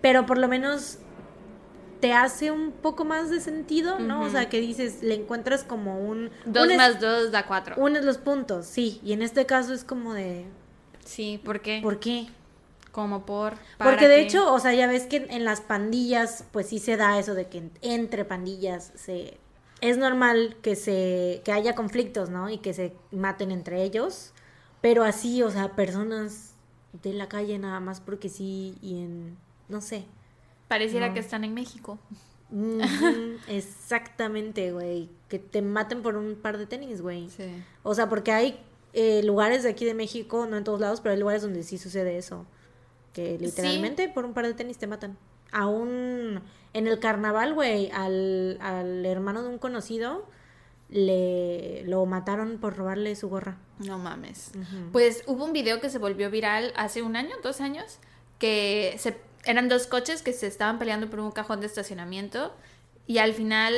[0.00, 0.98] Pero por lo menos
[2.00, 4.22] te hace un poco más de sentido, ¿no?
[4.22, 7.74] O sea, que dices, le encuentras como un Dos más dos da cuatro.
[7.78, 10.46] unes los puntos, sí, y en este caso es como de
[11.04, 11.80] Sí, ¿por qué?
[11.82, 12.26] ¿por qué?
[12.92, 13.54] Como por.
[13.78, 16.96] para Porque de hecho, o sea, ya ves que en las pandillas, pues sí se
[16.96, 19.38] da eso de que en- entre pandillas se
[19.80, 22.50] es normal que se que haya conflictos, ¿no?
[22.50, 24.32] Y que se maten entre ellos,
[24.80, 26.54] pero así, o sea, personas
[27.02, 29.36] de la calle nada más porque sí y en
[29.68, 30.04] no sé.
[30.68, 31.14] Pareciera No.
[31.14, 31.98] que están en México.
[33.48, 37.28] Exactamente, güey, que te maten por un par de tenis, güey.
[37.30, 37.44] Sí.
[37.82, 38.60] O sea, porque hay
[38.92, 41.78] eh, lugares de aquí de México, no en todos lados, pero hay lugares donde sí
[41.78, 42.46] sucede eso.
[43.12, 45.16] Que literalmente por un par de tenis te matan.
[45.52, 46.40] Aún
[46.74, 50.26] en el carnaval, güey, al, al hermano de un conocido
[50.88, 53.56] le lo mataron por robarle su gorra.
[53.78, 54.52] No mames.
[54.92, 57.98] Pues hubo un video que se volvió viral hace un año, dos años,
[58.38, 62.52] que se eran dos coches que se estaban peleando por un cajón de estacionamiento
[63.06, 63.74] y al final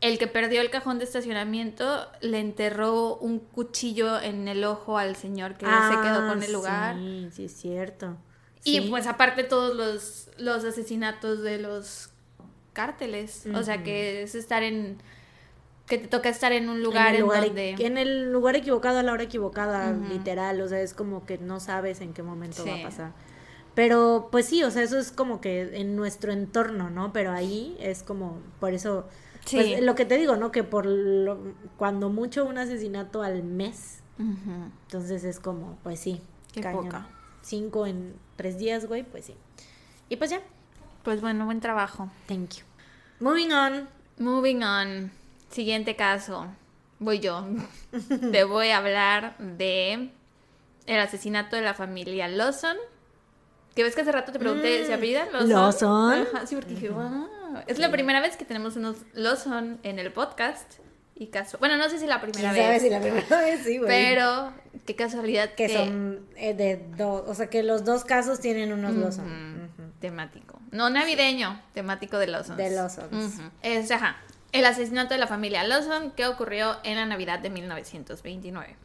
[0.00, 5.14] el que perdió el cajón de estacionamiento le enterró un cuchillo en el ojo al
[5.16, 6.96] señor que se quedó con el Ah, lugar.
[6.96, 8.16] Sí, sí, es cierto.
[8.64, 12.10] Y pues aparte todos los, los asesinatos de los
[12.72, 13.46] cárteles.
[13.54, 14.98] O sea que es estar en...
[15.86, 17.70] que te toca estar en un lugar en en, el lugar, donde...
[17.78, 21.60] en el lugar equivocado a la hora equivocada, literal, o sea, es como que no
[21.60, 23.12] sabes en qué momento va a pasar.
[23.74, 27.12] Pero pues sí, o sea, eso es como que en nuestro entorno, ¿no?
[27.12, 29.08] Pero ahí es como, por eso,
[29.44, 29.56] Sí.
[29.56, 30.50] pues, lo que te digo, ¿no?
[30.52, 36.20] Que por lo- cuando mucho un asesinato al mes, entonces es como, pues sí,
[36.52, 36.84] Qué cañón.
[36.84, 37.08] poca.
[37.44, 39.34] Cinco en tres días, güey, pues sí.
[40.08, 40.40] Y pues ya,
[41.02, 42.10] Pues bueno, buen trabajo.
[42.26, 42.64] thank you.
[43.20, 43.88] Moving on.
[44.18, 45.12] Moving on.
[45.50, 46.46] Siguiente caso.
[46.98, 47.44] Voy yo.
[48.32, 50.10] Te voy a hablar de
[50.86, 52.76] el asesinato de la familia Lawson.
[53.74, 55.48] Que ves que hace rato te pregunté, ¿se apellida Lawson?
[55.50, 56.26] Lawson.
[56.32, 57.28] Ajá, sí, porque dije, wow.
[57.66, 60.74] Es la primera vez que tenemos unos Lawson en el podcast.
[61.16, 61.58] Y caso.
[61.58, 62.82] Bueno, no sé si la primera ¿Quién sabe vez.
[62.82, 63.88] si la primera vez sí, güey?
[63.88, 64.52] Pero
[64.84, 68.94] qué casualidad que son eh, de dos, o sea que los dos casos tienen unos
[68.94, 69.70] Lawson.
[69.78, 69.90] Ujú.
[70.00, 70.60] temático.
[70.72, 72.56] No navideño, temático de Lawson.
[72.56, 73.38] De Lawsons.
[73.62, 74.16] Es, ajá,
[74.50, 78.76] el asesinato de la familia Lawson que ocurrió en la Navidad de 1929.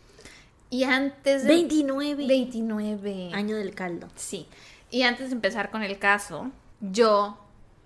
[0.72, 1.50] Y antes de...
[1.50, 3.32] 29 29.
[3.34, 4.08] año del caldo.
[4.16, 4.48] Sí.
[4.92, 7.44] Y antes de empezar con el caso, yo,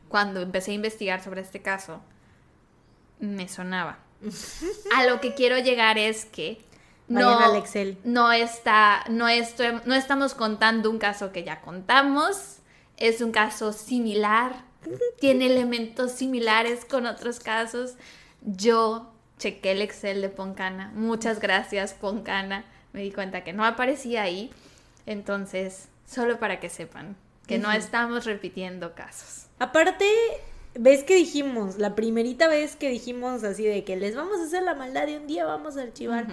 [0.09, 2.01] cuando empecé a investigar sobre este caso,
[3.19, 3.99] me sonaba.
[4.95, 6.61] A lo que quiero llegar es que
[7.07, 7.97] no, Vayan al Excel.
[8.03, 9.27] no está, no,
[9.85, 12.57] no estamos contando un caso que ya contamos,
[12.97, 14.63] es un caso similar,
[15.19, 17.95] tiene elementos similares con otros casos.
[18.41, 24.23] Yo chequé el Excel de Poncana, muchas gracias Poncana, me di cuenta que no aparecía
[24.23, 24.51] ahí,
[25.05, 27.17] entonces, solo para que sepan
[27.47, 29.47] que no estamos repitiendo casos.
[29.59, 30.05] Aparte,
[30.75, 34.63] ves que dijimos, la primerita vez que dijimos así de que les vamos a hacer
[34.63, 36.27] la maldad y un día vamos a archivar.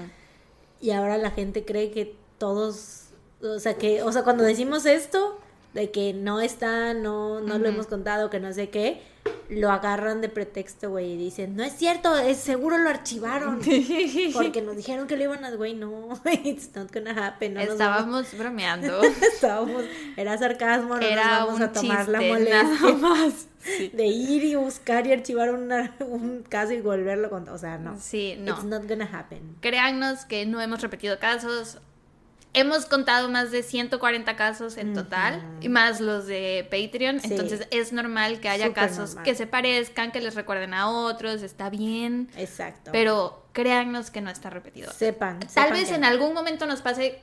[0.81, 3.09] Y ahora la gente cree que todos,
[3.43, 5.39] o sea que, o sea, cuando decimos esto,
[5.75, 9.03] de que no está, no, no lo hemos contado, que no sé qué,
[9.51, 13.61] lo agarran de pretexto, güey, y dicen, no es cierto, es seguro lo archivaron.
[14.33, 16.09] Porque nos dijeron que lo iban a, güey, no,
[16.45, 17.55] it's not gonna happen.
[17.55, 19.03] No Estábamos bromeando.
[19.35, 19.85] estábamos,
[20.17, 23.47] era sarcasmo, no Era nos vamos un a tomar la molestia nada más.
[23.93, 27.55] de ir y buscar y archivar una- un caso y volverlo contar.
[27.55, 27.99] O sea, no.
[28.01, 28.53] Sí, no.
[28.55, 29.57] It's not gonna happen.
[29.61, 31.79] Créannos que no hemos repetido casos.
[32.53, 37.21] Hemos contado más de 140 casos en total, y más los de Patreon.
[37.21, 37.29] Sí.
[37.31, 39.25] Entonces es normal que haya Súper casos normal.
[39.25, 42.29] que se parezcan, que les recuerden a otros, está bien.
[42.37, 42.91] Exacto.
[42.93, 44.91] Pero créannos que no está repetido.
[44.93, 45.39] sepan.
[45.41, 46.09] Tal sepan vez en no.
[46.09, 47.21] algún momento nos pase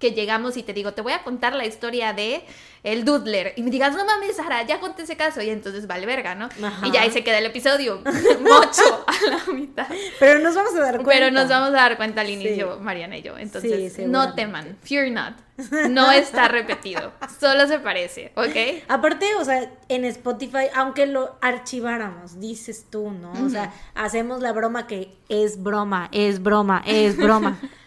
[0.00, 2.42] que llegamos y te digo, te voy a contar la historia de
[2.82, 3.52] el Doodler.
[3.56, 5.42] Y me digas, no mames, Sara, ya conté ese caso.
[5.42, 6.46] Y entonces vale verga, ¿no?
[6.66, 6.86] Ajá.
[6.88, 8.00] Y ya ahí se queda el episodio.
[8.40, 9.86] Mocho a la mitad.
[10.18, 11.10] Pero nos vamos a dar cuenta.
[11.12, 12.32] Pero nos vamos a dar cuenta al Sí.
[12.32, 13.36] inicio, Mariana y yo.
[13.36, 14.08] Sí, Entonces, seguramente.
[14.08, 14.78] no teman.
[14.82, 15.34] Fear not.
[15.90, 17.12] No está repetido.
[17.38, 18.82] Solo se parece, ¿ok?
[18.88, 23.32] Aparte, o sea, en Spotify, aunque lo archiváramos, dices tú, ¿no?
[23.44, 27.58] O sea, hacemos la broma que es broma, es broma, es broma.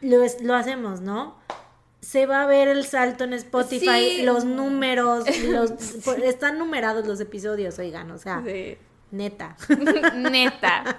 [0.00, 1.36] lo, es- lo hacemos, ¿no?
[2.00, 4.22] Se va a ver el salto en Spotify, Sí.
[4.22, 5.72] los números, los
[6.04, 8.78] por- están numerados los episodios, oigan, o sea, Sí.
[9.10, 9.56] neta.
[10.14, 10.98] Neta.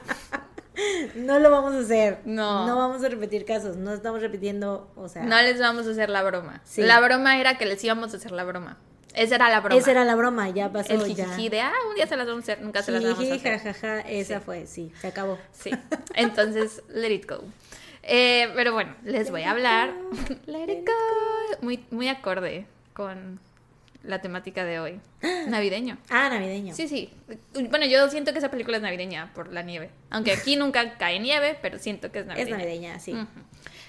[1.16, 2.20] No lo vamos a hacer.
[2.26, 2.68] No.
[2.68, 6.10] No vamos a repetir casos, no estamos repitiendo, o sea, No les vamos a hacer
[6.10, 6.62] la broma.
[6.66, 6.82] Sí.
[6.84, 8.78] La broma era que les íbamos a hacer la broma.
[9.16, 9.80] Esa era la broma.
[9.80, 11.26] esa era la broma, ya pasó el ya.
[11.26, 13.34] jijiji de, ah, un día se las vamos a hacer, nunca se las vamos a
[13.34, 13.60] hacer.
[13.60, 15.40] jajaja, esa fue, sí, se acabó.
[15.54, 15.72] Sí,
[16.14, 17.42] entonces, let it go.
[18.10, 19.94] Eh, pero bueno, les voy a hablar.
[20.46, 21.58] Let it go.
[21.62, 23.40] Muy, muy acorde con
[24.04, 25.00] la temática de hoy.
[25.48, 25.98] Navideño.
[26.10, 26.74] Ah, navideño.
[26.74, 27.10] Sí, sí.
[27.70, 29.90] Bueno, yo siento que esa película es navideña por la nieve.
[30.10, 32.58] Aunque aquí nunca cae nieve, pero siento que es es navideña.
[32.58, 33.14] navideña, sí.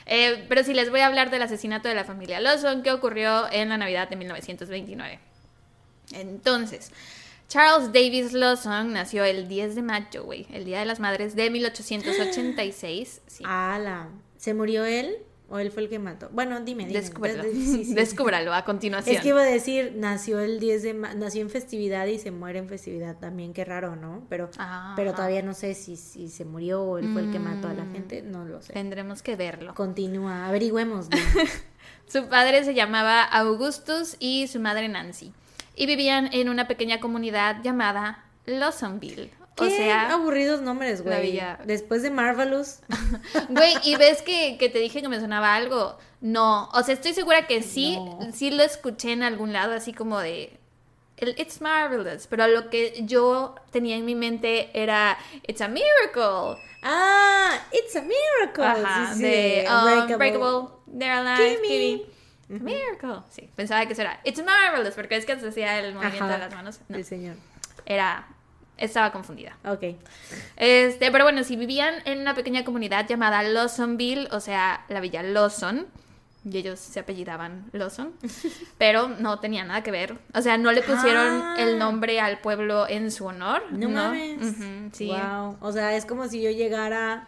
[0.06, 3.46] Eh, pero sí, les voy a hablar del asesinato de la familia Lawson que ocurrió
[3.52, 5.20] en la Navidad de 1929.
[6.12, 6.90] Entonces,
[7.48, 11.50] Charles Davis Lawson nació el 10 de mayo, güey, el Día de las Madres de
[11.50, 13.22] 1886.
[13.26, 13.42] Sí.
[13.46, 15.16] Ala, ¿se murió él
[15.48, 16.28] o él fue el que mató?
[16.32, 17.00] Bueno, dime, dime.
[17.00, 17.42] Descúbrelo.
[17.42, 17.94] De- de- sí, sí.
[17.94, 19.16] Descúbralo a continuación.
[19.16, 22.58] Es que iba a decir, nació el 10 de nació en festividad y se muere
[22.58, 24.26] en festividad también, qué raro, ¿no?
[24.28, 24.92] Pero Ah.
[24.96, 27.72] pero todavía no sé si, si se murió o él fue el que mató a
[27.74, 27.92] la Mm.
[27.92, 28.72] gente, no lo sé.
[28.74, 29.74] Tendremos que verlo.
[29.74, 31.08] Continúa, averigüemos.
[32.08, 35.32] Su padre se llamaba Augustus y su madre Nancy.
[35.78, 39.30] Y vivían en una pequeña comunidad llamada Lawsonville.
[39.52, 41.40] O Qué sea, aburridos nombres, güey.
[41.64, 42.80] Después de Marvelous,
[43.48, 45.96] Güey, y ves que, que te dije que me sonaba algo.
[46.20, 48.30] No, o sea, estoy segura que sí, No.
[48.32, 50.52] sí lo escuché en algún lado, así como de
[51.16, 56.60] el It's Marvelous, pero lo que yo tenía en mi mente era It's a Miracle.
[56.82, 58.64] Ah, It's a Miracle.
[58.64, 59.84] Ajá, Sí, sí, de um.
[60.18, 60.68] Breakable,
[60.98, 62.06] They're Alive,
[62.48, 63.20] Miracle.
[63.30, 66.32] Sí, pensaba que eso era It's Marvelous, porque es que se hacía el movimiento Ajá.
[66.34, 66.80] de las manos.
[66.88, 67.36] No, Sí, señor.
[67.86, 68.26] era.
[68.76, 69.56] Estaba confundida.
[69.64, 69.96] Ok.
[70.56, 75.22] Este, pero bueno, si vivían en una pequeña comunidad llamada Lawsonville, o sea, la villa
[75.24, 75.86] Lawson,
[76.48, 78.12] y ellos se apellidaban Lawson,
[78.78, 80.16] pero no tenía nada que ver.
[80.32, 81.56] O sea, no le pusieron Ah.
[81.58, 83.64] el nombre al pueblo en su honor.
[83.72, 84.38] No, mames.
[84.40, 85.08] Ujú, sí.
[85.08, 85.56] Wow.
[85.60, 87.26] O sea, es como si yo llegara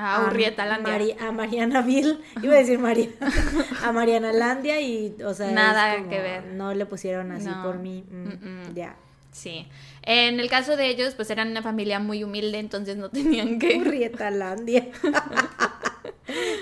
[0.00, 0.92] A Urrieta Landia.
[0.92, 3.08] Mari- a Marianaville, iba a decir María,
[3.84, 6.44] a Mariana Landia y, o sea, es Nada como, que ver.
[6.46, 7.62] No le pusieron así No.
[7.64, 8.04] por mí.
[8.08, 8.74] Mm, Mm-mm.
[8.74, 8.94] Ya.
[9.32, 9.66] Sí.
[10.02, 13.76] En el caso de ellos, pues eran una familia muy humilde, entonces no tenían que.
[13.78, 14.86] Urrieta Landia.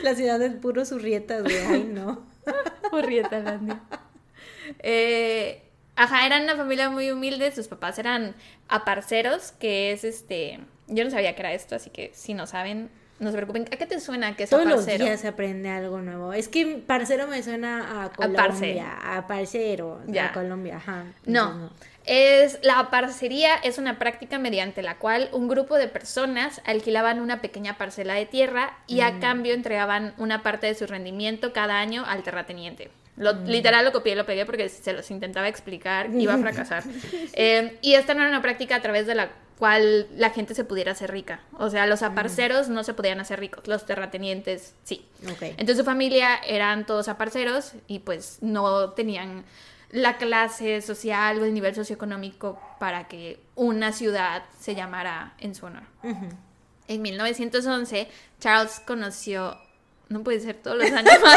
[0.02, 1.56] La ciudad de puros urrietas, güey.
[1.58, 2.24] Ay, no.
[2.92, 3.80] Urrieta Landia.
[4.80, 5.62] Eh,
[5.96, 7.52] ajá, eran una familia muy humilde.
[7.52, 8.34] Sus papás eran
[8.68, 10.60] aparceros, que es este.
[10.88, 13.64] Yo no sabía que era esto, así que si no saben, no se preocupen.
[13.72, 15.04] ¿A qué te suena que es Todos los aparcero?
[15.06, 16.32] días se aprende algo nuevo.
[16.32, 18.32] Es que parcero me suena a parce.
[18.36, 20.26] Colombia, a parcero, Ya.
[20.26, 21.04] a Colombia, ajá.
[21.24, 21.70] No.
[22.04, 27.40] Es la parcería es una práctica mediante la cual un grupo de personas alquilaban una
[27.40, 29.04] pequeña parcela de tierra y Mm.
[29.04, 32.90] a cambio entregaban una parte de su rendimiento cada año al terrateniente.
[33.16, 33.46] Lo, Mm.
[33.46, 36.84] Literal lo copié y lo pegué porque se los intentaba explicar iba a fracasar.
[37.32, 40.64] Eh, y esta no era una práctica a través de la cual la gente se
[40.64, 41.40] pudiera hacer rica.
[41.58, 45.04] O sea, los aparceros no se podían hacer ricos, los terratenientes sí.
[45.40, 49.44] Entonces su familia eran todos aparceros y pues no tenían
[49.90, 55.66] la clase social o el nivel socioeconómico para que una ciudad se llamara en su
[55.66, 55.84] honor.
[56.88, 58.08] En 1911,
[58.40, 59.58] Charles conoció...
[60.08, 61.36] No puede ser todos los años más.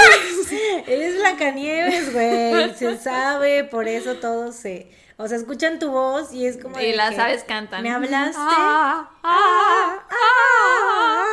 [0.87, 2.75] Eres Blancanieves, güey.
[2.75, 4.91] Se sabe, por eso todos se.
[5.21, 6.79] O sea, escuchan tu voz y es como.
[6.79, 7.83] y las aves cantan.
[7.83, 8.37] ¿Me hablaste?
[8.37, 11.25] Ah, ah, ah.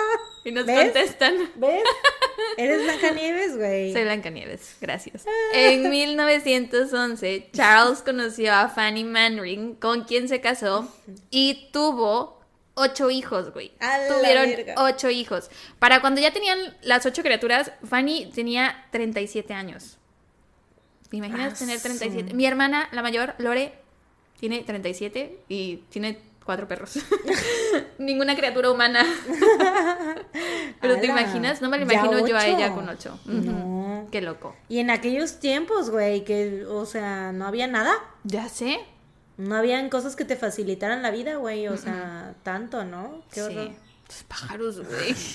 [0.45, 0.85] Y nos ¿Ves?
[0.93, 1.35] contestan.
[1.55, 1.85] ¿Ves?
[2.57, 3.93] Eres Blancanieves, güey.
[3.93, 5.25] Soy Blancanieves, gracias.
[5.53, 10.89] En 1911, Charles conoció a Fanny Manring, con quien se casó
[11.31, 12.41] y tuvo
[12.75, 13.73] ocho hijos, güey.
[14.09, 14.75] Tuvieron verga.
[14.79, 15.49] ocho hijos.
[15.79, 19.97] Para cuando ya tenían las ocho criaturas, Fanny tenía 37 años.
[21.21, 22.35] ¿Te imaginas Ah, tener su- 37?
[22.35, 23.73] Mi hermana, la mayor, Lore,
[24.39, 26.99] tiene 37 y tiene cuatro perros.
[27.99, 29.05] Ninguna criatura humana.
[30.81, 33.19] Pero te imaginas, no me lo ¿ya imagino yo a ella con ocho.
[33.25, 34.07] No.
[34.11, 34.55] Qué loco.
[34.69, 37.95] Y en aquellos tiempos, güey, que, o sea, no había nada.
[38.25, 38.79] Ya sé.
[39.37, 41.67] No habían cosas que te facilitaran la vida, güey.
[41.69, 43.23] O sea, tanto, ¿no?
[43.33, 43.71] Qué horror.
[44.09, 45.15] Los pájaros, güey.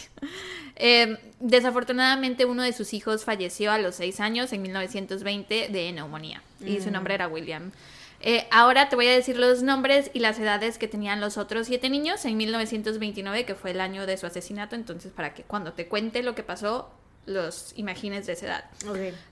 [0.83, 6.41] Eh, desafortunadamente, uno de sus hijos falleció a los seis años, en 1920, de neumonía.
[6.59, 6.83] Y Mm.
[6.83, 7.71] su nombre era William.
[8.19, 11.67] Eh, ahora te voy a decir los nombres y las edades que tenían los otros
[11.67, 14.75] siete niños en 1929, que fue el año de su asesinato.
[14.75, 16.89] Entonces, para que cuando te cuente lo que pasó,
[17.27, 18.65] los imagines de esa edad.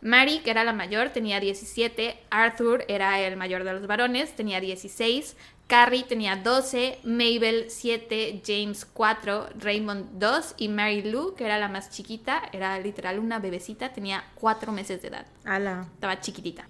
[0.01, 2.15] Mary, que era la mayor, tenía 17.
[2.29, 5.35] Arthur era el mayor de los varones, tenía 16.
[5.69, 6.97] Carrie tenía 12.
[7.03, 8.41] Mabel 7.
[8.43, 9.49] James 4.
[9.59, 10.55] Raymond 2.
[10.57, 15.03] Y Mary Lou, que era la más chiquita, era literal una bebecita, tenía 4 meses
[15.03, 15.27] de edad.
[15.45, 15.85] Ala.
[15.93, 16.67] Estaba chiquitita.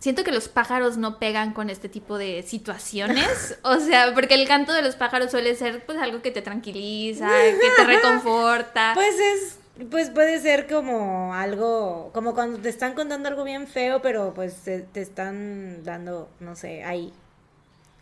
[0.00, 3.56] Siento que los pájaros no pegan con este tipo de situaciones.
[3.62, 7.28] O sea, porque el canto de los pájaros suele ser pues algo que te tranquiliza,
[7.28, 8.92] que te reconforta.
[8.94, 9.58] Pues es,
[9.90, 14.56] pues puede ser como algo, como cuando te están contando algo bien feo, pero pues
[14.64, 17.12] te, te están dando, no sé, ahí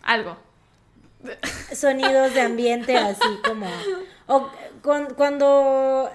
[0.06, 0.36] algo.
[1.74, 3.66] sonidos de ambiente así como
[4.26, 4.48] o
[4.82, 6.08] cuan- cuando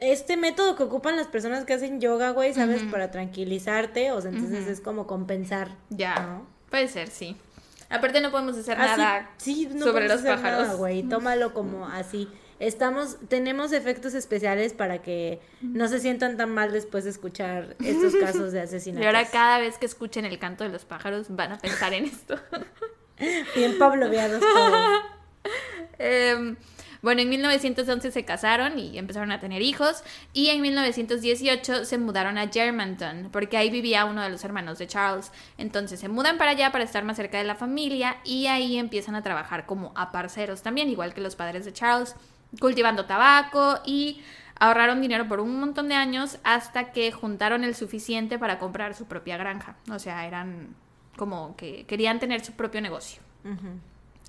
[0.00, 4.30] este método que ocupan las personas que hacen yoga, güey, sabes, para tranquilizarte, o sea,
[4.30, 5.70] entonces es como compensar.
[5.90, 6.46] Ya, ¿no?
[6.70, 7.36] puede ser, sí.
[7.90, 10.62] Aparte no podemos hacer Así, nada sí, no sobre podemos los hacer pájaros.
[10.66, 11.02] nada, güey.
[11.04, 12.28] Tómalo como así.
[12.60, 18.14] Estamos, tenemos efectos especiales para que no se sientan tan mal después de escuchar estos
[18.20, 19.04] casos de asesinatos.
[19.04, 22.04] Y ahora cada vez que escuchen el canto de los pájaros van a pensar en
[22.06, 22.38] esto.
[23.54, 25.02] Bien pabloveados todos.
[26.00, 26.56] Em,
[27.02, 32.38] bueno, en 1911 se casaron y empezaron a tener hijos y en 1918 se mudaron
[32.38, 35.32] a Germantown porque ahí vivía uno de los hermanos de Charles.
[35.58, 39.14] Entonces se mudan para allá para estar más cerca de la familia y ahí empiezan
[39.14, 42.14] a trabajar como aparceros también, igual que los padres de Charles,
[42.60, 44.20] cultivando tabaco y
[44.58, 49.06] ahorraron dinero por un montón de años hasta que juntaron el suficiente para comprar su
[49.06, 49.76] propia granja.
[49.90, 50.74] O sea, eran
[51.18, 53.20] como que querían tener su propio negocio.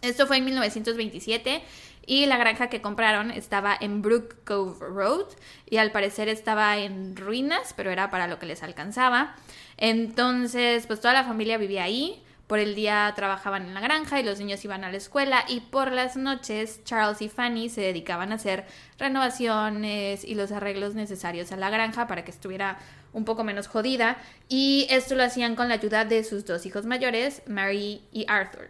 [0.01, 1.61] Esto fue en 1927
[2.05, 5.27] y la granja que compraron estaba en Brook Cove Road
[5.69, 9.35] y al parecer estaba en ruinas, pero era para lo que les alcanzaba.
[9.77, 12.23] Entonces, pues toda la familia vivía ahí.
[12.47, 15.59] Por el día trabajaban en la granja y los niños iban a la escuela y
[15.59, 18.65] por las noches Charles y Fanny se dedicaban a hacer
[18.97, 22.79] renovaciones y los arreglos necesarios a la granja para que estuviera
[23.13, 24.17] un poco menos jodida
[24.47, 28.69] y esto lo hacían con la ayuda de sus dos hijos mayores, Mary y Arthur.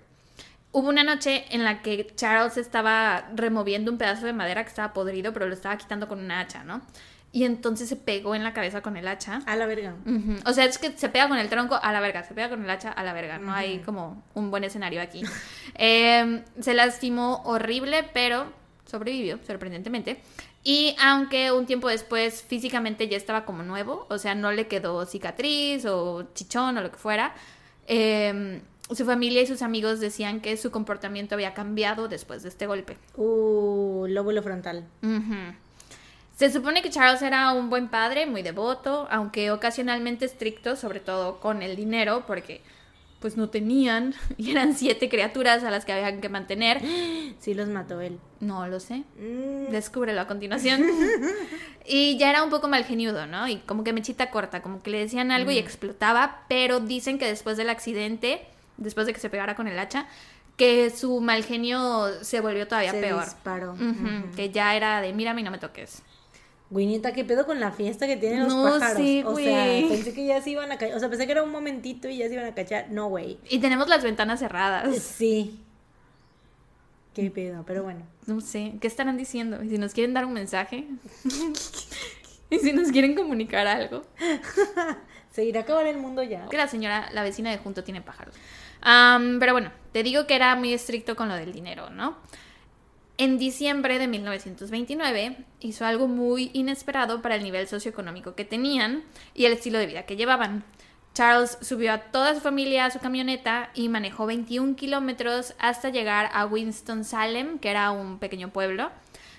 [0.71, 4.93] Hubo una noche en la que Charles estaba removiendo un pedazo de madera que estaba
[4.93, 6.81] podrido, pero lo estaba quitando con una hacha, ¿no?
[7.31, 9.41] Y entonces se pegó en la cabeza con el hacha.
[9.45, 9.95] A la verga.
[10.45, 12.63] O sea, es que se pega con el tronco a la verga, se pega con
[12.63, 13.37] el hacha a la verga.
[13.37, 15.23] No hay como un buen escenario aquí.
[15.81, 18.51] Eh, se lastimó horrible, pero
[18.85, 20.21] sobrevivió, sorprendentemente.
[20.63, 25.05] Y aunque un tiempo después físicamente ya estaba como nuevo, o sea, no le quedó
[25.05, 27.33] cicatriz o chichón o lo que fuera,
[27.87, 28.61] eh,
[28.91, 32.97] su familia y sus amigos decían que su comportamiento había cambiado después de este golpe.
[33.15, 34.87] Uh, lóbulo frontal.
[36.35, 41.39] Se supone que Charles era un buen padre, muy devoto, aunque ocasionalmente estricto, sobre todo
[41.39, 42.61] con el dinero, porque
[43.19, 46.81] pues no tenían y eran siete criaturas a las que habían que mantener.
[47.39, 48.19] Sí los mató él.
[48.41, 49.03] No lo sé.
[49.17, 50.83] Mm, Descúbrelo a continuación.
[51.87, 53.47] y ya era un poco malgeniudo, ¿no?
[53.47, 57.25] Y como que mechita corta, como que le decían algo y explotaba, pero dicen que
[57.25, 58.41] después del accidente,
[58.75, 60.07] después de que se pegara con el hacha,
[60.57, 63.23] que su mal genio se volvió todavía se peor.
[63.23, 63.77] disparó.
[64.35, 66.01] Que ya era de, mírame y no me toques.
[66.71, 68.97] Winita, ¿qué pedo con la fiesta que tienen los No pájaros?
[68.97, 70.95] sé, o sea, pensé que ya se iban a cachar.
[70.95, 72.91] O sea, pensé que era un momentito y ya se iban a cachar.
[72.91, 73.39] No, güey.
[73.49, 74.95] Y tenemos las ventanas cerradas.
[74.99, 75.59] Sí.
[77.15, 78.01] Qué pedo, pero bueno.
[78.27, 79.63] No sé, ¿qué estarán diciendo?
[79.63, 80.85] ¿Y si nos quieren dar un mensaje?
[82.51, 84.05] ¿Y si nos quieren comunicar algo?
[85.31, 86.47] Se irá a acabar el mundo ya.
[86.49, 88.35] Que la señora, la vecina de junto tiene pájaros.
[88.81, 92.17] Am, pero bueno, te digo que era muy estricto con lo del dinero, ¿no?
[93.19, 99.43] En diciembre de 1929 hizo algo muy inesperado para el nivel socioeconómico que tenían y
[99.43, 100.63] el estilo de vida que llevaban.
[101.13, 106.29] Charles subió a toda su familia a su camioneta y manejó 21 kilómetros hasta llegar
[106.31, 108.89] a Winston-Salem, que era un pequeño pueblo.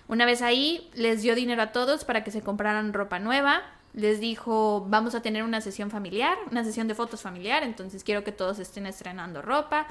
[0.09, 3.63] Una vez ahí, les dio dinero a todos para que se compraran ropa nueva.
[3.95, 8.25] Les dijo, vamos a tener una sesión familiar, una sesión de fotos familiar, entonces quiero
[8.25, 9.87] que todos estén estrenando ropa,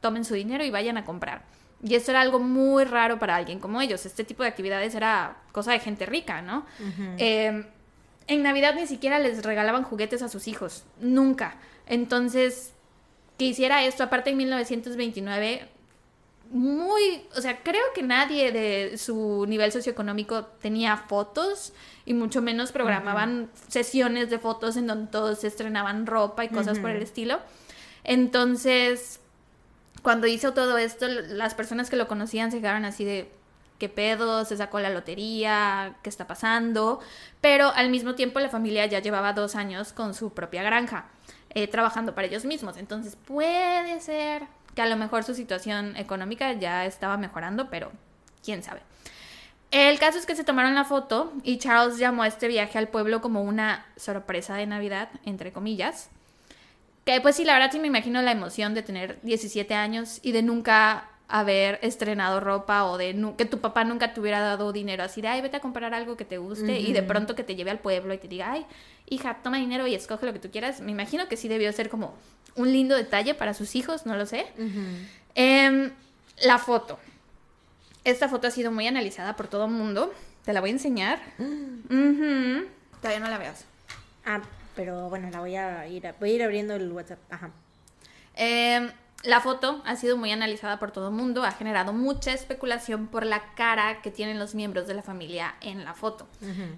[0.00, 1.59] tomen su dinero y vayan a comprar.
[1.82, 4.04] Y esto era algo muy raro para alguien como ellos.
[4.04, 6.66] Este tipo de actividades era cosa de gente rica, ¿no?
[7.16, 7.64] Eh,
[8.26, 11.56] en Navidad ni siquiera les regalaban juguetes a sus hijos, nunca.
[11.86, 12.72] Entonces,
[13.38, 15.68] que hiciera esto, aparte en 1929,
[16.50, 21.72] muy, o sea, creo que nadie de su nivel socioeconómico tenía fotos
[22.04, 26.78] y mucho menos programaban sesiones de fotos en donde todos se estrenaban ropa y cosas
[26.78, 27.38] por el estilo.
[28.02, 29.19] Entonces,
[30.02, 33.30] cuando hizo todo esto, las personas que lo conocían se quedaron así de,
[33.78, 34.44] ¿qué pedo?
[34.44, 37.00] Se sacó la lotería, ¿qué está pasando?
[37.40, 41.06] Pero al mismo tiempo la familia ya llevaba dos años con su propia granja,
[41.50, 42.76] eh, trabajando para ellos mismos.
[42.76, 44.44] Entonces puede ser
[44.74, 47.90] que a lo mejor su situación económica ya estaba mejorando, pero
[48.44, 48.82] quién sabe.
[49.70, 52.88] El caso es que se tomaron la foto y Charles llamó a este viaje al
[52.88, 56.10] pueblo como una sorpresa de Navidad, entre comillas.
[57.10, 60.30] Que pues sí, la verdad sí me imagino la emoción de tener 17 años y
[60.30, 65.02] de nunca haber estrenado ropa o de que tu papá nunca te hubiera dado dinero
[65.02, 67.56] así de, ay, vete a comprar algo que te guste y de pronto que te
[67.56, 68.64] lleve al pueblo y te diga, ay,
[69.08, 70.82] hija, toma dinero y escoge lo que tú quieras.
[70.82, 72.14] Me imagino que sí debió ser como
[72.54, 74.46] un lindo detalle para sus hijos, no lo sé.
[75.34, 75.90] Em,
[76.44, 77.00] la foto.
[78.04, 80.14] Esta foto ha sido muy analizada por todo el mundo.
[80.44, 81.20] Te la voy a enseñar.
[81.40, 82.68] Ujú.
[83.00, 83.64] Todavía no la veas.
[84.24, 84.40] Ah,
[84.80, 87.18] pero bueno, la voy a ir, a- voy a ir abriendo el WhatsApp.
[87.30, 87.50] Ajá.
[88.34, 88.90] Eh,
[89.24, 93.26] la foto ha sido muy analizada por todo el mundo, ha generado mucha especulación por
[93.26, 96.26] la cara que tienen los miembros de la familia en la foto.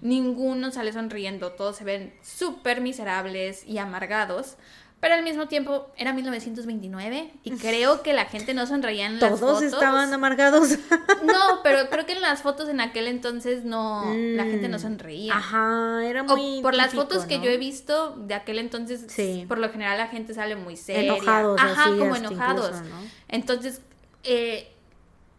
[0.01, 4.57] Ninguno sale sonriendo, todos se ven súper miserables y amargados,
[5.03, 9.31] pero al mismo tiempo era 1929 y creo que la gente no sonreía en las
[9.31, 9.63] Todos fotos.
[9.65, 10.69] estaban amargados.
[11.25, 14.81] No, pero creo que en las fotos en aquel entonces no, la gente no Mm.
[14.81, 15.35] sonreía.
[15.37, 16.63] Ajá, era O muy.
[16.63, 19.45] por las fotos que yo he visto de aquel entonces, Sí.
[19.49, 21.15] por lo general la gente sale muy seria.
[21.15, 22.71] Enojados, Ajá, así, como enojados.
[22.77, 23.03] incluso, ¿no?
[23.29, 23.81] Entonces,
[24.25, 24.69] eh,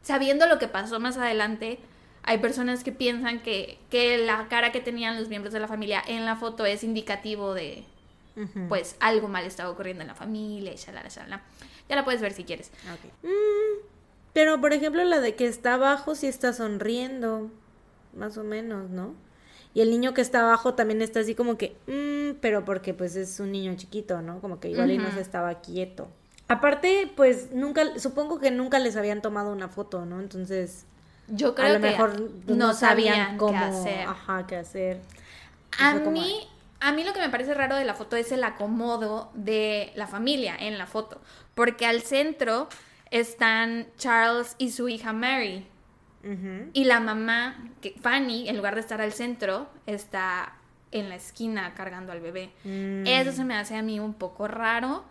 [0.02, 1.80] sabiendo lo que pasó más adelante,
[2.24, 6.04] hay personas que piensan que, que la cara que tenían los miembros de la familia
[6.06, 7.86] en la foto es indicativo de,
[8.68, 11.42] Pues, algo mal estaba ocurriendo en la familia y shalala, shalala.
[11.90, 12.72] Ya la puedes ver si quieres.
[13.22, 13.86] Mm,
[14.34, 17.50] pero por ejemplo, la de que está abajo sí está sonriendo.
[18.16, 19.16] Más o menos, ¿no?
[19.74, 21.76] Y el niño que está abajo también está así como que.
[21.88, 24.40] mm, pero porque pues es un niño chiquito, ¿no?
[24.40, 26.08] Como que igual y no se estaba quieto.
[26.48, 30.20] Aparte, pues nunca, supongo que nunca les habían tomado una foto, ¿no?
[30.20, 30.86] Entonces,
[31.28, 34.08] Yo creo a lo que mejor no, sabían sabían cómo, qué hacer.
[34.08, 35.00] ajá, qué hacer.
[35.80, 36.48] A mí,
[36.84, 40.06] a mí lo que me parece raro de la foto es el acomodo de la
[40.06, 41.22] familia en la foto.
[41.56, 42.68] Porque al centro
[43.10, 45.66] están Charles y su hija Mary.
[46.74, 50.56] Y la mamá, que Fanny, en lugar de estar al centro, está
[50.92, 52.52] en la esquina cargando al bebé.
[52.64, 53.06] Mm.
[53.06, 55.04] Eso se me hace a mí un poco raro.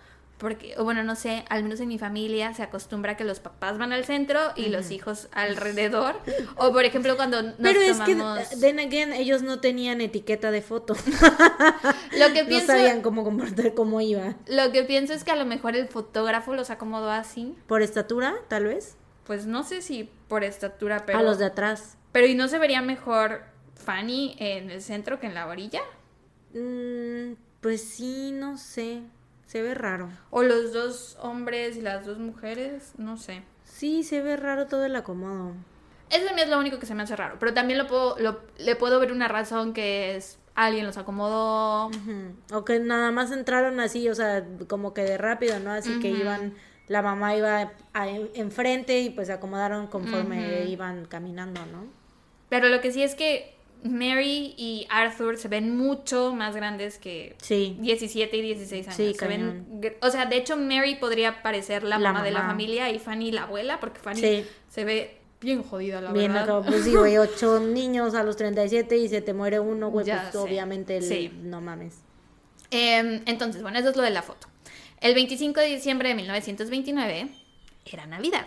[0.43, 3.93] Porque, bueno, no sé, al menos en mi familia se acostumbra que los papás van
[3.93, 6.17] al centro y los hijos alrededor.
[6.57, 8.49] O por ejemplo, cuando nos Pero es tomamos...
[8.49, 10.95] que, then again, ellos no tenían etiqueta de foto.
[12.19, 12.67] Lo que no pienso...
[12.67, 14.35] sabían cómo comportar, cómo iba.
[14.49, 17.55] Lo que pienso es que a lo mejor el fotógrafo los acomodó así.
[17.69, 18.97] Por estatura, tal vez.
[19.23, 21.21] Pues no sé si por estatura, pero.
[21.21, 21.97] A los de atrás.
[22.11, 23.45] Pero ¿y no se vería mejor
[23.77, 25.83] Fanny en el centro que en la orilla?
[26.53, 29.03] Mm, pues sí, no sé.
[29.53, 30.09] Se ve raro.
[30.31, 33.43] O los dos hombres y las dos mujeres, no sé.
[33.67, 35.53] Sí, se ve raro todo el acomodo.
[36.09, 37.37] Eso es lo único que se me hace raro.
[37.39, 41.91] Pero también lo puedo, lo- le puedo ver una razón que es alguien los acomodó.
[42.51, 45.71] O que nada más entraron así, o sea, como que de rápido, ¿no?
[45.73, 46.55] Así que iban,
[46.89, 47.73] la mamá iba
[48.33, 51.85] enfrente y pues se acomodaron conforme iban caminando, ¿no?
[52.49, 53.52] Pero lo que sí es que
[53.83, 57.77] Mary y Arthur se ven mucho más grandes que Sí.
[57.81, 58.97] 17 y 16 años.
[58.97, 59.67] Sí, Se ven
[60.01, 63.33] o sea, de hecho Mary podría parecer la, La mamá, de la familia y Fanny
[63.33, 64.47] la abuela, porque Fanny Sí.
[64.69, 66.59] se ve bien jodida, la Bien, verdad.
[66.61, 70.07] acá, pues sí, güey, ocho niños a los 37 y se te muere uno, güey,
[70.07, 70.39] Ya pues sé.
[70.39, 71.33] obviamente, el- Sí.
[71.43, 71.99] no mames.
[72.71, 74.47] Em, entonces, bueno, eso es lo de la foto.
[75.01, 77.29] El 25 de diciembre de 1929
[77.85, 78.47] era Navidad.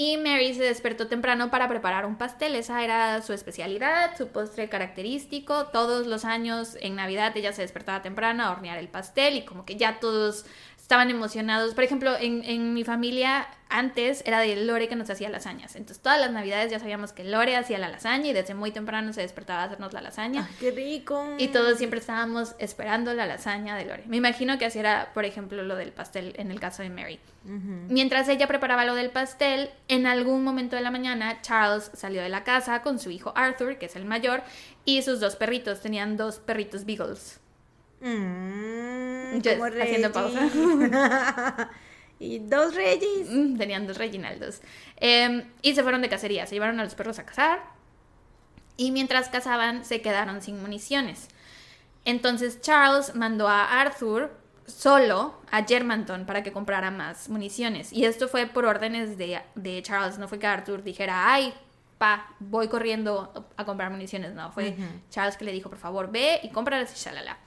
[0.00, 2.54] Y Mary se despertó temprano para preparar un pastel.
[2.54, 5.66] Esa era su especialidad, su postre característico.
[5.72, 9.64] Todos los años en Navidad ella se despertaba temprano a hornear el pastel y como
[9.64, 10.46] que ya todos
[10.88, 11.74] estaban emocionados.
[11.74, 15.76] Por ejemplo, en, en mi familia antes era de Lore que nos hacía lasañas.
[15.76, 19.12] Entonces todas las navidades ya sabíamos que Lore hacía la lasaña y desde muy temprano
[19.12, 20.46] se despertaba a hacernos la lasaña.
[20.48, 21.34] Ay, qué rico.
[21.36, 24.04] Y todos siempre estábamos esperando la lasaña de Lore.
[24.06, 27.20] Me imagino que así era, por ejemplo, lo del pastel en el caso de Mary.
[27.44, 32.30] Mientras ella preparaba lo del pastel, en algún momento de la mañana Charles salió de
[32.30, 34.42] la casa con su hijo Arthur, que es el mayor,
[34.86, 35.82] y sus dos perritos.
[35.82, 37.40] Tenían dos perritos beagles.
[38.00, 39.52] Mm, Yo
[39.82, 40.48] haciendo pausa.
[42.20, 43.30] Y dos Regis.
[43.30, 44.60] Mm, Tenían dos Reginaldos.
[44.96, 46.46] Eh, y se fueron de cacería.
[46.46, 47.60] Se llevaron a los perros a cazar.
[48.76, 51.28] Y mientras cazaban, se quedaron sin municiones.
[52.04, 57.92] Entonces Charles mandó a Arthur solo a Germantown para que comprara más municiones.
[57.92, 60.18] Y esto fue por órdenes de, de Charles.
[60.18, 61.54] No fue que Arthur dijera, ay,
[61.98, 64.34] pa, voy corriendo a comprar municiones.
[64.34, 64.76] No, fue.
[65.10, 67.38] Charles que le dijo, por favor, ve y cómpralas y shalala.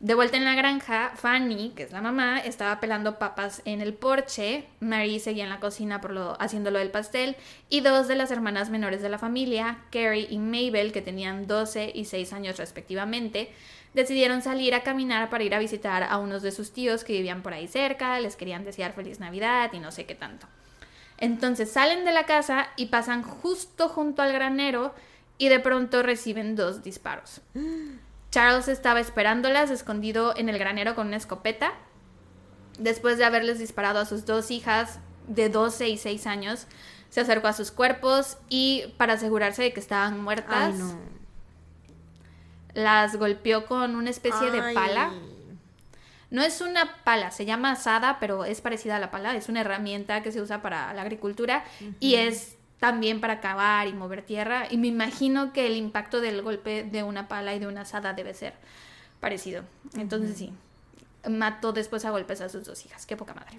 [0.00, 3.94] De vuelta en la granja, Fanny, que es la mamá, estaba pelando papas en el
[3.94, 7.36] porche, Mary seguía en la cocina por lo, haciendo lo del pastel,
[7.70, 11.92] y dos de las hermanas menores de la familia, Carrie y Mabel, que tenían 12
[11.94, 13.50] y 6 años respectivamente,
[13.94, 17.42] decidieron salir a caminar para ir a visitar a unos de sus tíos que vivían
[17.42, 20.46] por ahí cerca, les querían desear feliz Navidad y no sé qué tanto.
[21.16, 24.92] Entonces salen de la casa y pasan justo junto al granero
[25.38, 27.40] y de pronto reciben dos disparos.
[28.34, 31.72] Charles estaba esperándolas escondido en el granero con una escopeta.
[32.80, 34.98] Después de haberles disparado a sus dos hijas
[35.28, 36.66] de 12 y 6 años,
[37.10, 40.98] se acercó a sus cuerpos y para asegurarse de que estaban muertas, Ay, no.
[42.72, 45.12] las golpeó con una especie de pala.
[46.30, 49.36] No es una pala, se llama asada, pero es parecida a la pala.
[49.36, 51.62] Es una herramienta que se usa para la agricultura
[52.00, 54.66] y es también para cavar y mover tierra.
[54.70, 58.12] Y me imagino que el impacto del golpe de una pala y de una asada
[58.12, 58.54] debe ser
[59.20, 59.64] parecido.
[59.96, 60.52] Entonces sí,
[61.28, 63.06] mató después a golpes a sus dos hijas.
[63.06, 63.58] Qué poca madre.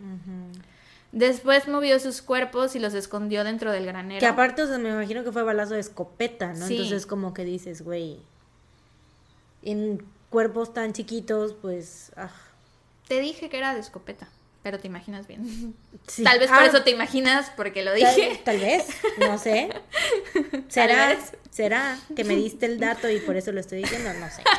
[1.12, 4.20] Después movió sus cuerpos y los escondió dentro del granero.
[4.20, 6.68] Que aparte, o sea, me imagino que fue balazo de escopeta, ¿no?
[6.68, 6.76] Sí.
[6.76, 8.20] Entonces, como que dices, güey,
[9.64, 12.30] en cuerpos tan chiquitos, pues, ah,
[13.08, 14.28] Te dije que era de escopeta,
[14.66, 15.76] pero te imaginas bien.
[16.08, 16.24] sí.
[16.24, 18.42] Tal vez por Ah, eso te imaginas porque lo dije.
[18.44, 18.88] Tal, vez,
[19.20, 19.70] no sé.
[20.70, 21.16] ¿Será?
[21.52, 24.12] ¿Será que me diste el dato y por eso lo estoy diciendo?
[24.20, 24.42] No sé.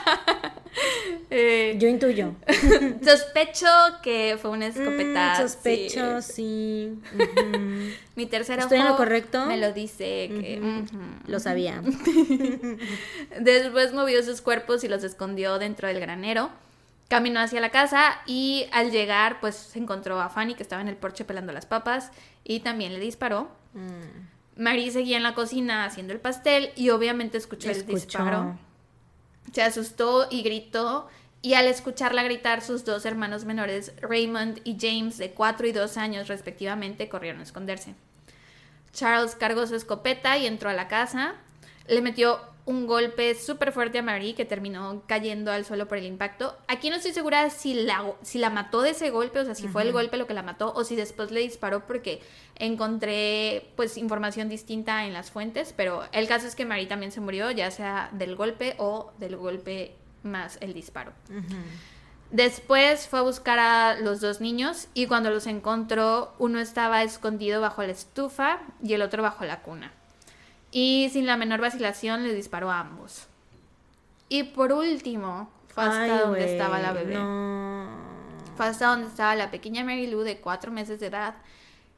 [1.30, 2.34] Eh, Yo intuyo.
[3.04, 3.66] Sospecho
[4.02, 5.34] que fue una escopeta.
[5.34, 6.98] Mm, sospecho, sí.
[8.14, 9.46] Mi tercer ¿Estoy en lo ojo correcto?
[9.46, 10.84] Me lo dice que.
[11.26, 11.82] Lo sabía.
[13.40, 16.50] Después movió sus cuerpos y los escondió dentro del granero.
[17.08, 20.88] Caminó hacia la casa y al llegar, pues se encontró a Fanny que estaba en
[20.88, 22.10] el porche pelando las papas
[22.42, 23.48] y también le disparó.
[23.74, 24.62] Mm.
[24.62, 28.58] Marie seguía en la cocina haciendo el pastel y obviamente escuchó, el disparo.
[29.52, 31.08] Se asustó y gritó
[31.42, 35.96] y al escucharla gritar, sus dos hermanos menores, Raymond y James, de 4 y 2
[35.96, 37.94] años respectivamente, corrieron a esconderse.
[38.92, 41.34] Charles cargó su escopeta y entró a la casa.
[41.86, 46.04] Le metió un golpe súper fuerte a Marie que terminó cayendo al suelo por el
[46.04, 46.58] impacto.
[46.66, 49.68] Aquí no estoy segura si la, si la mató de ese golpe, o sea, si
[49.68, 52.20] fue el golpe lo que la mató o si después le disparó porque
[52.56, 57.20] encontré pues información distinta en las fuentes, pero el caso es que Marie también se
[57.20, 59.94] murió, ya sea del golpe o del golpe
[60.24, 61.12] más el disparo.
[62.32, 67.60] Después fue a buscar a los dos niños y cuando los encontró, uno estaba escondido
[67.60, 69.92] bajo la estufa y el otro bajo la cuna
[70.78, 73.28] y sin la menor vacilación le disparó a ambos.
[74.28, 77.14] Y por último, fue hasta donde estaba la bebé.
[78.56, 81.36] Fue hasta donde estaba la pequeña Mary Lou de cuatro meses de edad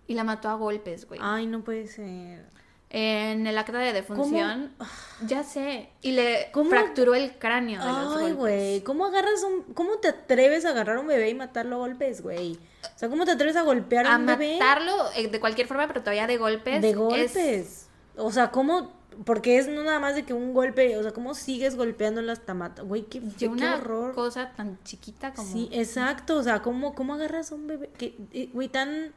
[0.07, 1.19] y la mató a golpes, güey.
[1.21, 2.45] Ay, no puede ser.
[2.91, 4.73] En el acta de defunción,
[5.27, 9.97] ya sé, y le fracturó el cráneo de los Ay, güey, ¿cómo agarras un cómo
[9.97, 12.53] te atreves a agarrar a un bebé y matarlo a golpes, güey?
[12.85, 14.55] O sea, ¿cómo te atreves a golpear a, un bebé?
[14.55, 16.81] A matarlo eh, de cualquier forma, pero todavía de golpes.
[16.81, 17.88] De golpes.
[18.19, 18.93] O sea, ¿cómo?
[19.25, 22.45] Porque es no nada más de que un golpe, o sea, ¿cómo sigues golpeando las
[22.45, 22.85] tamatas?
[22.85, 24.15] Güey, qué, qué, una horror.
[24.15, 25.51] cosa tan chiquita como...
[25.51, 27.91] Sí, exacto, o sea, ¿cómo, cómo agarras a un bebé?
[27.99, 29.13] Que, eh, güey, tan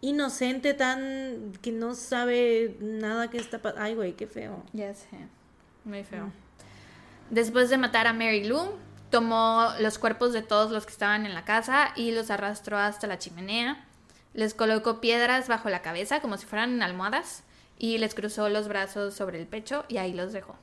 [0.00, 1.52] inocente, tan...
[1.62, 3.82] que no sabe nada que está pasando.
[3.82, 4.62] Ay, güey, qué feo.
[4.72, 5.08] Ya sé,
[5.84, 6.26] muy feo.
[6.26, 6.32] Mm.
[7.30, 8.70] Después de matar a Mary Lou,
[9.10, 13.06] tomó los cuerpos de todos los que estaban en la casa y los arrastró hasta
[13.06, 13.84] la chimenea.
[14.34, 17.42] Les colocó piedras bajo la cabeza como si fueran almohadas
[17.78, 20.56] y les cruzó los brazos sobre el pecho y ahí los dejó.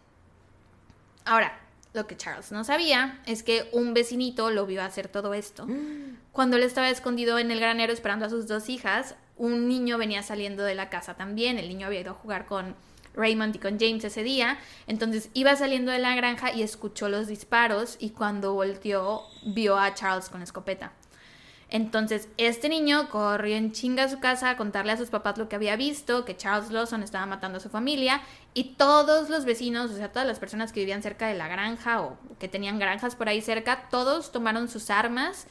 [1.24, 1.60] Ahora,
[1.94, 5.66] lo que Charles no sabía es que un vecinito lo vio hacer todo esto.
[6.32, 10.22] Cuando él estaba escondido en el granero esperando a sus dos hijas, un niño venía
[10.22, 11.58] saliendo de la casa también.
[11.58, 12.76] El niño había ido a jugar con
[13.14, 14.60] Raymond y con James ese día.
[14.88, 19.94] Entonces iba saliendo de la granja y escuchó los disparos y cuando volteó vio a
[19.94, 20.92] Charles con escopeta.
[21.70, 25.50] Entonces, este niño corrió en chinga a su casa a contarle a sus papás lo
[25.50, 28.22] que había visto, que Charles Lawson estaba matando a su familia,
[28.54, 32.02] y todos los vecinos, o sea, todas las personas que vivían cerca de la granja
[32.02, 35.48] o que tenían granjas por ahí cerca, todos tomaron sus armas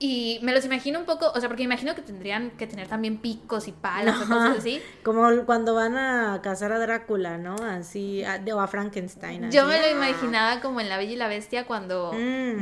[0.00, 3.18] y me los imagino un poco, o sea, porque imagino que tendrían que tener también
[3.18, 4.80] picos y palas o cosas así.
[5.02, 7.56] Como cuando van a cazar a Drácula, ¿no?
[7.56, 8.22] Así,
[8.52, 9.50] o a Frankenstein.
[9.50, 12.12] Yo me lo imaginaba como en La Bella y la Bestia cuando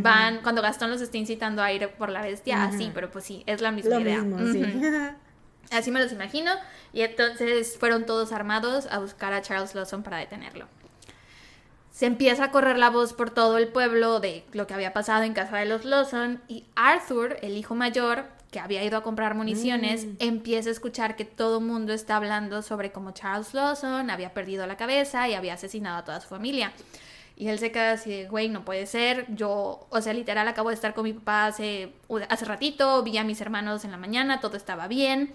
[0.01, 3.43] van, cuando Gastón los está incitando a ir por la bestia, así, pero pues sí,
[3.47, 4.25] es la misma idea.
[5.73, 6.53] Así me los imagino.
[6.93, 10.67] Y entonces fueron todos armados a buscar a Charles Lawson para detenerlo
[11.97, 15.23] se empieza a correr la voz por todo el pueblo de lo que había pasado
[15.23, 19.35] en casa de los Lawson y Arthur, el hijo mayor, que había ido a comprar
[19.35, 20.17] municiones, mm.
[20.19, 24.67] empieza a escuchar que todo el mundo está hablando sobre cómo Charles Lawson había perdido
[24.67, 26.71] la cabeza y había asesinado a toda su familia.
[27.35, 29.25] Y él se queda así de, güey, no puede ser.
[29.35, 31.95] Yo, o sea, literal, acabo de estar con mi papá hace,
[32.29, 35.33] hace ratito, vi a mis hermanos en la mañana, todo estaba bien.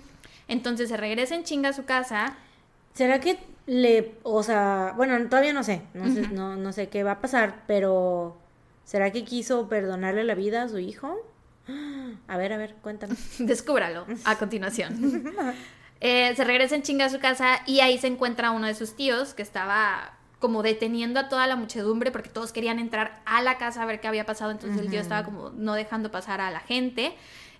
[0.47, 2.37] Entonces se regresa en chinga a su casa
[2.93, 7.11] ¿Será que le, o sea, bueno, todavía no sé, no, sé, no, sé qué va
[7.11, 8.37] a pasar, pero
[8.83, 11.17] ¿será que quiso perdonarle la vida a su hijo?
[12.27, 13.15] A ver, a ver, cuéntame.
[13.39, 15.23] Descúbralo a continuación.
[16.03, 18.95] Eh, se regresa en chinga a su casa y ahí se encuentra uno de sus
[18.95, 23.59] tíos que estaba como deteniendo a toda la muchedumbre porque todos querían entrar a la
[23.59, 26.49] casa a ver qué había pasado, entonces el tío estaba como no dejando pasar a
[26.49, 27.13] la gente.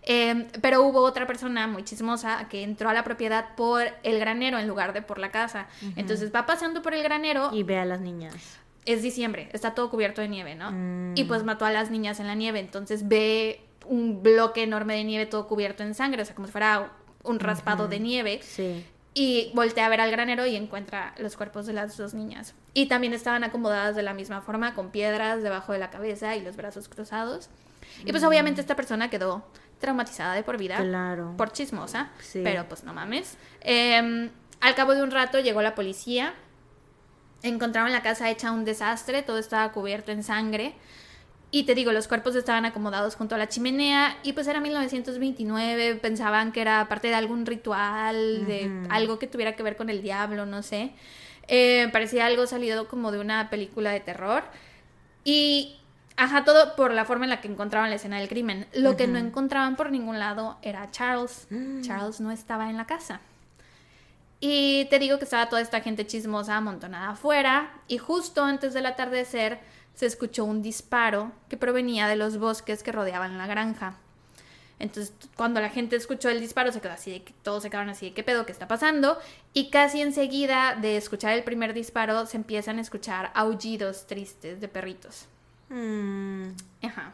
[0.04, 4.58] Em, pero hubo otra persona muy chismosa que entró a la propiedad por el granero
[4.58, 5.68] en lugar de por la casa.
[5.96, 7.50] Entonces va pasando por el granero.
[7.54, 8.36] Y ve a las niñas.
[8.86, 10.72] Es diciembre, está todo cubierto de nieve, ¿no?
[10.72, 11.14] Mm.
[11.16, 12.60] Y pues mató a las niñas en la nieve.
[12.60, 16.52] Entonces ve un bloque enorme de nieve todo cubierto en sangre, o sea, como si
[16.52, 16.92] fuera
[17.24, 18.40] un raspado de nieve.
[18.42, 18.84] Sí.
[19.14, 22.56] Y voltea a ver al granero y encuentra los cuerpos de las dos niñas.
[22.74, 26.42] Y también estaban acomodadas de la misma forma, con piedras debajo de la cabeza y
[26.42, 27.50] los brazos cruzados.
[28.06, 29.46] Y pues obviamente esta persona quedó
[29.82, 30.78] traumatizada de por vida.
[30.78, 31.34] Claro.
[31.36, 32.12] Por chismosa.
[32.34, 33.38] Pero pues no mames.
[33.60, 34.30] Em,
[34.62, 36.34] al cabo de un rato llegó la policía.
[37.44, 39.24] Encontraron la casa hecha un desastre.
[39.24, 40.76] Todo estaba cubierto en sangre.
[41.54, 45.96] Y te digo, los cuerpos estaban acomodados junto a la chimenea y pues era 1929,
[45.96, 50.02] pensaban que era parte de algún ritual, de algo que tuviera que ver con el
[50.02, 50.94] diablo, no sé.
[51.50, 54.44] Eh, parecía algo salido como de una película de terror.
[55.26, 55.81] Y
[56.18, 58.68] Ajá, todo por la forma en la que encontraban la escena del crimen.
[58.74, 61.48] Lo que no encontraban por ningún lado era Charles.
[61.50, 61.82] Mm.
[61.82, 63.22] Charles no estaba en la casa.
[64.40, 67.72] Y te digo que estaba toda esta gente chismosa amontonada afuera.
[67.88, 69.60] Y justo antes del atardecer
[69.94, 73.96] se escuchó un disparo que provenía de los bosques que rodeaban la granja.
[74.80, 77.90] Entonces, cuando la gente escuchó el disparo, se quedó así de que todos se quedaron
[77.90, 79.20] así de qué pedo, qué está pasando.
[79.54, 84.68] Y casi enseguida de escuchar el primer disparo, se empiezan a escuchar aullidos tristes de
[84.68, 85.28] perritos.
[85.72, 86.52] Mm.
[86.86, 87.14] Ajá.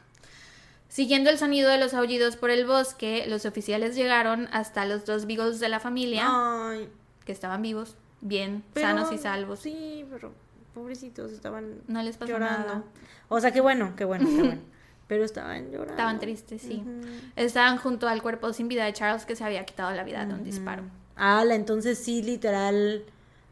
[0.89, 5.25] Siguiendo el sonido de los aullidos por el bosque, los oficiales llegaron hasta los dos
[5.27, 6.89] beagles de la familia, Ay,
[7.25, 9.59] que estaban vivos, bien, pero- sanos y salvos.
[9.59, 10.31] Sí, pero
[10.73, 12.67] pobrecitos estaban No les pasó llorando.
[12.67, 12.83] nada.
[13.29, 14.61] O sea, qué bueno, qué bueno, qué bueno.
[15.07, 15.93] Pero estaban llorando.
[15.93, 16.83] Estaban tristes, sí.
[17.37, 20.33] Estaban junto al cuerpo sin vida de Charles que se había quitado la vida de
[20.33, 20.83] un disparo.
[21.15, 23.05] Ala, entonces sí, literal,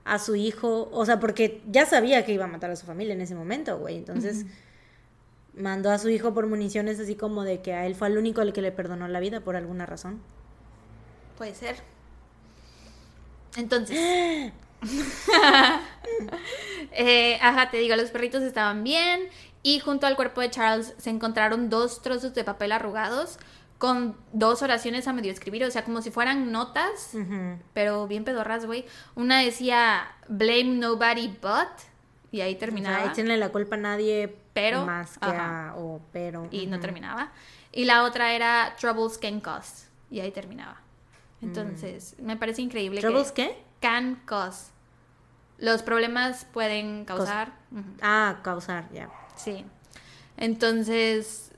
[0.04, 3.14] a su hijo, o sea, porque ya sabía que iba a matar a su familia
[3.14, 3.96] en ese momento, güey.
[3.96, 4.46] Entonces
[5.58, 8.42] mandó a su hijo por municiones así como de que a él fue el único
[8.42, 10.22] al que le perdonó la vida por alguna razón.
[11.38, 11.78] Puede ser.
[13.58, 14.52] Entonces.
[16.98, 19.28] Eh, ajá, te digo, los perritos estaban bien
[19.64, 23.38] y junto al cuerpo de Charles se encontraron dos trozos de papel arrugados
[23.78, 27.12] con dos oraciones a medio escribir, o sea, como si fueran notas,
[27.74, 28.86] pero bien pedorras, güey.
[29.16, 31.68] Una decía blame nobody but
[32.36, 33.02] y ahí O terminaba.
[33.04, 35.70] sea, échenle la culpa a nadie Pero, más que ajá.
[35.72, 36.48] a o pero.
[36.52, 37.32] y no terminaba.
[37.72, 39.88] Y la otra era Troubles Can Cause.
[40.12, 40.82] Y ahí terminaba.
[41.42, 43.02] Entonces, me parece increíble Mm.
[43.02, 43.48] ¿Troubles que...
[43.50, 43.64] qué?
[43.82, 44.72] Can cause.
[45.58, 47.54] Los problemas pueden causar.
[48.02, 49.10] Ah, causar, ya.
[49.36, 49.66] Sí.
[50.38, 51.52] Entonces,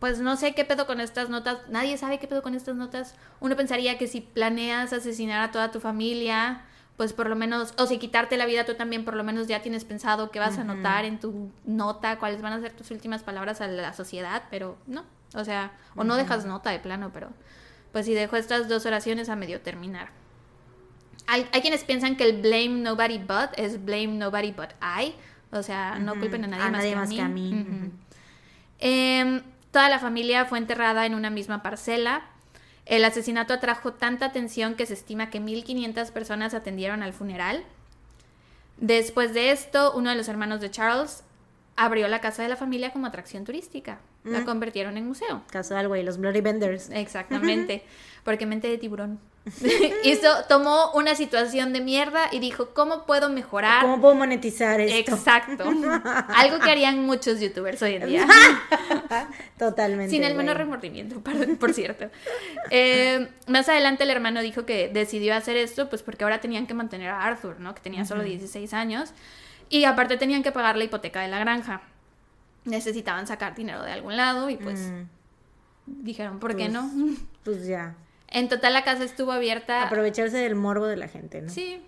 [0.00, 1.58] pues no sé qué pedo con estas notas.
[1.68, 3.14] Nadie sabe qué pedo con estas notas.
[3.40, 6.62] Uno pensaría que si planeas asesinar a toda tu familia,
[6.98, 9.62] pues por lo menos, o si quitarte la vida tú también, por lo menos ya
[9.62, 13.22] tienes pensado qué vas a anotar en tu nota, cuáles van a ser tus últimas
[13.22, 15.04] palabras a la sociedad, pero no.
[15.34, 17.28] O sea, o no dejas nota de plano, pero
[17.92, 20.10] pues sí dejo estas dos oraciones a medio terminar.
[21.28, 25.14] Hay, hay quienes piensan que el blame nobody but es blame nobody but I.
[25.52, 27.16] O sea, no culpen a nadie, A más, nadie que a mí.
[27.16, 27.90] que a mí.
[28.80, 32.22] Em, toda la familia fue enterrada en una misma parcela.
[32.88, 37.62] El asesinato atrajo tanta atención que se estima que 1.500 personas atendieron al funeral.
[38.78, 41.22] Después de esto, uno de los hermanos de Charles
[41.76, 43.98] abrió la casa de la familia como atracción turística.
[44.24, 44.44] La Mm.
[44.44, 45.42] convirtieron en museo.
[45.50, 46.90] Casual, güey, los Bloody Benders.
[46.90, 47.84] Exactamente,
[48.24, 49.20] porque mente de tiburón.
[50.04, 53.82] Hizo, tomó una situación de mierda y dijo, ¿cómo puedo mejorar?
[53.82, 55.12] ¿Cómo puedo monetizar esto?
[55.14, 55.64] Exacto.
[56.34, 58.26] Algo que harían muchos youtubers hoy en día.
[59.58, 60.10] Totalmente.
[60.10, 62.10] Sin el menor remordimiento, por, por cierto.
[62.70, 66.74] Eh, más adelante el hermano dijo que decidió hacer esto, pues porque ahora tenían que
[66.74, 67.74] mantener a Arthur, ¿no?
[67.74, 69.12] Que tenía solo 16 años.
[69.70, 71.80] Y aparte tenían que pagar la hipoteca de la granja.
[72.64, 75.04] Necesitaban sacar dinero de algún lado y pues Mm,
[76.04, 76.90] dijeron, ¿por qué Pues, no?
[77.44, 77.94] pues ya.
[78.30, 79.82] En total la casa estuvo abierta.
[79.82, 81.48] Aprovecharse del morbo de la gente, ¿no?
[81.50, 81.80] Sí.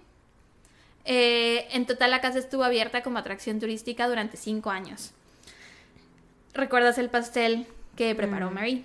[1.05, 5.13] Eh, en total la casa estuvo abierta como atracción turística durante cinco años.
[6.55, 8.55] ¿Recuerdas el pastel que preparó Mm.
[8.55, 8.85] Mary?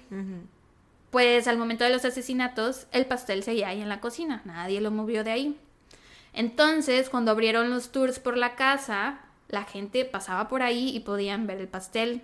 [1.11, 4.91] Pues al momento de los asesinatos, el pastel seguía ahí en la cocina, nadie lo
[4.91, 5.57] movió de ahí.
[6.34, 11.48] Entonces, cuando abrieron los tours por la casa, la gente pasaba por ahí y podían
[11.48, 12.22] ver el pastel.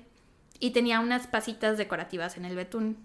[0.60, 2.98] Y tenía unas pasitas decorativas en el betún.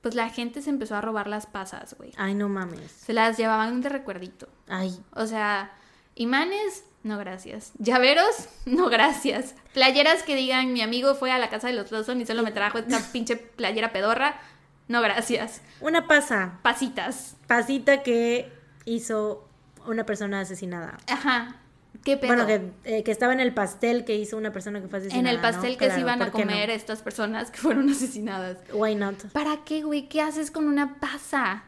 [0.00, 2.12] Pues la gente se empezó a robar las pasas, güey.
[2.16, 2.90] Ay, no mames.
[2.90, 4.48] Se las llevaban de recuerdito.
[4.68, 5.72] Ay, O sea,
[6.14, 7.72] imanes, no gracias.
[7.78, 9.54] Llaveros, no gracias.
[9.74, 12.50] Playeras que digan, mi amigo fue a la casa de los Lawson y solo me
[12.52, 14.40] trajo esta pinche playera pedorra,
[14.88, 15.60] no gracias.
[15.80, 16.58] una pasa.
[16.62, 17.36] Pasitas.
[17.46, 18.52] Pasita que
[18.86, 19.46] hizo
[19.86, 20.98] una persona asesinada.
[21.08, 21.56] Ajá.
[22.04, 22.28] ¿Qué pedo?
[22.28, 25.20] Bueno, que, eh, que estaba en el pastel que hizo una persona que fue asesinada.
[25.20, 25.42] en el ¿no?
[25.42, 28.58] pastel que se iban a comer estas personas que fueron asesinadas.
[28.72, 29.16] Why not?
[29.32, 30.08] ¿Para qué, güey?
[30.08, 31.64] ¿Qué haces con una pasa?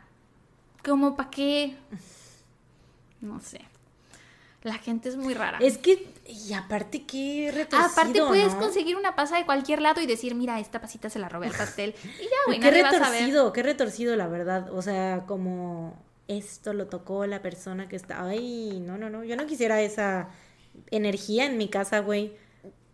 [0.85, 1.77] ¿Cómo para qué?
[3.21, 3.61] No sé.
[4.63, 5.59] La gente es muy rara.
[5.61, 8.61] Es que, y aparte, qué retorcido, Aparte puedes ¿no?
[8.61, 11.53] conseguir una pasa de cualquier lado y decir, mira, esta pasita se la robé al
[11.53, 11.95] pastel.
[12.05, 13.11] Y ya, güey, Qué nadie va a saber.
[13.11, 14.73] retorcido, qué retorcido, la verdad.
[14.73, 15.97] O sea, como
[16.33, 18.27] esto lo tocó la persona que está.
[18.27, 19.25] Ay, no, no, no.
[19.25, 20.29] Yo no quisiera esa
[20.91, 22.37] energía en mi casa, güey.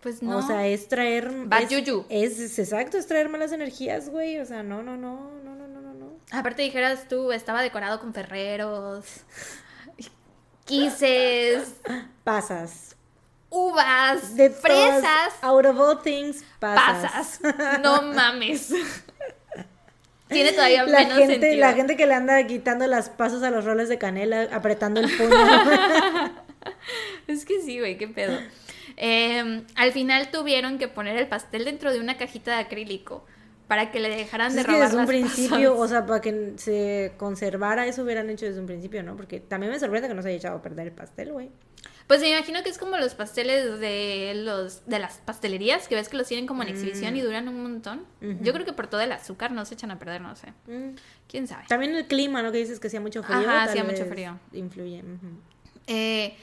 [0.01, 0.39] Pues no.
[0.39, 1.31] O sea, es traer.
[1.47, 2.05] Bad es, yuyu.
[2.09, 4.39] Es, exacto, es traer malas energías, güey.
[4.39, 5.94] O sea, no, no, no, no, no, no, no.
[5.94, 9.05] no Aparte dijeras tú, estaba decorado con ferreros,
[10.65, 11.74] quises,
[12.23, 12.97] pasas,
[13.51, 15.35] uvas, de fresas.
[15.40, 17.40] Out of all things, pasas.
[17.40, 17.81] pasas.
[17.82, 18.73] No mames.
[20.28, 21.60] Tiene todavía La menos gente, sentido.
[21.60, 25.10] la gente que le anda quitando las pasas a los roles de canela, apretando el
[25.16, 25.30] puño.
[27.26, 28.38] Es que sí, güey, qué pedo.
[28.96, 33.24] Eh, al final tuvieron que poner el pastel dentro de una cajita de acrílico
[33.68, 36.55] para que le dejaran de es que robar desde un principio, o sea, para que
[36.56, 39.14] se conservara eso hubieran hecho desde un principio, ¿no?
[39.16, 41.50] Porque también me sorprende que no se haya echado a perder el pastel, güey.
[42.09, 46.09] Pues me imagino que es como los pasteles de los de las pastelerías, que ves
[46.09, 48.06] que los tienen como en exhibición y duran un montón.
[48.22, 48.43] Mm.
[48.43, 50.55] Yo creo que por todo el azúcar no se echan a perder, no sé.
[50.66, 50.97] Mm.
[51.28, 51.64] ¿Quién sabe?
[51.68, 52.51] También el clima, ¿no?
[52.51, 53.39] Que dices que hacía mucho frío.
[53.40, 54.40] Ajá, hacía mucho frío.
[54.55, 55.05] Influye.
[55.86, 56.35] Eh,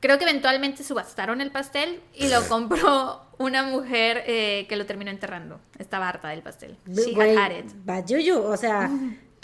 [0.00, 5.12] creo que eventualmente subastaron el pastel y lo compró una mujer eh, que lo terminó
[5.12, 5.60] enterrando.
[5.78, 6.76] Estaba harta del pastel.
[6.92, 7.72] She had had it.
[7.84, 8.90] Bayuyu, o sea,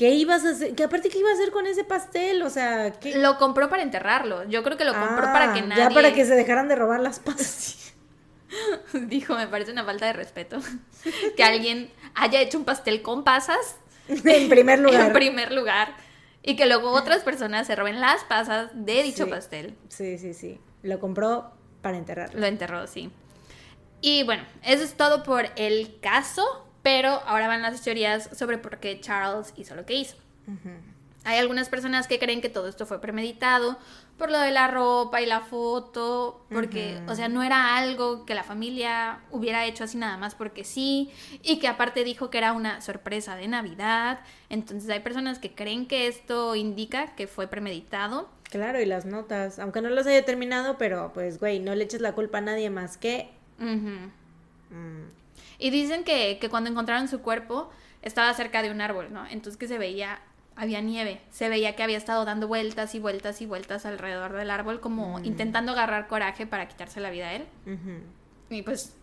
[0.00, 0.74] ¿qué ibas a hacer?
[0.74, 2.40] ¿Qué aparte qué iba a hacer con ese pastel?
[2.40, 3.18] O sea, ¿qué?
[3.18, 4.44] Lo compró para enterrarlo.
[4.44, 5.82] Yo creo que lo compró Ah, para que nadie.
[5.82, 7.92] Ya para que se dejaran de robar las pastas.
[8.94, 10.58] Dijo, me parece una falta de respeto.
[11.36, 13.76] que alguien haya hecho un pastel con pasas
[14.08, 15.08] en primer lugar.
[15.08, 15.94] en primer lugar.
[16.42, 19.30] Y que luego otras personas se roben las pasas de dicho Sí.
[19.30, 19.76] pastel.
[19.90, 20.58] Sí, sí, sí.
[20.82, 21.52] Lo compró
[21.82, 22.40] para enterrarlo.
[22.40, 23.10] Lo enterró, sí.
[24.00, 28.78] Y bueno, eso es todo por el caso, pero ahora van las teorías sobre por
[28.78, 30.16] qué Charles hizo lo que hizo.
[31.24, 33.78] Hay algunas personas que creen que todo esto fue premeditado
[34.20, 38.34] por lo de la ropa y la foto, porque, o sea, no era algo que
[38.34, 41.10] la familia hubiera hecho así nada más porque sí,
[41.42, 44.20] y que aparte dijo que era una sorpresa de Navidad.
[44.50, 48.28] Entonces hay personas que creen que esto indica que fue premeditado.
[48.50, 52.02] Claro, y las notas, aunque no las haya terminado, pero pues, güey, no le eches
[52.02, 53.30] la culpa a nadie más que...
[53.58, 54.10] Ujú.
[54.70, 55.19] mm,
[55.60, 57.70] Y dicen que, que cuando encontraron su cuerpo
[58.02, 59.26] estaba cerca de un árbol, ¿no?
[59.26, 60.20] Entonces que se veía,
[60.56, 64.50] había nieve, se veía que había estado dando vueltas y vueltas y vueltas alrededor del
[64.50, 67.44] árbol, como intentando agarrar coraje para quitarse la vida a él.
[68.48, 68.96] Y pues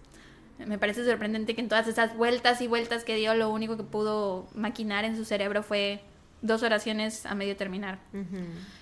[0.66, 3.84] me parece sorprendente que en todas esas vueltas y vueltas que dio, lo único que
[3.84, 6.02] pudo maquinar en su cerebro fue
[6.42, 8.00] dos oraciones a medio terminar.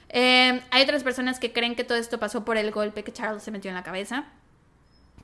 [0.10, 3.44] Eh, hay otras personas que creen que todo esto pasó por el golpe que Charles
[3.44, 4.26] se metió en la cabeza.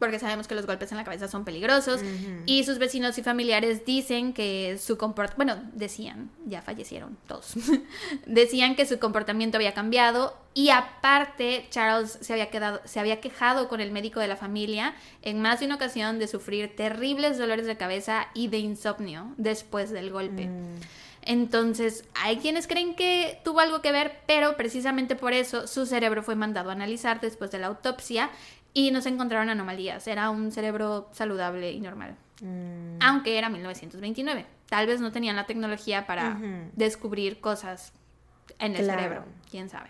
[0.01, 2.01] Porque sabemos que los golpes en la cabeza son peligrosos.
[2.47, 5.61] Y sus vecinos y familiares dicen que su comportamiento.
[5.61, 7.53] Bueno, decían, ya fallecieron todos.
[8.25, 10.35] decían que su comportamiento había cambiado.
[10.55, 14.95] Y aparte, Charles se había, quedado, se había quejado con el médico de la familia
[15.21, 19.91] en más de una ocasión de sufrir terribles dolores de cabeza y de insomnio después
[19.91, 20.49] del golpe.
[21.23, 26.23] Entonces, hay quienes creen que tuvo algo que ver, pero precisamente por eso su cerebro
[26.23, 28.31] fue mandado a analizar después de la autopsia
[28.73, 30.07] y no se encontraron anomalías.
[30.07, 32.15] Era un cerebro saludable y normal.
[32.41, 34.45] Mm, Aunque era 1929.
[34.67, 36.39] Tal vez no tenían la tecnología para
[36.73, 37.91] descubrir cosas
[38.59, 38.99] en el Claro.
[39.01, 39.25] cerebro.
[39.49, 39.89] Quién sabe.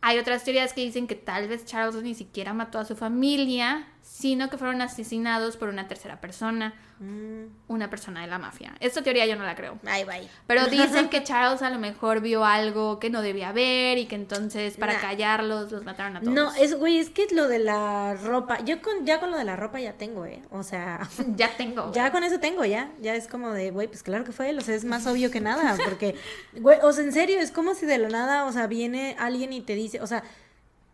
[0.00, 3.86] Hay otras teorías que dicen que tal vez Charles ni siquiera mató a su familia,
[4.06, 7.44] sino que fueron asesinados por una tercera persona, mm.
[7.66, 8.72] una persona de la mafia.
[8.78, 9.80] Esta teoría yo no la creo.
[9.82, 10.28] Bye, bye.
[10.46, 14.14] Pero dicen que Charles a lo mejor vio algo que no debía ver y que
[14.14, 15.00] entonces para Nah.
[15.00, 16.32] callarlos los mataron a todos.
[16.32, 19.44] No, es, güey, es que lo de la ropa, yo con, ya con lo de
[19.44, 20.40] la ropa ya tengo, ¿eh?
[20.50, 21.00] O sea,
[21.36, 21.92] ya tengo.
[21.92, 22.92] ya con eso tengo, ya.
[23.00, 25.32] Ya es como de, güey, pues claro que fue él, o sea, es más obvio
[25.32, 26.14] que nada, porque,
[26.54, 29.52] güey, o sea, en serio, es como si de la nada, o sea, viene alguien
[29.52, 30.22] y te dice, o sea,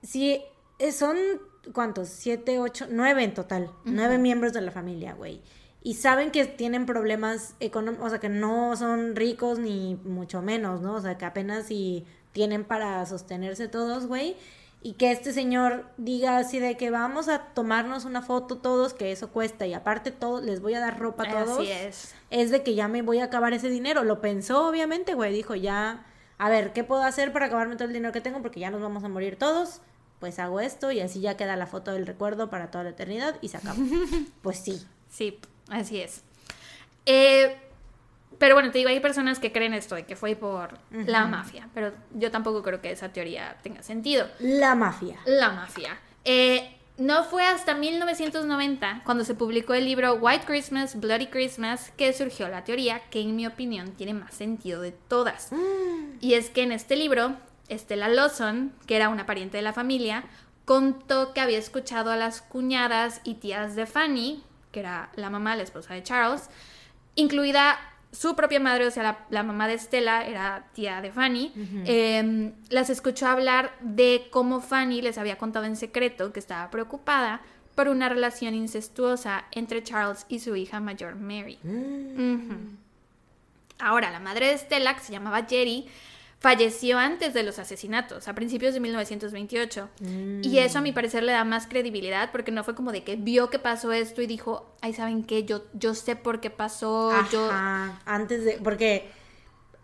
[0.03, 0.43] si
[0.91, 1.19] son,
[1.73, 2.09] ¿cuántos?
[2.09, 5.41] Siete, ocho, nueve en total, nueve miembros de la familia, güey.
[5.85, 10.81] Y saben que tienen problemas económicos, o sea, que no son ricos ni mucho menos,
[10.81, 10.95] ¿no?
[10.95, 14.37] O sea, que apenas si tienen para sostenerse todos, güey.
[14.85, 19.13] Y que este señor diga así de que vamos a tomarnos una foto todos, que
[19.13, 21.59] eso cuesta, y aparte todo, les voy a dar ropa a todos.
[21.61, 22.15] Así es.
[22.31, 24.03] Es de que ya me voy a acabar ese dinero.
[24.03, 25.33] Lo pensó, obviamente, güey.
[25.33, 26.05] Dijo, ya,
[26.39, 28.43] a ver, ¿qué puedo hacer para acabarme todo el dinero que tengo?
[28.43, 29.81] Porque ya nos vamos a morir todos.
[30.23, 33.35] Pues hago esto y así ya queda la foto del recuerdo para toda la eternidad
[33.41, 33.83] y se acabó.
[34.43, 34.81] pues sí.
[35.11, 36.23] Sí, así es.
[37.07, 37.57] Eh,
[38.39, 41.69] pero bueno, te digo, hay personas que creen esto de que fue por la mafia,
[41.75, 44.29] pero yo tampoco creo que esa teoría tenga sentido.
[44.39, 45.19] La mafia.
[45.25, 45.99] La mafia.
[46.25, 52.13] Eh, no fue hasta 1990, cuando se publicó el libro White Christmas, Bloody Christmas, que
[52.13, 55.51] surgió la teoría que en mi opinión tiene más sentido de todas.
[56.21, 57.35] Y es que en este libro,
[57.75, 60.25] Estela Lawson, que era una pariente de la familia,
[60.65, 65.57] contó que había escuchado a las cuñadas y tías de Fanny, que era la mamá,
[65.57, 66.49] la esposa de Charles,
[67.15, 67.79] incluida
[68.13, 71.53] su propia madre, o sea, la, la mamá de Estela era tía de Fanny,
[71.87, 77.41] eh, las escuchó hablar de cómo Fanny les había contado en secreto que estaba preocupada
[77.75, 81.59] por una relación incestuosa entre Charles y su hija mayor Mary.
[81.65, 82.55] Ujú.
[83.79, 85.87] Ahora, la madre de Estela, que se llamaba Jerry,
[86.43, 89.89] falleció antes de los asesinatos, a principios de 1928.
[90.43, 93.15] Y eso a mi parecer le da más credibilidad porque no fue como de que
[93.15, 95.45] vio que pasó esto y dijo, ay, ¿saben qué?
[95.45, 97.49] Yo, yo sé por qué pasó, yo...
[97.49, 99.09] Ajá, antes de, porque,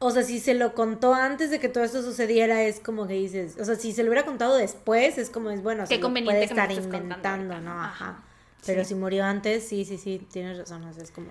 [0.01, 3.14] o sea, si se lo contó antes de que todo esto sucediera, es como que
[3.14, 6.01] dices, o sea, si se lo hubiera contado después, es como es bueno, Qué se
[6.01, 7.80] conveniente puede que me estar estés contando inventando, ¿no?
[7.80, 8.05] Ajá.
[8.05, 8.24] Ajá,
[8.66, 8.89] Pero sí.
[8.89, 11.28] si murió antes, sí, sí, sí, tienes razón, o sea, es como...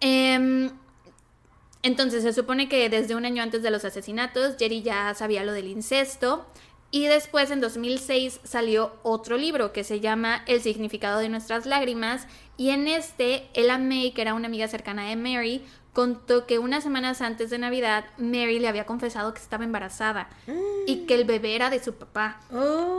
[0.00, 0.68] Em,
[1.84, 5.52] entonces se supone que desde un año antes de los asesinatos, Jerry ya sabía lo
[5.52, 6.46] del incesto.
[6.90, 12.26] Y después, en 2006, salió otro libro que se llama El significado de nuestras lágrimas.
[12.56, 15.62] Y en este, Ella May, que era una amiga cercana de Mary,
[15.92, 20.30] contó que unas semanas antes de Navidad, Mary le había confesado que estaba embarazada
[20.86, 22.40] y que el bebé era de su papá.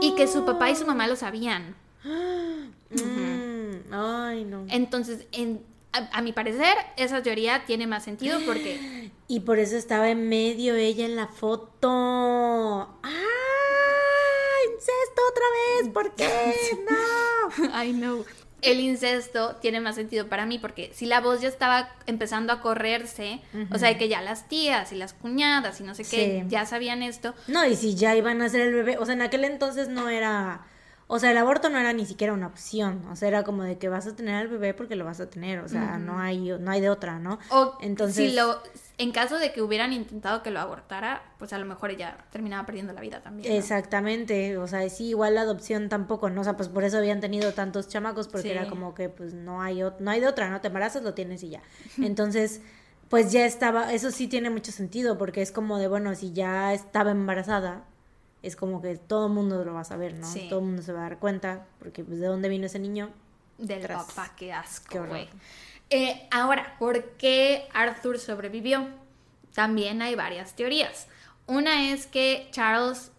[0.00, 1.74] Y que su papá y su mamá lo sabían.
[2.88, 3.92] Mm.
[3.92, 4.64] Ay, no.
[4.68, 5.60] Entonces, en,
[5.96, 10.28] a, a mi parecer, esa teoría tiene más sentido porque Y por eso estaba en
[10.28, 11.88] medio ella en la foto.
[13.02, 13.10] ¡Ah!
[14.72, 15.44] ¡Incesto otra
[15.82, 15.88] vez!
[15.92, 16.54] ¿Por qué?
[16.88, 17.82] ¡No!
[17.84, 18.24] I know.
[18.62, 22.60] El incesto tiene más sentido para mí porque si la voz ya estaba empezando a
[22.62, 23.40] correrse,
[23.70, 26.48] o sea, que ya las tías y las cuñadas y no sé qué Sí.
[26.48, 29.22] ya sabían esto, No, y si ya iban a hacer el bebé, o sea, en
[29.22, 30.66] aquel entonces no era,
[31.08, 33.78] o sea, el aborto no era ni siquiera una opción, o sea, era como de
[33.78, 36.50] que vas a tener al bebé porque lo vas a tener, o sea, no hay
[36.58, 37.38] no hay de otra, ¿no?
[37.50, 38.60] o Entonces- si lo,
[38.98, 42.66] en caso de que hubieran intentado que lo abortara, pues a lo mejor ella terminaba
[42.66, 43.52] perdiendo la vida también.
[43.52, 43.58] ¿no?
[43.58, 46.40] Exactamente, o sea, sí, igual la adopción tampoco, ¿no?
[46.40, 48.54] O sea, pues por eso habían tenido tantos chamacos, porque Sí.
[48.54, 50.60] era como que pues no hay, no hay de otra, ¿no?
[50.60, 51.62] Te embarazas, lo tienes y ya.
[52.02, 52.62] Entonces,
[53.08, 56.72] pues ya estaba, eso sí tiene mucho sentido, porque es como de, bueno, si ya
[56.74, 57.84] estaba embarazada,
[58.46, 60.26] es como que todo el mundo lo va a saber, ¿no?
[60.26, 60.46] Sí.
[60.48, 63.10] Todo el mundo se va a dar cuenta, porque pues de dónde vino ese niño.
[63.58, 64.04] Del Tras.
[64.04, 65.28] papá, qué asco, güey.
[65.90, 68.88] Eh, ahora, ¿por qué Arthur sobrevivió?
[69.54, 71.06] También hay varias teorías.
[71.46, 73.12] Una es que Charles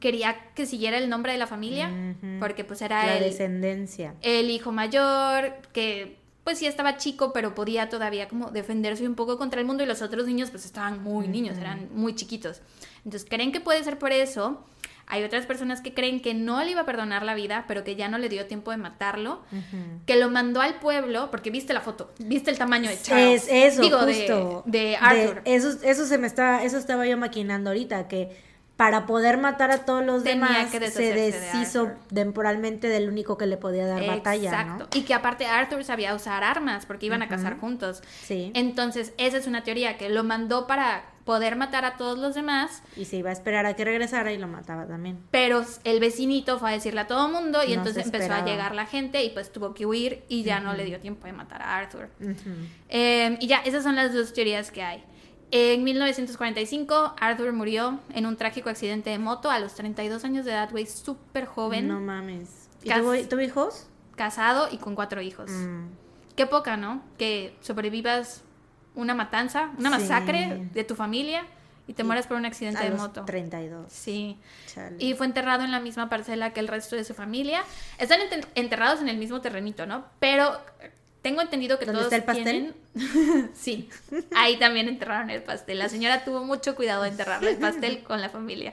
[0.00, 1.90] quería que siguiera el nombre de la familia,
[2.40, 4.14] porque pues era La el, descendencia.
[4.22, 9.38] el hijo mayor, que pues sí estaba chico, pero podía todavía como defenderse un poco
[9.38, 12.60] contra el mundo y los otros niños pues estaban muy niños, eran muy chiquitos.
[13.04, 14.64] Entonces creen que puede ser por eso.
[15.06, 17.94] Hay otras personas que creen que no le iba a perdonar la vida, pero que
[17.94, 19.42] ya no le dio tiempo de matarlo,
[20.06, 23.46] que lo mandó al pueblo, porque viste la foto, viste el tamaño de Charles.
[23.48, 24.62] Es eso, Digo, justo.
[24.64, 25.42] De, de Arthur.
[25.44, 28.30] eso, eso se me está, eso estaba yo maquinando ahorita, que
[28.76, 33.46] para poder matar a todos los Tenía demás se de deshizo temporalmente del único que
[33.46, 34.88] le podía dar batalla, Exacto.
[34.90, 34.98] ¿no?
[34.98, 38.02] Y que aparte Arthur sabía usar armas porque iban a cazar juntos.
[38.24, 38.50] Sí.
[38.54, 42.82] Entonces, esa es una teoría que lo mandó para poder matar a todos los demás,
[42.96, 45.18] Y se iba a esperar a que regresara y lo mataba también.
[45.30, 48.74] pero el vecinito fue a decirle a todo mundo y No entonces empezó a llegar
[48.74, 51.62] la gente y pues tuvo que huir y ya no le dio tiempo de matar
[51.62, 52.10] a Arthur.
[52.88, 55.02] Eh, y ya, esas son las dos teorías que hay.
[55.50, 60.50] En 1945, Arthur murió en un trágico accidente de moto a los 32 años de
[60.52, 62.68] edad, güey, súper joven, No mames.
[62.82, 62.90] ¿Y
[63.28, 63.86] tuvo hijos?
[64.16, 65.50] casado y con cuatro hijos.
[65.50, 65.86] Mm.
[66.36, 67.02] Qué poca, ¿no?
[67.18, 68.42] Que sobrevivas
[68.94, 70.02] una matanza, una Sí.
[70.02, 71.44] masacre de tu familia
[71.86, 73.24] y te Y mueras por un accidente A de los moto.
[73.24, 73.92] 32.
[73.92, 74.38] Sí.
[74.72, 74.96] Chale.
[74.98, 77.62] Y fue enterrado en la misma parcela que el resto de su familia.
[77.98, 80.04] Están enter- enterrados en el mismo terrenito, ¿no?
[80.18, 80.58] Pero
[81.20, 82.74] tengo entendido que ¿Dónde todos está el pastel?
[82.94, 83.88] tienen- sí,
[84.36, 85.78] ahí también enterraron el pastel.
[85.78, 88.72] La señora tuvo mucho cuidado de enterrar el pastel con la familia.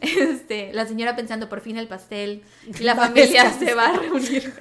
[0.00, 3.92] Este, la señora pensando por fin el pastel y la Va familia se va a
[3.98, 4.52] reunir.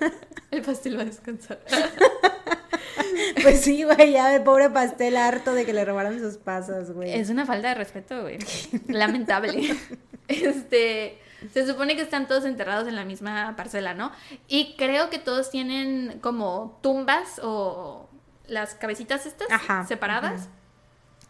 [0.51, 1.59] El pastel va a descansar.
[3.41, 7.13] Pues sí, güey, ya el pobre pastel harto de que le robaran sus pasas, güey.
[7.13, 8.37] Es una falta de respeto, güey.
[8.87, 9.75] Lamentable.
[10.27, 11.17] Este,
[11.53, 14.11] se supone que están todos enterrados en la misma parcela, ¿no?
[14.49, 18.09] Y creo que todos tienen como tumbas o
[18.45, 20.41] las cabecitas estas Ajá, separadas.
[20.41, 20.49] ajá.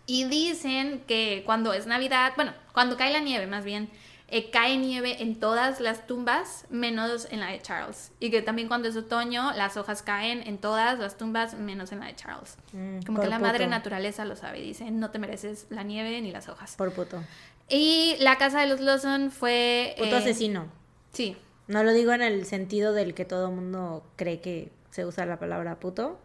[0.07, 3.90] Y dicen que cuando es Navidad, bueno, cuando cae la nieve más bien,
[4.30, 8.12] eh, cae nieve en todas las tumbas menos en la de Charles.
[8.20, 11.99] Y que también cuando es otoño, las hojas caen en todas las tumbas menos en
[12.02, 12.58] la de Charles.
[12.74, 16.32] Mm, Como que la madre naturaleza lo sabe, dice, no te mereces la nieve ni
[16.32, 16.76] las hojas.
[16.76, 17.24] Por puto.
[17.70, 19.95] Y la casa de los Lawson fue...
[19.98, 20.68] Puto eh, asesino.
[21.14, 21.36] Sí,
[21.68, 25.38] No lo digo en el sentido del que todo mundo cree que se usa la
[25.40, 26.20] palabra puto.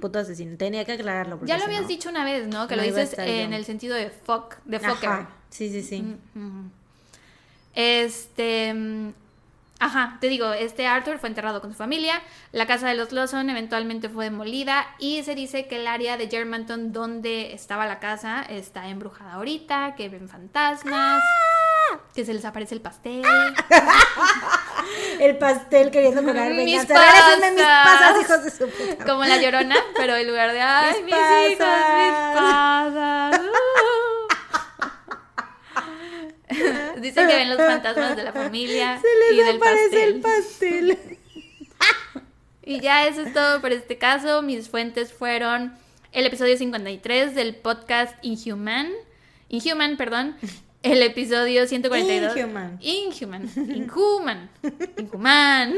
[0.00, 0.56] Puto asesino.
[0.56, 1.38] Tenía que aclararlo.
[1.44, 2.66] Ya lo habías no- dicho una vez, ¿no?
[2.66, 3.56] Que no lo dices en yo.
[3.56, 5.08] el sentido de fuck, de fucker.
[5.08, 5.30] Ajá.
[5.48, 6.16] Sí, sí, sí.
[6.34, 6.70] Ujú.
[7.74, 8.72] Este.
[8.74, 9.12] mm,
[9.80, 12.22] Ajá, te digo, este Arthur fue enterrado con su familia.
[12.52, 14.86] La casa de los Lawson eventualmente fue demolida.
[14.98, 19.94] Y se dice que el área de Germantown donde estaba la casa está embrujada ahorita,
[19.96, 21.98] que ven fantasmas, ¡Ah!
[22.14, 23.22] que se les aparece el pastel.
[25.18, 26.86] El pastel queriendo cobrar Mis.
[26.86, 27.84] Regrésenme mis pasas.
[27.84, 29.04] pasas, hijos de su puta.
[29.04, 31.58] Como la llorona, pero en lugar de ay, Mis mis, hijos, mis
[32.34, 33.40] pasas".
[37.00, 40.14] Dicen que ven los fantasmas de la familia Se y les del aparece pastel.
[40.14, 40.98] el pastel.
[42.66, 44.40] Y ya eso es todo por este caso.
[44.40, 45.74] Mis fuentes fueron
[46.12, 48.90] el episodio 53 del podcast Inhuman.
[49.50, 50.34] Inhuman, perdón.
[50.84, 52.36] El episodio 142.
[52.36, 52.78] Inhuman.
[52.80, 53.50] Inhuman.
[53.56, 54.50] Inhuman.
[54.98, 55.74] Inhuman.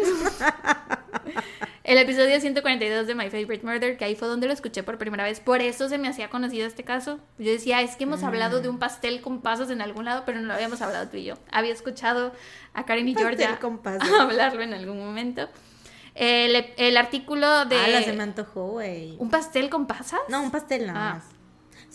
[1.84, 5.22] El episodio 142 de My Favorite Murder, que ahí fue donde lo escuché por primera
[5.22, 5.38] vez.
[5.38, 7.20] Por eso se me hacía conocido este caso.
[7.38, 8.62] Yo decía, es que hemos hablado Mm.
[8.62, 11.24] de un pastel con pasos en algún lado, pero no lo habíamos hablado tú y
[11.24, 11.34] yo.
[11.52, 12.32] Había escuchado
[12.74, 14.08] a Karen y Pastel Georgia con pasas.
[14.20, 15.48] hablarlo en algún momento.
[16.16, 17.76] El, el artículo de...
[17.78, 19.14] Ah, se me antojó, güey.
[19.18, 20.18] ¿Un pastel con pasas?
[20.28, 21.14] No, un pastel nada Ah.
[21.14, 21.24] más.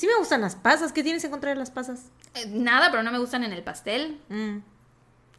[0.02, 0.94] Sí me gustan las pasas.
[0.94, 2.06] ¿Qué tienes en contra de las pasas?
[2.34, 4.19] Eh, Nada, pero no me gustan en el pastel.
[4.30, 4.57] Mm.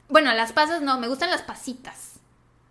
[0.08, 2.20] Bueno, las pasas no, me gustan las pasitas.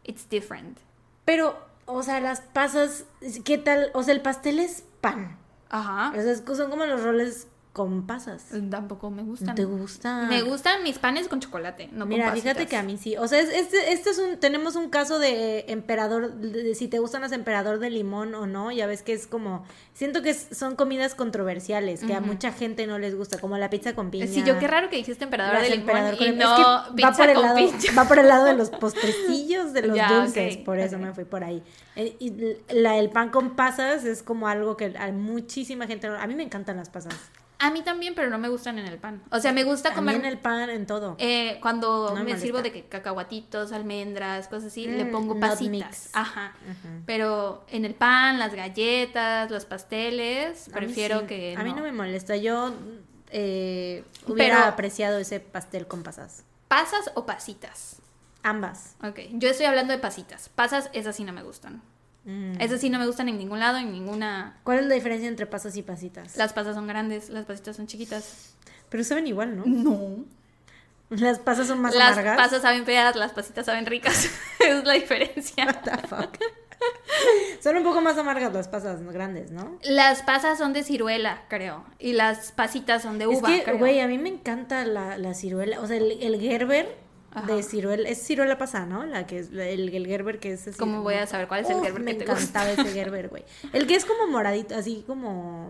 [0.05, 0.77] It's different.
[1.26, 3.03] Pero o sea, las pasas,
[3.43, 3.91] ¿qué tal?
[3.93, 5.38] O sea, el pastel es pan.
[5.69, 6.13] Ajá.
[6.18, 8.48] O sea, son como los roles con pasas.
[8.69, 9.56] Tampoco me ¿No gustan.
[9.56, 10.23] te gusta?
[10.27, 13.15] Me gustan mis panes con chocolate, no Mira, con fíjate que a mí sí.
[13.15, 16.89] O sea, es- este, este es un, tenemos un caso de emperador, de, de si
[16.89, 18.73] te gustan las emperador de limón o no.
[18.73, 22.88] Ya ves que es como, siento que es- son comidas controversiales, que a mucha gente
[22.88, 24.27] no les gusta, como la pizza con piña.
[24.27, 26.39] Sí, yo qué raro que dijiste emperador las de limón emperador con y limón.
[26.49, 27.60] no Es que pizza va por el con lado,
[27.98, 31.02] va por el lado de los postrecillos, de los Ya, dulces, por eso ok.
[31.02, 31.64] me fui por ahí.
[31.95, 32.34] Eh, Y
[32.73, 36.43] la, el pan con pasas es como algo que a muchísima gente, a mí me
[36.43, 37.14] encantan las pasas.
[37.63, 39.21] A mí también, pero no me gustan en el pan.
[39.31, 41.15] O sea, me gusta comer También el pan en todo.
[41.19, 46.09] eh, cuando No me sirvo de que cacahuatitos, almendras, cosas así, le Mm, pongo pasitas.
[46.13, 46.53] Ajá.
[47.05, 51.25] Pero en el pan, las galletas, los pasteles, A prefiero sí.
[51.27, 52.35] que A mí no me molesta.
[52.35, 52.73] Yo
[53.29, 56.43] eh, hubiera Pero- apreciado ese pastel con pasas.
[56.67, 57.97] ¿Pasas o pasitas?
[58.43, 58.95] Ambas.
[59.03, 60.49] Ok, yo estoy hablando de pasitas.
[60.49, 61.81] Pasas, esas sí no me gustan.
[62.26, 62.61] Mm.
[62.61, 64.60] Esas sí no me gustan en ningún lado, en ninguna...
[64.64, 66.38] ¿Cuál es la diferencia entre pasas y pasitas?
[66.38, 68.56] Las pasas son grandes, las pasitas son chiquitas.
[68.89, 69.64] Pero saben igual, ¿no?
[69.65, 70.26] No.
[71.10, 72.38] Las pasas son más Las amargas.
[72.38, 74.30] pasas saben feas, las pasitas saben ricas.
[74.60, 75.65] es la diferencia.
[75.65, 76.38] What the fuck?
[77.60, 79.77] son un poco más amargas las pasas grandes, ¿no?
[79.84, 81.84] Las pasas son de ciruela, creo.
[81.99, 85.34] Y las pasitas son de uva, es que, güey, a mí me encanta la, la
[85.34, 85.81] ciruela.
[85.81, 86.98] O sea, el, el Gerber
[87.33, 87.47] Ajá.
[87.53, 88.07] de ciruela.
[88.09, 89.05] Es ciruela pasa, ¿no?
[89.05, 90.77] La que es, el, el Gerber que es así.
[90.77, 92.41] ¿Cómo voy a saber cuál es el Gerber Me que te gusta?
[92.63, 93.43] encantaba ese Gerber, güey.
[93.73, 95.69] El que es como moradito, así como.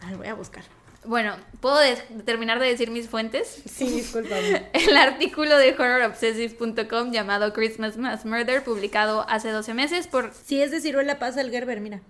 [0.00, 0.64] A ver, voy a buscar.
[1.04, 3.62] Bueno, ¿puedo de- terminar de decir mis fuentes?
[3.70, 4.68] Sí, discúlpame.
[4.72, 10.34] El artículo de horrorobsessive.com llamado Christmas Mass Murder, publicado hace 12 meses por...
[10.34, 12.00] Si es de ciruela pasa el Gerber, mira.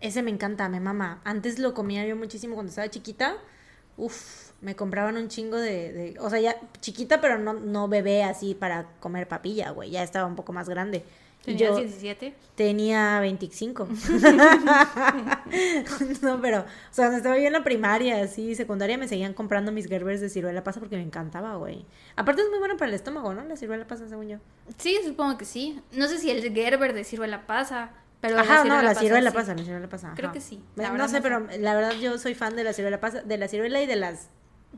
[0.00, 1.20] Ese me encanta, me mama.
[1.24, 3.36] Antes lo comía yo muchísimo cuando estaba chiquita.
[3.96, 8.22] Uf, me compraban un chingo de, de- o sea, ya chiquita, pero no, no bebé
[8.24, 9.90] así para comer papilla, güey.
[9.90, 11.04] Ya estaba un poco más grande.
[11.44, 12.34] ¿Tenías yo 17?
[12.54, 13.88] tenía 25.
[16.22, 19.72] no, pero, o sea, cuando estaba yo en la primaria, así, secundaria, me seguían comprando
[19.72, 21.84] mis Gerbers de ciruela pasa porque me encantaba, güey.
[22.16, 23.44] Aparte es muy bueno para el estómago, ¿no?
[23.44, 24.38] La ciruela pasa, según yo.
[24.78, 25.80] Sí, supongo que sí.
[25.92, 29.00] No sé si el Gerber de ciruela pasa, pero la Ajá, no, ciruela la pasa,
[29.00, 30.12] ciruela pasa, la ciruela pasa.
[30.16, 32.72] Creo que sí, la No sé, no pero la verdad yo soy fan de la
[32.72, 34.28] ciruela pasa, de la ciruela y de las,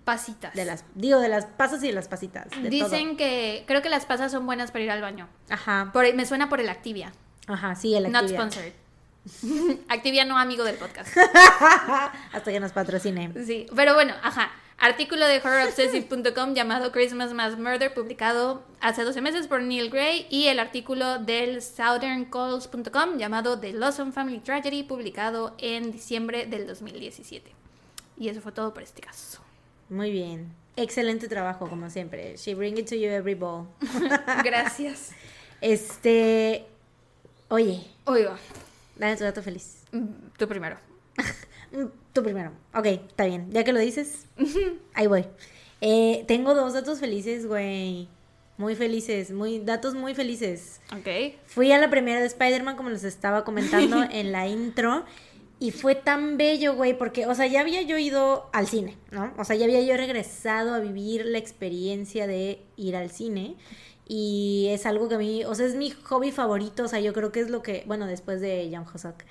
[0.04, 0.54] Pasitas.
[0.54, 2.48] de las, digo, de las pasas y de las pasitas.
[2.50, 3.16] de Dicen todo.
[3.18, 5.28] que creo que las pasas son buenas para ir al baño.
[5.48, 7.12] Ajá, Por, me suena por el Activia.
[7.46, 8.40] ajá, sí, el Not Activia.
[8.40, 8.72] sponsored.
[9.88, 11.16] Activia no amigo del podcast.
[12.32, 13.32] Hasta que nos patrocine.
[13.46, 14.50] Sí, pero bueno, ajá.
[14.78, 20.48] Artículo de horrorobsessive.com llamado Christmas Mass Murder, publicado hace 12 meses por Neil Gray, y
[20.48, 27.52] el artículo del southerncalls.com llamado The Lawson Family Tragedy, publicado en diciembre del 2017.
[28.18, 29.41] Y eso fue todo por este caso.
[29.92, 30.52] Muy bien.
[30.76, 32.34] Excelente trabajo, como siempre.
[32.38, 33.66] She bring it to you every ball.
[34.44, 35.10] Gracias.
[35.60, 36.64] Este,
[37.48, 38.36] oye, Oiga,
[38.96, 39.84] dame tu dato feliz.
[39.92, 40.06] mm,
[40.38, 40.76] tú primero.
[41.74, 42.52] Mm, Tú primero.
[42.74, 43.50] Ok, está bien.
[43.50, 44.26] Ya que lo dices,
[44.92, 45.24] ahí voy.
[45.80, 48.08] Eh, tengo dos datos felices, güey.
[48.58, 50.82] Muy felices, muy datos muy felices.
[50.94, 51.34] Ok.
[51.46, 55.06] Fui a la primera de Spider-Man, como les estaba comentando en la intro.
[55.62, 59.32] Y fue tan bello, güey, porque, o sea, ya había yo ido al cine, ¿no?
[59.38, 63.54] O sea, ya había yo regresado a vivir la experiencia de ir al cine.
[64.08, 66.82] Y es algo que a mí, o sea, es mi hobby favorito.
[66.82, 69.22] O sea, yo creo que es lo que, bueno, después de Young Hosok.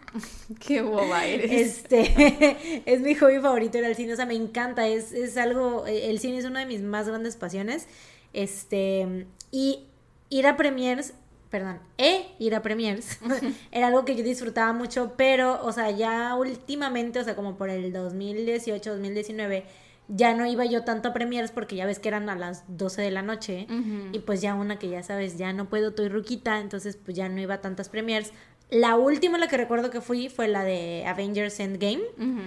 [0.66, 1.50] Qué boba eres.
[1.52, 5.86] Este, es mi hobby favorito ir al cine, o sea, me encanta, es, es algo,
[5.86, 7.88] eh, el cine es una de mis más grandes pasiones,
[8.32, 9.84] este, y
[10.30, 11.12] ir a premiers,
[11.54, 13.20] perdón, e ir a premiers,
[13.70, 17.70] era algo que yo disfrutaba mucho, pero, o sea, ya últimamente, o sea, como por
[17.70, 19.64] el 2018, 2019,
[20.08, 23.02] ya no iba yo tanto a premiers porque ya ves que eran a las 12
[23.02, 23.68] de la noche,
[24.10, 27.28] y pues ya una que ya sabes, ya no puedo, estoy ruquita, entonces pues ya
[27.28, 28.32] no iba a tantas premiers.
[28.68, 32.02] La última la que recuerdo que fui fue la de Avengers Endgame.
[32.18, 32.40] Ujú.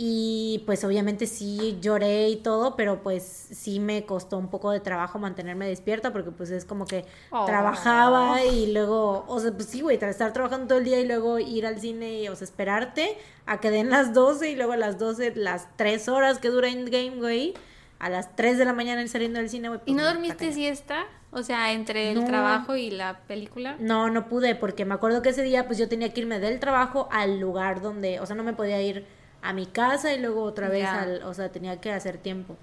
[0.00, 4.78] Y pues obviamente sí lloré y todo, pero pues sí me costó un poco de
[4.78, 7.44] trabajo mantenerme despierta porque pues es como que Oh.
[7.46, 11.40] trabajaba y luego, o sea, pues sí, güey, estar trabajando todo el día y luego
[11.40, 14.76] ir al cine y, o sea, esperarte a que den las 12 y luego a
[14.76, 17.54] las 12, las 3 horas que dura Endgame, güey,
[17.98, 19.80] a las 3 de la mañana ir saliendo del cine, güey.
[19.80, 21.06] ¿Y pues, no está dormiste siesta?
[21.32, 22.24] O sea, entre el No.
[22.24, 23.74] trabajo y la película.
[23.80, 26.60] No, no pude porque me acuerdo que ese día pues yo tenía que irme del
[26.60, 29.04] trabajo al lugar donde, o sea, no me podía ir
[29.42, 32.56] a mi casa y luego otra vez al, o sea, tenía que hacer tiempo.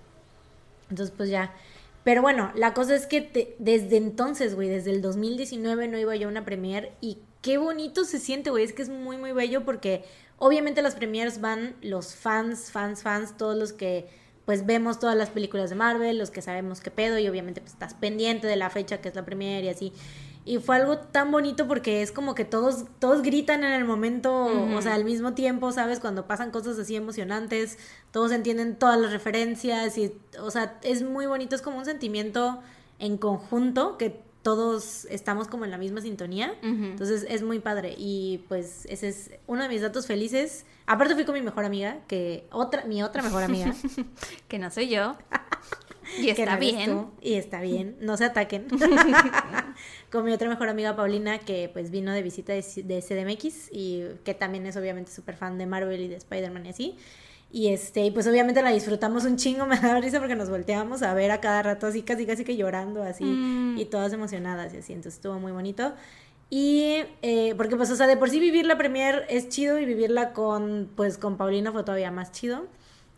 [0.90, 1.54] Entonces pues ya.
[2.04, 6.16] Pero bueno, la cosa es que te- desde entonces, güey, desde el 2019 no iba
[6.16, 9.32] yo a una premier y qué bonito se siente, güey, es que es muy, muy
[9.32, 10.04] bello porque
[10.38, 14.08] obviamente las premiers van los fans, fans, fans, todos los que
[14.46, 17.74] pues vemos todas las películas de Marvel, los que sabemos qué pedo y obviamente pues
[17.74, 19.92] estás pendiente de la fecha que es la premier y así.
[20.48, 24.46] Y fue algo tan bonito porque es como que todos, todos gritan en el momento,
[24.76, 26.00] o sea, al mismo tiempo, ¿sabes?
[26.00, 27.80] Cuando pasan cosas así emocionantes,
[28.12, 32.62] todos entienden todas las referencias y, o sea, es muy bonito, es como un sentimiento
[33.00, 36.54] en conjunto que todos estamos como en la misma sintonía.
[36.62, 37.96] Entonces es muy padre.
[37.98, 40.68] Y pues ese es uno de mis datos felices.
[40.86, 43.74] Aparte fui con mi mejor amiga, que otra, mi otra mejor amiga.
[44.48, 45.16] que no soy yo.
[46.22, 47.08] Y está bien.
[47.22, 47.98] y está bien.
[48.00, 48.68] No se ataquen.
[50.12, 54.04] con mi otra mejor amiga Paulina, que pues vino de visita de, de CDMX y
[54.24, 56.98] que también es obviamente súper fan de Marvel y de Spider-Man y así.
[57.52, 61.14] Y este, pues obviamente la disfrutamos un chingo, me da risa porque nos volteábamos a
[61.14, 63.78] ver a cada rato así, casi casi que llorando así, mm.
[63.78, 65.94] y todas emocionadas y así, entonces estuvo muy bonito.
[66.50, 69.86] Y eh, porque pues, o sea, de por sí vivir la premier es chido y
[69.86, 72.68] vivirla con, pues, con Paulina fue todavía más chido.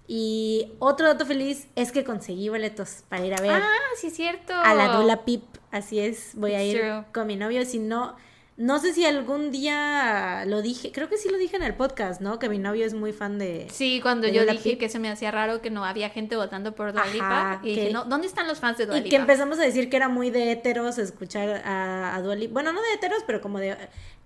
[0.07, 3.51] Y otro dato feliz es que conseguí boletos para ir a ver.
[3.51, 3.67] Ah,
[3.99, 4.53] sí, cierto.
[4.53, 6.81] A la Dula Pip, así es, voy a ir
[7.13, 8.15] con mi novio, si no
[8.57, 12.21] no sé si algún día lo dije, creo que sí lo dije en el podcast,
[12.21, 12.39] ¿no?
[12.39, 13.67] Que mi novio es muy fan de...
[13.69, 16.91] Sí, cuando yo dije que se me hacía raro que no había gente votando por
[16.91, 17.61] Dua Lipa.
[17.63, 19.07] y dije, no, ¿dónde están los fans de Dua Lipa?
[19.07, 22.53] Y que empezamos a decir que era muy de heteros escuchar a, a Dua Lipa.
[22.53, 23.77] Bueno, no de heteros, pero como de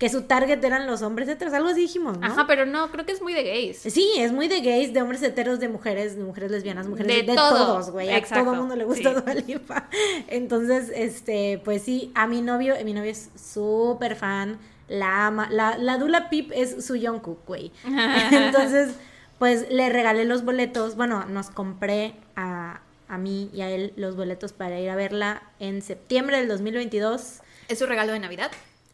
[0.02, 2.26] que su target eran los hombres heteros, algo así dijimos, ¿no?
[2.26, 3.78] Ajá, pero no, creo que es muy de gays.
[3.78, 7.36] Sí, es muy de gays, de hombres heteros, de mujeres, de mujeres lesbianas, mujeres de,
[7.36, 8.10] todos, güey.
[8.12, 9.88] A todo el mundo le gusta Dua Lipa.
[10.28, 14.58] Entonces, este, pues sí, a mi novio, mi novio es súper fan
[14.88, 15.50] la ama.
[15.52, 17.72] La, la Dula Pip es su Jungkook, güey.
[18.32, 18.96] Entonces,
[19.38, 20.96] pues le regalé los boletos.
[20.96, 25.44] Bueno, nos compré a, a mí y a él los boletos para ir a verla
[25.60, 27.42] en septiembre del 2022.
[27.68, 28.50] ¿Es su regalo de Navidad?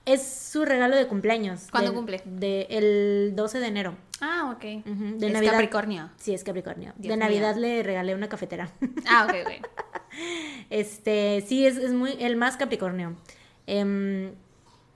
[0.07, 1.67] Es su regalo de cumpleaños.
[1.69, 2.21] ¿Cuándo cumple?
[2.25, 3.95] De, el 12 de enero.
[4.21, 4.85] Ah, ok.
[4.85, 6.09] De es Capricornio.
[6.17, 6.93] Sí, es Capricornio.
[6.97, 8.71] de Navidad le regalé una cafetera.
[9.07, 9.67] Ah, ok, ok.
[10.69, 13.15] este, sí, es, es muy el más Capricornio.
[13.67, 14.33] Eh,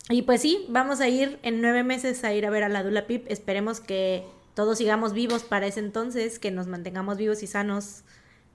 [0.10, 2.84] y pues sí, vamos a ir en nueve meses a ir a ver a la
[2.84, 3.26] Dula Pip.
[3.30, 8.04] Esperemos que todos sigamos vivos para ese entonces, que nos mantengamos vivos y sanos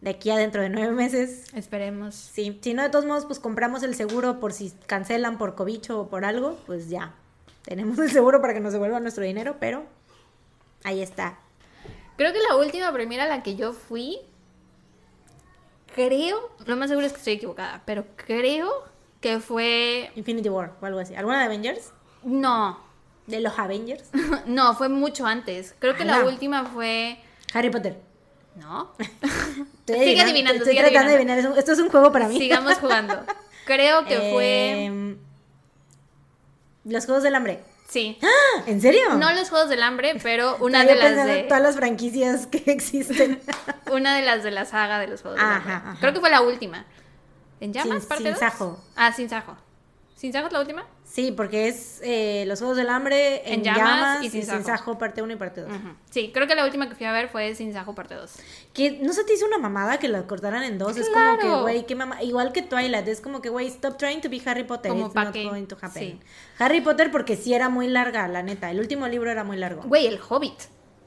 [0.00, 1.44] de aquí a dentro de nueve meses.
[1.54, 2.14] Esperemos.
[2.14, 6.00] Sí, si no, de todos modos, pues compramos el seguro por si cancelan por cobicho
[6.00, 7.14] o por algo, pues ya.
[7.62, 9.84] Tenemos el seguro para que nos devuelvan nuestro dinero, pero
[10.84, 11.38] ahí está.
[12.16, 14.18] Creo que la última primera a la que yo fui,
[15.94, 18.70] creo, lo más seguro es que estoy equivocada, pero creo
[19.20, 20.10] que fue...
[20.14, 21.14] Infinity War o algo así.
[21.14, 21.92] ¿Alguna de Avengers?
[22.22, 22.78] No.
[23.26, 24.10] ¿De los Avengers?
[24.46, 25.74] no, fue mucho antes.
[25.78, 27.18] Creo que la última fue...
[27.52, 28.05] Harry Potter.
[28.56, 28.92] No.
[29.86, 30.64] sigue adivinando.
[30.64, 31.38] Estoy, tratando de adivinar.
[31.58, 32.38] Esto es un juego para mí.
[32.38, 33.24] Sigamos jugando.
[33.66, 34.84] Creo que fue...
[34.84, 35.18] Em,
[36.84, 37.62] los Juegos del Hambre.
[37.88, 38.18] Sí.
[38.22, 38.62] ¡Ah!
[38.66, 39.14] ¿En serio?
[39.14, 41.42] No los Juegos del Hambre, pero una de las de...
[41.44, 43.40] todas las franquicias que existen.
[43.90, 45.98] una de las de la saga de los Juegos del Hambre.
[46.00, 46.86] Creo que fue la última.
[47.60, 48.04] ¿En llamas?
[48.04, 48.78] Sin, sin Sajo.
[48.96, 49.56] Ah, sin Sajo.
[50.16, 50.86] ¿Sin Sajo es la última?
[51.04, 54.96] Sí, porque es eh, Los Juegos del Hambre en, llamas, y, sin, Sajo.
[54.96, 55.70] parte 1 y parte 2.
[56.10, 58.32] Sí, creo que la última que fui a ver fue Sin Sajo parte 2.
[58.72, 60.96] Que no se te hizo una mamada que la cortaran en dos.
[60.96, 62.22] Es como que, güey, qué mamada.
[62.22, 64.90] Igual que Twilight, es como que, güey, stop trying to be Harry Potter.
[64.90, 66.18] Como It's not going to happen.
[66.58, 68.70] Harry Potter porque sí era muy larga, la neta.
[68.70, 69.82] El último libro era muy largo.
[69.82, 70.62] Güey, El Hobbit.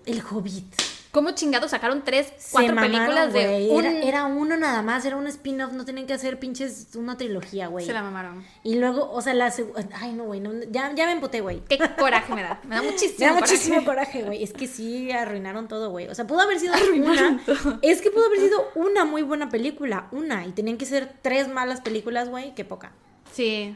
[0.06, 0.89] El Hobbit.
[1.12, 3.84] ¿Cómo chingados sacaron tres, cuatro películas de un...
[3.86, 7.84] Era, uno nada más, era un spin-off, no tenían que hacer pinches una trilogía, güey.
[7.84, 8.46] Se la mamaron.
[8.64, 9.52] Y luego, o sea, la
[9.96, 11.64] Ay, no, güey, ya, ya me empoté, güey.
[11.68, 14.44] Qué coraje me da, me da muchísimo Me da muchísimo coraje, güey.
[14.44, 16.08] Es que sí arruinaron todo, güey.
[16.10, 17.42] O sea, pudo haber sido una...
[17.82, 20.46] Es que pudo haber sido una muy buena película, una.
[20.46, 22.92] Y tenían que ser tres malas películas, güey, qué poca.
[23.32, 23.76] Sí,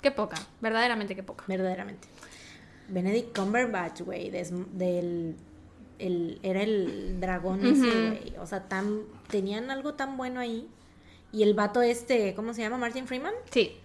[0.00, 1.44] qué poca, verdaderamente qué poca.
[1.48, 2.08] Verdaderamente.
[2.88, 5.36] Benedict Cumberbatch, güey, del
[6.02, 8.34] el, era el dragón ese, güey.
[8.38, 10.68] O sea, tan, tenían algo tan bueno ahí.
[11.32, 12.76] Y el vato este, ¿cómo se llama?
[12.76, 13.32] ¿Martin Freeman?
[13.50, 13.78] Sí.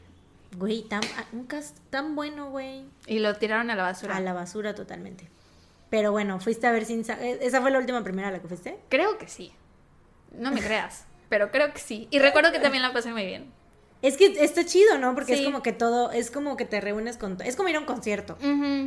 [0.57, 2.85] Güey, tan, ah, un cast tan bueno, güey.
[3.05, 4.17] Y lo tiraron a la basura.
[4.17, 5.29] A la basura totalmente.
[5.89, 7.01] Pero bueno, fuiste a ver sin...
[7.01, 8.77] Eh, ¿Esa fue la última primera a la que fuiste?
[8.89, 9.53] Creo que sí.
[10.31, 12.07] No me creas, pero creo que sí.
[12.11, 13.51] Y recuerdo que también la pasé muy bien.
[14.01, 15.15] Es que está chido, ¿no?
[15.15, 17.37] Porque es como que todo, es como que te reúnes con...
[17.43, 18.37] Es como ir a un concierto,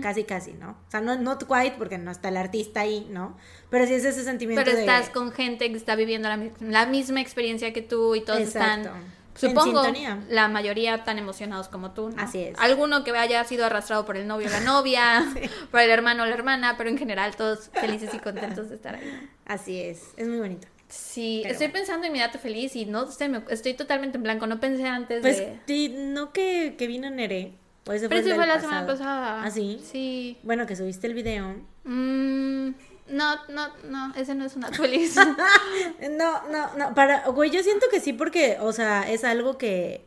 [0.03, 0.71] casi, casi, ¿no?
[0.71, 3.37] O sea, no not quite porque no está el artista ahí, ¿no?
[3.71, 6.29] Pero sí es ese sentimiento Pero estás con gente que está viviendo
[6.61, 8.89] la, misma experiencia que tú y todos están...
[9.35, 9.83] Supongo
[10.29, 12.11] la mayoría tan emocionados como tú.
[12.11, 12.23] ¿no?
[12.23, 12.59] Así es.
[12.59, 15.25] Alguno que haya sido arrastrado por el novio o la novia,
[15.71, 18.97] por el hermano o la hermana, pero en general todos felices y contentos de estar
[18.97, 19.31] ahí.
[19.47, 20.69] Así es, es muy bonito.
[20.91, 24.59] Sí, estoy pensando en mi dato feliz y no sé, estoy totalmente en blanco, no
[24.59, 25.89] pensé antes pues, de...
[25.89, 27.53] no que, que vino Nere.
[27.85, 29.43] Pues Pero ese fue la semana pasada.
[29.43, 29.81] ¿Ah, sí?
[29.83, 30.39] Sí.
[30.43, 31.57] Bueno, que subiste el video.
[31.85, 32.71] Mm,
[33.09, 35.17] no, no, no, ese no es un dato feliz.
[36.11, 40.05] no, no, no, para, güey, yo siento que sí porque, o sea, es algo que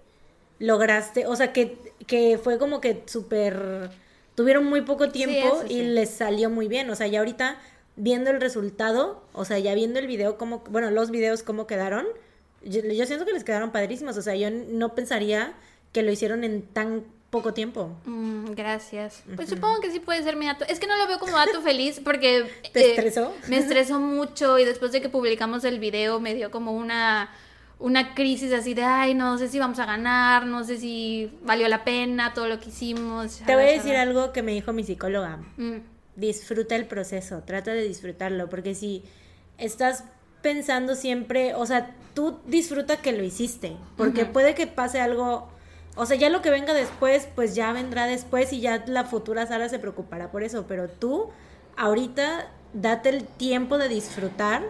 [0.60, 1.78] lograste, o sea, que,
[2.08, 3.90] que fue como que súper,
[4.36, 5.84] tuvieron muy poco tiempo eso y sí.
[5.84, 7.60] les salió muy bien, o sea, ya ahorita
[7.96, 12.06] viendo el resultado, o sea, ya viendo el video, como, bueno, los videos cómo quedaron,
[12.64, 15.54] yo, yo siento que les quedaron padrísimos, o sea, yo no pensaría
[15.92, 17.04] que lo hicieron en tan
[17.34, 17.96] poco tiempo.
[18.06, 19.24] Mm, gracias.
[19.36, 20.66] Pues supongo que sí puede ser mi dato.
[20.68, 22.48] Es que no lo veo como dato feliz porque...
[22.72, 23.34] ¿Te eh, estresó?
[23.48, 27.32] Me estresó mucho y después de que publicamos el video me dio como una,
[27.80, 31.68] una crisis así de, ay, no sé si vamos a ganar, no sé si valió
[31.68, 33.42] la pena todo lo que hicimos.
[33.46, 35.40] Te voy a decir algo que me dijo mi psicóloga.
[35.58, 35.78] Mm,
[36.16, 39.04] disfruta el proceso, trata de disfrutarlo, porque si
[39.58, 40.04] estás
[40.42, 45.48] pensando siempre, o sea, tú disfruta que lo hiciste, porque puede que pase algo,
[45.96, 49.48] o sea, ya lo que venga después, pues ya vendrá después y ya la futura
[49.48, 51.30] Sara se preocupará por eso, pero tú
[51.78, 54.64] ahorita date el tiempo de disfrutar.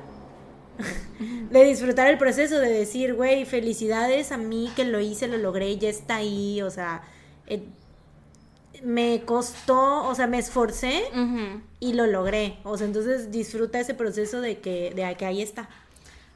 [1.51, 5.77] De disfrutar el proceso, de decir, güey, felicidades a mí que lo hice, lo logré,
[5.77, 7.03] ya está ahí, o sea,
[7.45, 7.63] eh,
[8.83, 11.03] me costó, o sea, me esforcé
[11.79, 12.57] y lo logré.
[12.63, 15.69] O sea, entonces disfruta ese proceso de que, de que ahí está.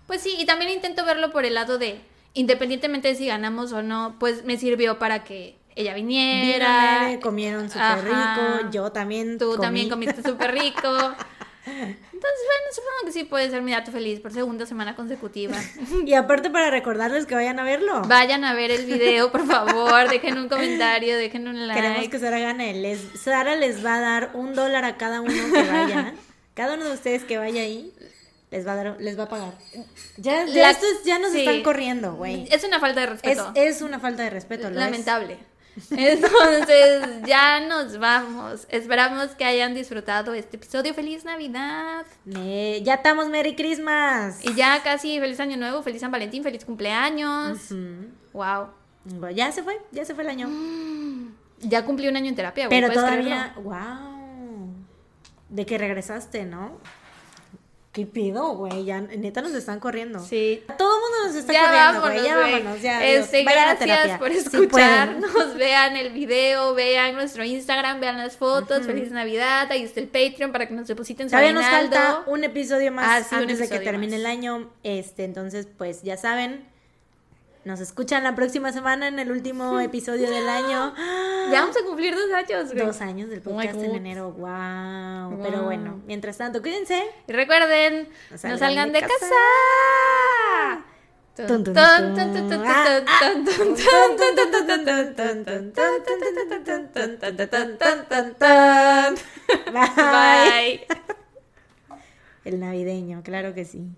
[0.08, 2.00] Pues sí, y también intento verlo por el lado de,
[2.34, 7.20] independientemente de si ganamos o no, pues me sirvió para que ella viniera.
[7.22, 9.62] Comieron súper rico, yo también Tú comí.
[9.62, 10.90] también comiste súper rico.
[11.68, 15.56] Entonces, bueno, supongo que sí puede ser mi dato feliz por segunda semana consecutiva.
[16.06, 18.02] Y aparte para recordarles que vayan a verlo.
[18.08, 21.82] Vayan a ver el video, por favor, dejen un comentario, dejen un like.
[21.82, 22.74] Queremos que Sara gane.
[22.74, 26.14] Les, Sara les va a dar un dólar a cada uno que vaya.
[26.54, 27.94] cada uno de ustedes que vaya ahí
[28.50, 29.54] les va a dar, les va a pagar.
[30.18, 31.40] Ya, ya La- estos ya nos sí.
[31.40, 32.48] están corriendo, güey.
[32.50, 33.52] Es una falta de Es, respeto.
[33.56, 34.76] es una falta de respeto, es.
[35.92, 38.68] Entonces, ya nos vamos.
[38.70, 40.94] Esperamos que hayan disfrutado este episodio.
[40.94, 42.06] ¡Feliz Navidad!
[42.26, 44.44] Me- ya estamos Merry Christmas.
[44.44, 47.60] Y ya casi feliz año nuevo, feliz San Valentín, feliz cumpleaños.
[48.34, 48.68] Wow.
[49.34, 50.48] Ya se fue, ya se fue el año.
[51.60, 52.78] Ya cumplí un año en terapia, güey.
[52.80, 53.62] Pero ¿puedes todavía, creerlo?
[53.64, 54.70] wow.
[55.50, 56.78] De que regresaste, ¿no?
[57.98, 58.86] ¿Qué pido, güey?
[58.86, 60.20] Ya neta nos están corriendo.
[60.20, 60.62] Sí.
[60.78, 62.26] Todo el mundo nos está Ya corriendo, vámonos, güey.
[62.28, 63.08] Ya vámonos, ya.
[63.08, 65.32] Este, gracias por escucharnos.
[65.58, 68.86] vean el video, vean nuestro Instagram, vean las fotos.
[68.86, 69.72] Feliz Navidad.
[69.72, 73.08] Ahí está el Patreon para que nos depositen su Todavía nos falta un episodio más
[73.10, 74.20] Ah, sí, antes de que termine más.
[74.20, 74.70] el año.
[74.84, 76.77] Este, entonces, pues ya saben.
[77.68, 80.94] Nos escuchan la próxima semana en el último episodio del año.
[81.52, 82.86] Ya vamos a cumplir dos años, güey.
[82.86, 83.96] Dos años del Oh podcast en God.
[83.98, 84.32] enero.
[84.32, 85.44] Wow.
[85.44, 85.66] Pero Wow.
[85.66, 87.04] bueno, mientras tanto, cuídense.
[87.28, 89.36] Y recuerden, No no salgan salgan de de casa.
[90.50, 90.80] Ah.
[99.74, 100.88] Bye.
[102.46, 103.90] El navideño, claro que sí.